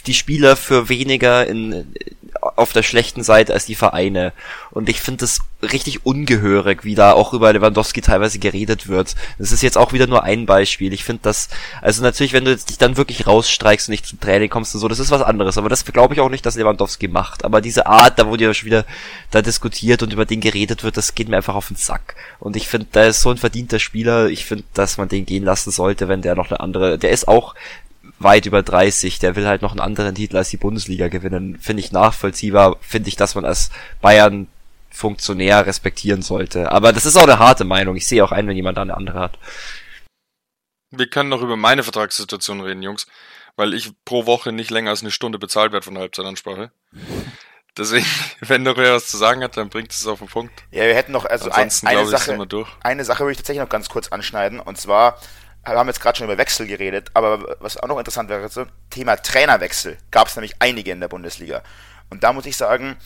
die 0.06 0.14
Spieler 0.14 0.56
für 0.56 0.88
weniger 0.88 1.48
in 1.48 1.94
auf 2.42 2.74
der 2.74 2.84
schlechten 2.84 3.24
Seite 3.24 3.54
als 3.54 3.66
die 3.66 3.76
Vereine. 3.76 4.34
Und 4.72 4.90
ich 4.90 5.02
finde 5.02 5.26
es 5.26 5.40
richtig 5.62 6.06
ungehörig, 6.06 6.84
wie 6.84 6.96
da 6.96 7.14
auch 7.14 7.34
über 7.34 7.52
Lewandowski 7.52 8.02
teilweise 8.02 8.38
geredet 8.40 8.88
wird. 8.88 9.16
Das 9.40 9.52
ist 9.52 9.64
jetzt 9.64 9.78
auch 9.78 9.92
wieder 9.92 10.08
nur 10.08 10.24
ein 10.24 10.46
Beispiel. 10.46 10.94
Ich 10.94 11.04
finde 11.04 11.22
das, 11.24 11.50
also 11.82 12.04
natürlich, 12.04 12.34
wenn 12.34 12.46
du 12.46 12.56
dich 12.56 12.78
dann 12.78 12.98
wirklich 12.98 13.26
rausstreikst 13.26 13.88
und 13.88 13.92
nicht 13.92 14.06
zum 14.06 14.20
Training 14.20 14.50
kommst 14.50 14.76
und 14.76 14.82
so, 14.82 14.88
das 14.88 15.00
ist 15.00 15.12
was 15.12 15.22
anderes. 15.22 15.58
Aber 15.58 15.70
das 15.70 15.86
glaube 15.86 16.14
ich 16.14 16.20
auch 16.20 16.30
nicht, 16.30 16.46
dass 16.46 16.56
Lewandowski 16.56 17.08
macht. 17.08 17.44
Aber 17.44 17.62
diese 17.62 17.88
Art, 17.88 18.20
da 18.20 18.28
wurde 18.28 18.44
ja 18.44 18.54
schon 18.54 18.68
wieder 18.68 18.86
da 19.32 19.42
diskutiert 19.42 20.04
und 20.04 20.14
über 20.14 20.26
den 20.26 20.42
geredet 20.42 20.84
wird, 20.84 20.98
das 20.98 21.16
geht 21.16 21.30
mir 21.30 21.38
einfach 21.38 21.56
auf 21.56 21.68
den 21.68 21.78
Sack. 21.78 22.16
Und 22.40 22.56
ich 22.56 22.68
finde, 22.68 22.88
da 22.92 23.06
ist 23.06 23.22
so 23.22 23.32
ein 23.32 23.38
verdienter 23.38 23.80
Spieler. 23.80 24.28
Ich 24.28 24.46
finde, 24.46 24.64
dass 24.74 24.98
man 24.98 25.10
den 25.10 25.26
gehen 25.26 25.44
lassen 25.44 25.72
sollte, 25.72 26.08
wenn 26.08 26.22
der 26.22 26.36
noch 26.36 26.52
eine 26.52 26.60
andere, 26.60 26.98
der 27.00 27.12
ist 27.12 27.28
auch 27.28 27.56
weit 28.20 28.46
über 28.46 28.64
30, 28.64 29.20
der 29.20 29.36
will 29.36 29.48
halt 29.48 29.62
noch 29.62 29.72
einen 29.72 29.80
anderen 29.80 30.16
Titel 30.16 30.38
als 30.38 30.50
die 30.50 30.58
Bundesliga 30.58 31.08
gewinnen. 31.08 31.60
Finde 31.60 31.82
ich 31.82 31.92
nachvollziehbar, 31.92 32.78
finde 32.82 33.10
ich, 33.10 33.16
dass 33.16 33.36
man 33.36 33.46
als 33.46 33.70
Bayern 34.02 34.48
Funktionär 34.90 35.66
respektieren 35.66 36.24
sollte. 36.24 36.72
Aber 36.72 36.92
das 36.92 37.06
ist 37.06 37.16
auch 37.16 37.24
eine 37.24 37.40
harte 37.40 37.64
Meinung. 37.66 37.96
Ich 37.96 38.08
sehe 38.08 38.24
auch 38.24 38.32
ein, 38.32 38.48
wenn 38.48 38.56
jemand 38.56 38.78
da 38.78 38.82
eine 38.82 38.98
andere 38.98 39.20
hat. 39.20 39.38
Wir 40.90 41.08
können 41.08 41.30
noch 41.30 41.42
über 41.42 41.56
meine 41.56 41.84
Vertragssituation 41.84 42.62
reden, 42.62 42.82
Jungs, 42.82 43.06
weil 43.56 43.74
ich 43.74 43.92
pro 44.06 44.26
Woche 44.26 44.52
nicht 44.52 44.72
länger 44.72 44.90
als 44.90 45.02
eine 45.02 45.12
Stunde 45.12 45.38
bezahlt 45.38 45.72
werde 45.72 45.84
von 45.84 45.94
der 45.94 46.02
Halbzeitansprache. 46.02 46.72
Deswegen, 47.78 48.06
wenn 48.40 48.64
noch 48.64 48.78
wer 48.78 48.94
was 48.94 49.08
zu 49.08 49.18
sagen 49.18 49.44
hat, 49.44 49.56
dann 49.58 49.70
bringt 49.70 49.92
es 49.92 50.08
auf 50.08 50.20
den 50.20 50.28
Punkt. 50.28 50.54
Ja, 50.72 50.86
wir 50.86 50.96
hätten 50.96 51.12
noch, 51.12 51.26
also 51.26 51.46
ein, 51.46 51.64
Ansonsten 51.64 51.88
eine 51.88 52.02
ich, 52.02 52.08
sind 52.08 52.18
Sache, 52.18 52.38
wir 52.38 52.46
durch. 52.46 52.70
eine 52.82 53.06
Sache 53.06 53.20
würde 53.20 53.34
ich 53.34 53.38
tatsächlich 53.38 53.62
noch 53.62 53.70
ganz 53.70 53.90
kurz 53.90 54.08
anschneiden, 54.08 54.60
und 54.60 54.78
zwar, 54.78 55.20
wir 55.74 55.80
haben 55.80 55.88
jetzt 55.88 56.02
gerade 56.02 56.18
schon 56.18 56.26
über 56.26 56.38
Wechsel 56.38 56.68
geredet, 56.68 57.12
aber 57.14 57.58
was 57.60 57.78
auch 57.78 57.88
noch 57.88 57.98
interessant 57.98 58.30
wäre, 58.30 58.48
so 58.50 58.66
Thema 58.90 59.16
Trainerwechsel, 59.18 59.98
gab 60.12 60.28
es 60.28 60.36
nämlich 60.36 60.56
einige 60.60 60.92
in 60.92 61.00
der 61.00 61.08
Bundesliga. 61.08 61.64
Und 62.10 62.24
da 62.24 62.34
muss 62.34 62.46
ich 62.46 62.56
sagen, 62.58 62.98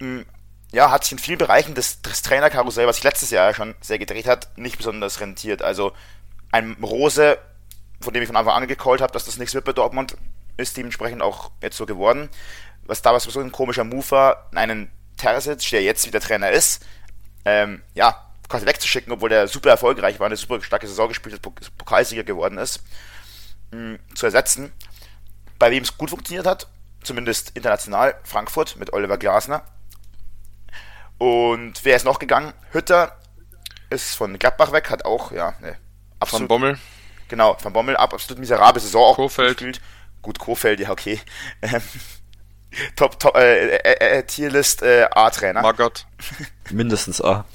mh, 0.00 0.24
ja, 0.72 0.90
hat 0.90 1.04
sich 1.04 1.12
in 1.12 1.18
vielen 1.18 1.38
Bereichen 1.38 1.74
das, 1.74 2.02
das 2.02 2.22
Trainerkarussell, 2.22 2.86
was 2.86 2.96
sich 2.96 3.04
letztes 3.04 3.30
Jahr 3.30 3.48
ja 3.48 3.54
schon 3.54 3.74
sehr 3.80 3.98
gedreht 3.98 4.26
hat, 4.26 4.56
nicht 4.58 4.76
besonders 4.76 5.20
rentiert. 5.20 5.62
Also 5.62 5.92
ein 6.50 6.76
Rose, 6.82 7.38
von 8.00 8.12
dem 8.12 8.22
ich 8.22 8.26
von 8.26 8.36
Anfang 8.36 8.54
an 8.54 8.68
gecallt 8.68 9.00
habe, 9.00 9.12
dass 9.12 9.24
das 9.24 9.38
nichts 9.38 9.54
wird 9.54 9.64
bei 9.64 9.72
Dortmund, 9.72 10.16
ist 10.56 10.76
dementsprechend 10.76 11.22
auch 11.22 11.50
jetzt 11.62 11.76
so 11.76 11.86
geworden. 11.86 12.28
Was 12.86 13.02
da 13.02 13.14
was 13.14 13.24
so 13.24 13.40
ein 13.40 13.52
komischer 13.52 13.84
Move 13.84 14.10
war, 14.10 14.50
einen 14.54 14.90
Terzic, 15.16 15.70
der 15.70 15.82
jetzt 15.82 16.06
wieder 16.06 16.20
Trainer 16.20 16.50
ist, 16.50 16.84
ähm, 17.44 17.82
ja, 17.94 18.23
quasi 18.48 18.66
wegzuschicken, 18.66 19.12
obwohl 19.12 19.28
der 19.30 19.48
super 19.48 19.70
erfolgreich 19.70 20.20
war, 20.20 20.26
eine 20.26 20.36
super 20.36 20.60
starke 20.62 20.86
Saison 20.86 21.08
gespielt 21.08 21.34
hat, 21.34 21.42
Pok- 21.42 21.70
Pokalsieger 21.78 22.24
geworden 22.24 22.58
ist, 22.58 22.82
mh, 23.72 23.98
zu 24.14 24.26
ersetzen. 24.26 24.72
Bei 25.58 25.70
wem 25.70 25.82
es 25.82 25.96
gut 25.96 26.10
funktioniert 26.10 26.46
hat, 26.46 26.68
zumindest 27.02 27.50
international, 27.54 28.14
Frankfurt 28.24 28.76
mit 28.76 28.92
Oliver 28.92 29.18
Glasner. 29.18 29.62
Und 31.18 31.84
wer 31.84 31.96
ist 31.96 32.04
noch 32.04 32.18
gegangen? 32.18 32.52
Hütter 32.72 33.16
ist 33.90 34.14
von 34.16 34.38
Gladbach 34.38 34.72
weg, 34.72 34.90
hat 34.90 35.04
auch, 35.04 35.30
ja, 35.32 35.54
ne, 35.60 35.72
Von 35.74 35.78
absolut, 36.20 36.48
Bommel. 36.48 36.78
genau, 37.28 37.54
von 37.54 37.72
Bommel 37.72 37.96
ab, 37.96 38.12
absolut 38.12 38.40
miserable 38.40 38.80
Saison 38.80 39.04
auch 39.04 39.16
Kofeld. 39.16 39.56
gespielt. 39.58 39.80
Gut, 40.22 40.38
Kofeld, 40.38 40.80
ja, 40.80 40.90
okay. 40.90 41.20
Top, 42.96 43.18
top, 43.18 43.36
äh, 43.36 43.76
äh, 43.76 44.18
äh, 44.18 44.22
Tierlist 44.24 44.82
äh, 44.82 45.06
A-Trainer. 45.10 45.62
Magath. 45.62 46.06
Mindestens 46.70 47.20
A. 47.20 47.44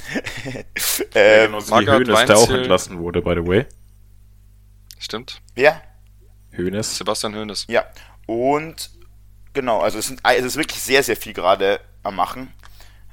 Ähm, 1.15 1.47
Genauso 1.47 1.67
wie 1.67 1.85
Magath, 1.85 2.07
Hoeneß, 2.07 2.25
der 2.25 2.37
auch 2.37 2.49
entlassen 2.49 2.99
wurde, 2.99 3.21
by 3.21 3.33
the 3.35 3.47
way. 3.47 3.65
Stimmt. 4.99 5.41
wer? 5.55 5.81
Hönes. 6.51 6.97
Sebastian 6.97 7.35
Hoeneß. 7.35 7.65
Ja. 7.67 7.85
Und 8.27 8.91
genau, 9.53 9.79
also 9.79 9.97
es, 9.97 10.07
sind, 10.07 10.21
es 10.23 10.45
ist 10.45 10.55
wirklich 10.57 10.81
sehr, 10.81 11.01
sehr 11.03 11.15
viel 11.15 11.33
gerade 11.33 11.79
am 12.03 12.15
Machen. 12.15 12.53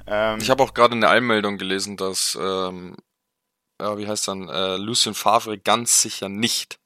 Ähm, 0.05 0.39
Ich 0.39 0.49
habe 0.49 0.63
auch 0.63 0.73
gerade 0.73 0.95
eine 0.95 1.09
Einmeldung 1.09 1.57
gelesen, 1.57 1.97
dass, 1.97 2.37
ähm, 2.39 2.95
ja, 3.81 3.97
wie 3.97 4.07
heißt 4.07 4.27
dann, 4.27 4.47
äh, 4.49 4.77
Lucien 4.77 5.13
Favre 5.13 5.57
ganz 5.57 6.01
sicher 6.01 6.29
nicht 6.29 6.79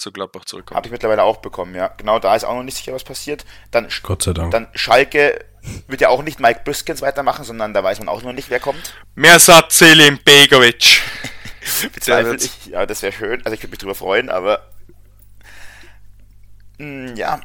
zu 0.00 0.12
Gladbach 0.12 0.40
Habe 0.40 0.46
zurückkommt. 0.46 0.86
ich 0.86 0.92
mittlerweile 0.92 1.22
auch 1.22 1.38
bekommen, 1.38 1.74
ja. 1.74 1.88
Genau, 1.96 2.18
da 2.18 2.34
ist 2.34 2.44
auch 2.44 2.54
noch 2.54 2.62
nicht 2.62 2.76
sicher, 2.76 2.92
was 2.92 3.04
passiert. 3.04 3.44
Dann, 3.70 3.88
Gott 4.02 4.22
sei 4.22 4.32
Dank. 4.32 4.50
dann 4.50 4.68
Schalke 4.74 5.44
wird 5.88 6.00
ja 6.00 6.08
auch 6.08 6.22
nicht 6.22 6.40
Mike 6.40 6.62
Büskens 6.64 7.02
weitermachen, 7.02 7.44
sondern 7.44 7.74
da 7.74 7.84
weiß 7.84 7.98
man 7.98 8.08
auch 8.08 8.22
noch 8.22 8.32
nicht, 8.32 8.48
wer 8.50 8.60
kommt. 8.60 8.94
Mersat 9.14 9.70
Selim 9.72 10.18
Begovic. 10.24 11.02
Bezweifle 11.92 12.36
ich. 12.36 12.66
Ja, 12.66 12.86
das 12.86 13.02
wäre 13.02 13.12
schön. 13.12 13.44
Also 13.44 13.54
ich 13.54 13.60
würde 13.62 13.70
mich 13.70 13.78
drüber 13.78 13.94
freuen, 13.94 14.30
aber 14.30 14.66
Hm, 16.78 17.14
ja. 17.16 17.40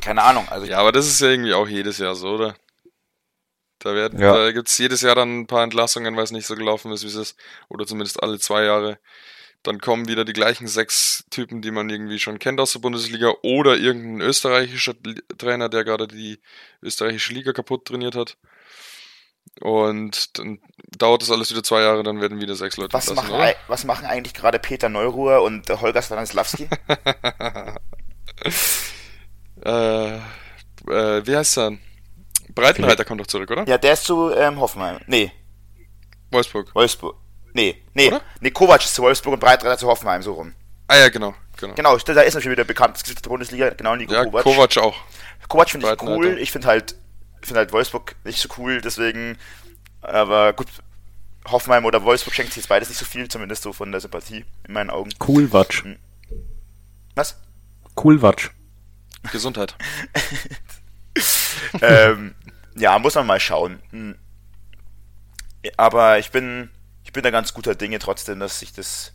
Keine 0.00 0.22
Ahnung. 0.22 0.48
Also 0.48 0.66
Ja, 0.66 0.78
aber 0.78 0.92
das 0.92 1.06
ist 1.06 1.20
ja 1.20 1.28
irgendwie 1.28 1.54
auch 1.54 1.66
jedes 1.68 1.98
Jahr 1.98 2.14
so, 2.14 2.28
oder? 2.34 2.54
Da, 3.78 3.94
werden, 3.94 4.20
Ja. 4.20 4.34
da 4.34 4.52
gibt's 4.52 4.76
jedes 4.76 5.00
Jahr 5.00 5.14
dann 5.14 5.40
ein 5.40 5.46
paar 5.46 5.62
Entlassungen, 5.64 6.14
weil 6.16 6.24
es 6.24 6.30
nicht 6.32 6.46
so 6.46 6.54
gelaufen 6.54 6.92
ist, 6.92 7.02
wie 7.02 7.08
es 7.08 7.14
ist. 7.14 7.38
Oder 7.68 7.86
zumindest 7.86 8.22
alle 8.22 8.38
zwei 8.38 8.64
Jahre. 8.64 8.98
Dann 9.62 9.78
kommen 9.78 10.08
wieder 10.08 10.24
die 10.24 10.32
gleichen 10.32 10.66
sechs 10.68 11.24
Typen, 11.30 11.60
die 11.60 11.70
man 11.70 11.90
irgendwie 11.90 12.18
schon 12.18 12.38
kennt 12.38 12.60
aus 12.60 12.72
der 12.72 12.80
Bundesliga. 12.80 13.34
Oder 13.42 13.76
irgendein 13.76 14.26
österreichischer 14.26 14.94
Trainer, 15.36 15.68
der 15.68 15.84
gerade 15.84 16.08
die 16.08 16.40
österreichische 16.82 17.34
Liga 17.34 17.52
kaputt 17.52 17.84
trainiert 17.86 18.14
hat. 18.14 18.38
Und 19.60 20.38
dann 20.38 20.60
dauert 20.96 21.22
das 21.22 21.30
alles 21.30 21.50
wieder 21.50 21.62
zwei 21.62 21.82
Jahre, 21.82 22.02
dann 22.02 22.20
werden 22.20 22.40
wieder 22.40 22.54
sechs 22.54 22.76
Leute 22.76 22.92
was, 22.94 23.08
entlassen, 23.08 23.32
machen, 23.32 23.54
was 23.68 23.84
machen 23.84 24.06
eigentlich 24.06 24.32
gerade 24.32 24.58
Peter 24.58 24.88
Neuruhr 24.88 25.42
und 25.42 25.68
Holger 25.68 26.00
Stanislawski? 26.00 26.64
äh, 29.64 30.14
äh, 30.16 30.20
wie 31.26 31.36
heißt 31.36 31.58
er? 31.58 31.76
Breitenreiter 32.54 33.04
kommt 33.04 33.20
doch 33.20 33.26
zurück, 33.26 33.50
oder? 33.50 33.66
ja, 33.66 33.76
der 33.76 33.92
ist 33.92 34.04
zu 34.04 34.30
ähm, 34.30 34.60
Hoffenheim. 34.60 35.00
Nee, 35.06 35.32
Wolfsburg. 36.30 36.74
Wolfsburg. 36.74 37.16
Nee, 37.52 37.82
nee. 37.94 38.08
Oder? 38.08 38.22
Nee, 38.40 38.50
Kovac 38.50 38.84
ist 38.84 38.94
zu 38.94 39.02
Wolfsburg 39.02 39.34
und 39.34 39.40
Breitreiter 39.40 39.78
zu 39.78 39.86
Hoffenheim, 39.86 40.22
so 40.22 40.34
rum. 40.34 40.54
Ah 40.86 40.96
ja, 40.96 41.08
genau. 41.08 41.34
genau. 41.56 41.74
Genau, 41.74 41.96
da 41.96 42.20
ist 42.22 42.34
natürlich 42.34 42.56
wieder 42.56 42.64
bekannt. 42.64 42.96
Das 42.96 43.02
Gesicht 43.02 43.24
der 43.24 43.30
Bundesliga, 43.30 43.70
genau, 43.70 43.96
Nico 43.96 44.12
Ja, 44.12 44.24
Kovac. 44.24 44.44
Kovac 44.44 44.76
auch. 44.78 44.96
Kovac 45.48 45.70
finde 45.70 45.92
ich 45.92 46.02
cool. 46.02 46.38
Ich 46.38 46.52
finde 46.52 46.68
halt, 46.68 46.94
ich 47.40 47.46
finde 47.46 47.60
halt 47.60 47.72
Wolfsburg 47.72 48.14
nicht 48.24 48.40
so 48.40 48.48
cool, 48.58 48.80
deswegen, 48.80 49.36
aber 50.00 50.52
gut, 50.52 50.68
Hoffenheim 51.48 51.84
oder 51.84 52.04
Wolfsburg 52.04 52.34
schenkt 52.34 52.52
sich 52.52 52.62
jetzt 52.62 52.68
beides 52.68 52.88
nicht 52.88 52.98
so 52.98 53.04
viel, 53.04 53.28
zumindest 53.28 53.62
so 53.62 53.72
von 53.72 53.90
der 53.90 54.00
Sympathie, 54.00 54.44
in 54.66 54.74
meinen 54.74 54.90
Augen. 54.90 55.10
Coolwatsch. 55.18 55.84
Was? 57.14 57.36
Coolwatsch. 57.94 58.50
Gesundheit. 59.32 59.74
ähm, 61.82 62.34
ja, 62.76 62.98
muss 62.98 63.14
man 63.14 63.26
mal 63.26 63.40
schauen. 63.40 63.82
Hm. 63.90 64.16
Aber 65.76 66.18
ich 66.18 66.30
bin, 66.30 66.70
ich 67.10 67.12
bin 67.12 67.24
da 67.24 67.30
ganz 67.30 67.54
guter 67.54 67.74
Dinge 67.74 67.98
trotzdem, 67.98 68.38
dass 68.38 68.60
sich 68.60 68.72
das 68.72 69.12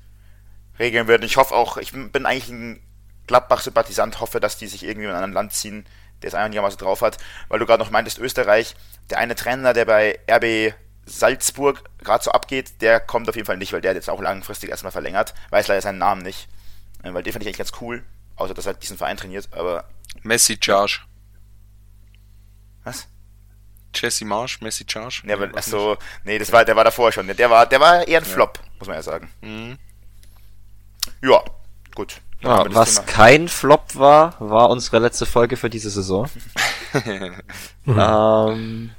regeln 0.78 1.08
wird. 1.08 1.22
Und 1.22 1.28
ich 1.28 1.38
hoffe 1.38 1.56
auch, 1.56 1.78
ich 1.78 1.94
bin 1.94 2.26
eigentlich 2.26 2.50
ein 2.50 2.84
Gladbach-Sympathisant, 3.28 4.20
hoffe, 4.20 4.42
dass 4.42 4.58
die 4.58 4.68
sich 4.68 4.84
irgendwie 4.84 5.06
in 5.06 5.12
ein 5.12 5.24
anderes 5.24 5.34
Land 5.34 5.54
ziehen, 5.54 5.86
der 6.22 6.28
es 6.28 6.34
einigermaßen 6.34 6.78
drauf 6.78 7.02
hat. 7.02 7.18
Weil 7.48 7.60
du 7.60 7.66
gerade 7.66 7.82
noch 7.82 7.92
meintest, 7.92 8.18
Österreich, 8.18 8.76
der 9.10 9.20
eine 9.20 9.34
Trainer, 9.34 9.72
der 9.72 9.86
bei 9.86 10.20
RB 10.30 10.74
Salzburg 11.06 11.90
gerade 12.00 12.22
so 12.22 12.32
abgeht, 12.32 12.82
der 12.82 13.00
kommt 13.00 13.30
auf 13.30 13.38
jeden 13.38 13.46
Fall 13.46 13.56
nicht, 13.56 13.72
weil 13.72 13.80
der 13.80 13.92
hat 13.92 13.96
jetzt 13.96 14.10
auch 14.10 14.22
langfristig 14.22 14.72
erstmal 14.72 14.92
verlängert. 14.92 15.34
Weiß 15.52 15.70
leider 15.70 15.82
seinen 15.82 16.00
Namen 16.00 16.22
nicht. 16.22 16.50
Äh, 17.02 17.14
Weil 17.14 17.24
den 17.24 17.32
fand 17.32 17.44
ich 17.44 17.48
eigentlich 17.48 17.60
ganz 17.60 17.72
cool. 17.80 18.04
Außer, 18.36 18.54
dass 18.54 18.66
er 18.66 18.74
diesen 18.74 18.98
Verein 18.98 19.16
trainiert, 19.16 19.48
aber. 19.54 19.86
Messi 20.22 20.58
Charge. 20.62 21.00
Was? 22.84 23.08
Jesse 23.96 24.26
Marsch, 24.26 24.62
Messi 24.62 24.86
Charge. 24.88 25.24
Ja, 25.26 25.36
aber, 25.36 25.48
Nee, 25.48 25.52
ach 25.54 25.58
weiß 25.58 25.66
so, 25.66 25.98
nee, 26.24 26.38
das 26.40 26.52
war, 26.52 26.64
der 26.66 26.76
war 26.76 26.84
davor 26.84 27.12
schon. 27.12 27.28
Der 27.28 27.50
war, 27.50 27.66
der 27.66 27.80
war 27.80 28.08
eher 28.08 28.20
ein 28.20 28.26
Flop, 28.26 28.60
muss 28.80 28.88
man 28.88 28.98
ja 28.98 29.04
sagen. 29.04 29.30
Mhm. 29.42 29.78
Ja, 31.22 31.42
gut. 31.94 32.22
Ja, 32.42 32.64
das 32.64 32.74
was 32.76 32.94
Thema. 32.96 33.08
kein 33.08 33.48
Flop 33.48 33.96
war, 33.96 34.36
war 34.40 34.70
unsere 34.70 35.00
letzte 35.00 35.26
Folge 35.26 35.58
für 35.58 35.70
diese 35.70 35.90
Saison. 35.90 36.30
ähm, 37.88 38.92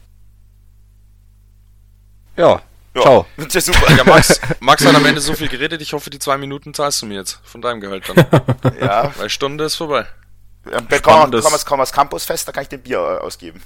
ja, 2.36 2.60
Ja, 2.94 3.02
ciao. 3.02 3.26
Das 3.36 3.46
ist 3.46 3.54
ja 3.54 3.60
super. 3.74 3.92
Ja, 3.96 4.04
Max, 4.04 4.40
Max 4.60 4.84
hat 4.84 4.94
am 4.94 5.04
Ende 5.06 5.20
so 5.20 5.34
viel 5.34 5.48
geredet, 5.48 5.80
ich 5.82 5.92
hoffe, 5.92 6.10
die 6.10 6.18
zwei 6.18 6.36
Minuten 6.38 6.74
zahlst 6.74 7.02
du 7.02 7.06
mir 7.06 7.14
jetzt 7.14 7.40
von 7.44 7.60
deinem 7.62 7.80
Gehalt 7.80 8.04
dann. 8.08 8.26
ja. 8.80 9.12
Weil 9.16 9.28
Stunde 9.30 9.64
ist 9.64 9.76
vorbei. 9.76 10.06
Komm, 10.64 10.88
Spannendes- 10.90 11.44
komm, 11.44 11.58
komm 11.64 11.80
als 11.80 11.92
Campusfest, 11.92 12.48
da 12.48 12.52
kann 12.52 12.62
ich 12.64 12.68
den 12.68 12.82
Bier 12.82 12.98
äh, 12.98 13.24
ausgeben. 13.24 13.62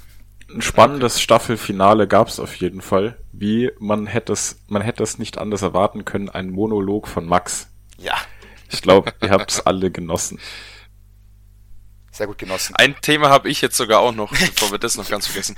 Ein 0.53 0.61
spannendes 0.61 1.21
Staffelfinale 1.21 2.07
gab's 2.07 2.39
auf 2.39 2.55
jeden 2.55 2.81
Fall. 2.81 3.17
Wie 3.31 3.71
man 3.79 4.05
hätte 4.07 4.33
es, 4.33 4.59
man 4.67 4.81
hätte 4.81 5.03
es 5.03 5.17
nicht 5.17 5.37
anders 5.37 5.61
erwarten 5.61 6.03
können, 6.05 6.29
ein 6.29 6.49
Monolog 6.49 7.07
von 7.07 7.25
Max. 7.25 7.67
Ja, 7.97 8.15
Ich 8.69 8.81
glaube, 8.81 9.13
ihr 9.21 9.29
habt's 9.29 9.59
alle 9.65 9.91
genossen. 9.91 10.39
sehr 12.11 12.27
gut 12.27 12.37
genossen. 12.37 12.75
Ein 12.75 12.95
Thema 13.01 13.29
habe 13.29 13.49
ich 13.49 13.61
jetzt 13.61 13.77
sogar 13.77 13.99
auch 13.99 14.13
noch, 14.13 14.31
bevor 14.31 14.71
wir 14.71 14.79
das 14.79 14.97
noch 14.97 15.07
ganz 15.09 15.27
vergessen. 15.27 15.55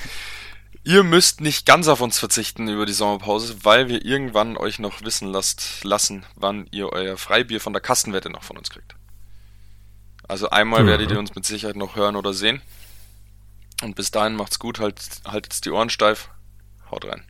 Ihr 0.84 1.04
müsst 1.04 1.40
nicht 1.42 1.66
ganz 1.66 1.88
auf 1.88 2.02
uns 2.02 2.20
verzichten 2.20 2.68
über 2.68 2.86
die 2.86 2.94
Sommerpause, 2.94 3.64
weil 3.64 3.88
wir 3.88 4.04
irgendwann 4.06 4.58
euch 4.58 4.80
noch 4.80 5.02
wissen 5.04 5.28
lasst, 5.30 5.84
lassen, 5.84 6.26
wann 6.36 6.68
ihr 6.72 6.90
euer 6.92 7.18
Freibier 7.18 7.62
von 7.62 7.72
der 7.74 7.82
Kastenwette 7.82 8.30
noch 8.30 8.44
von 8.44 8.58
uns 8.58 8.70
kriegt. 8.70 8.96
Also 10.28 10.50
einmal 10.50 10.84
Mhm. 10.84 10.88
werdet 10.88 11.12
ihr 11.12 11.20
uns 11.20 11.34
mit 11.36 11.46
Sicherheit 11.46 11.76
noch 11.78 11.96
hören 11.96 12.16
oder 12.18 12.34
sehen. 12.34 12.62
Und 13.82 13.96
bis 13.96 14.12
dahin 14.12 14.36
macht's 14.36 14.60
gut, 14.60 14.80
halt, 14.80 15.02
haltet 15.26 15.66
die 15.66 15.72
Ohren 15.72 15.90
steif. 15.90 16.30
Haut 16.92 17.06
rein. 17.06 17.26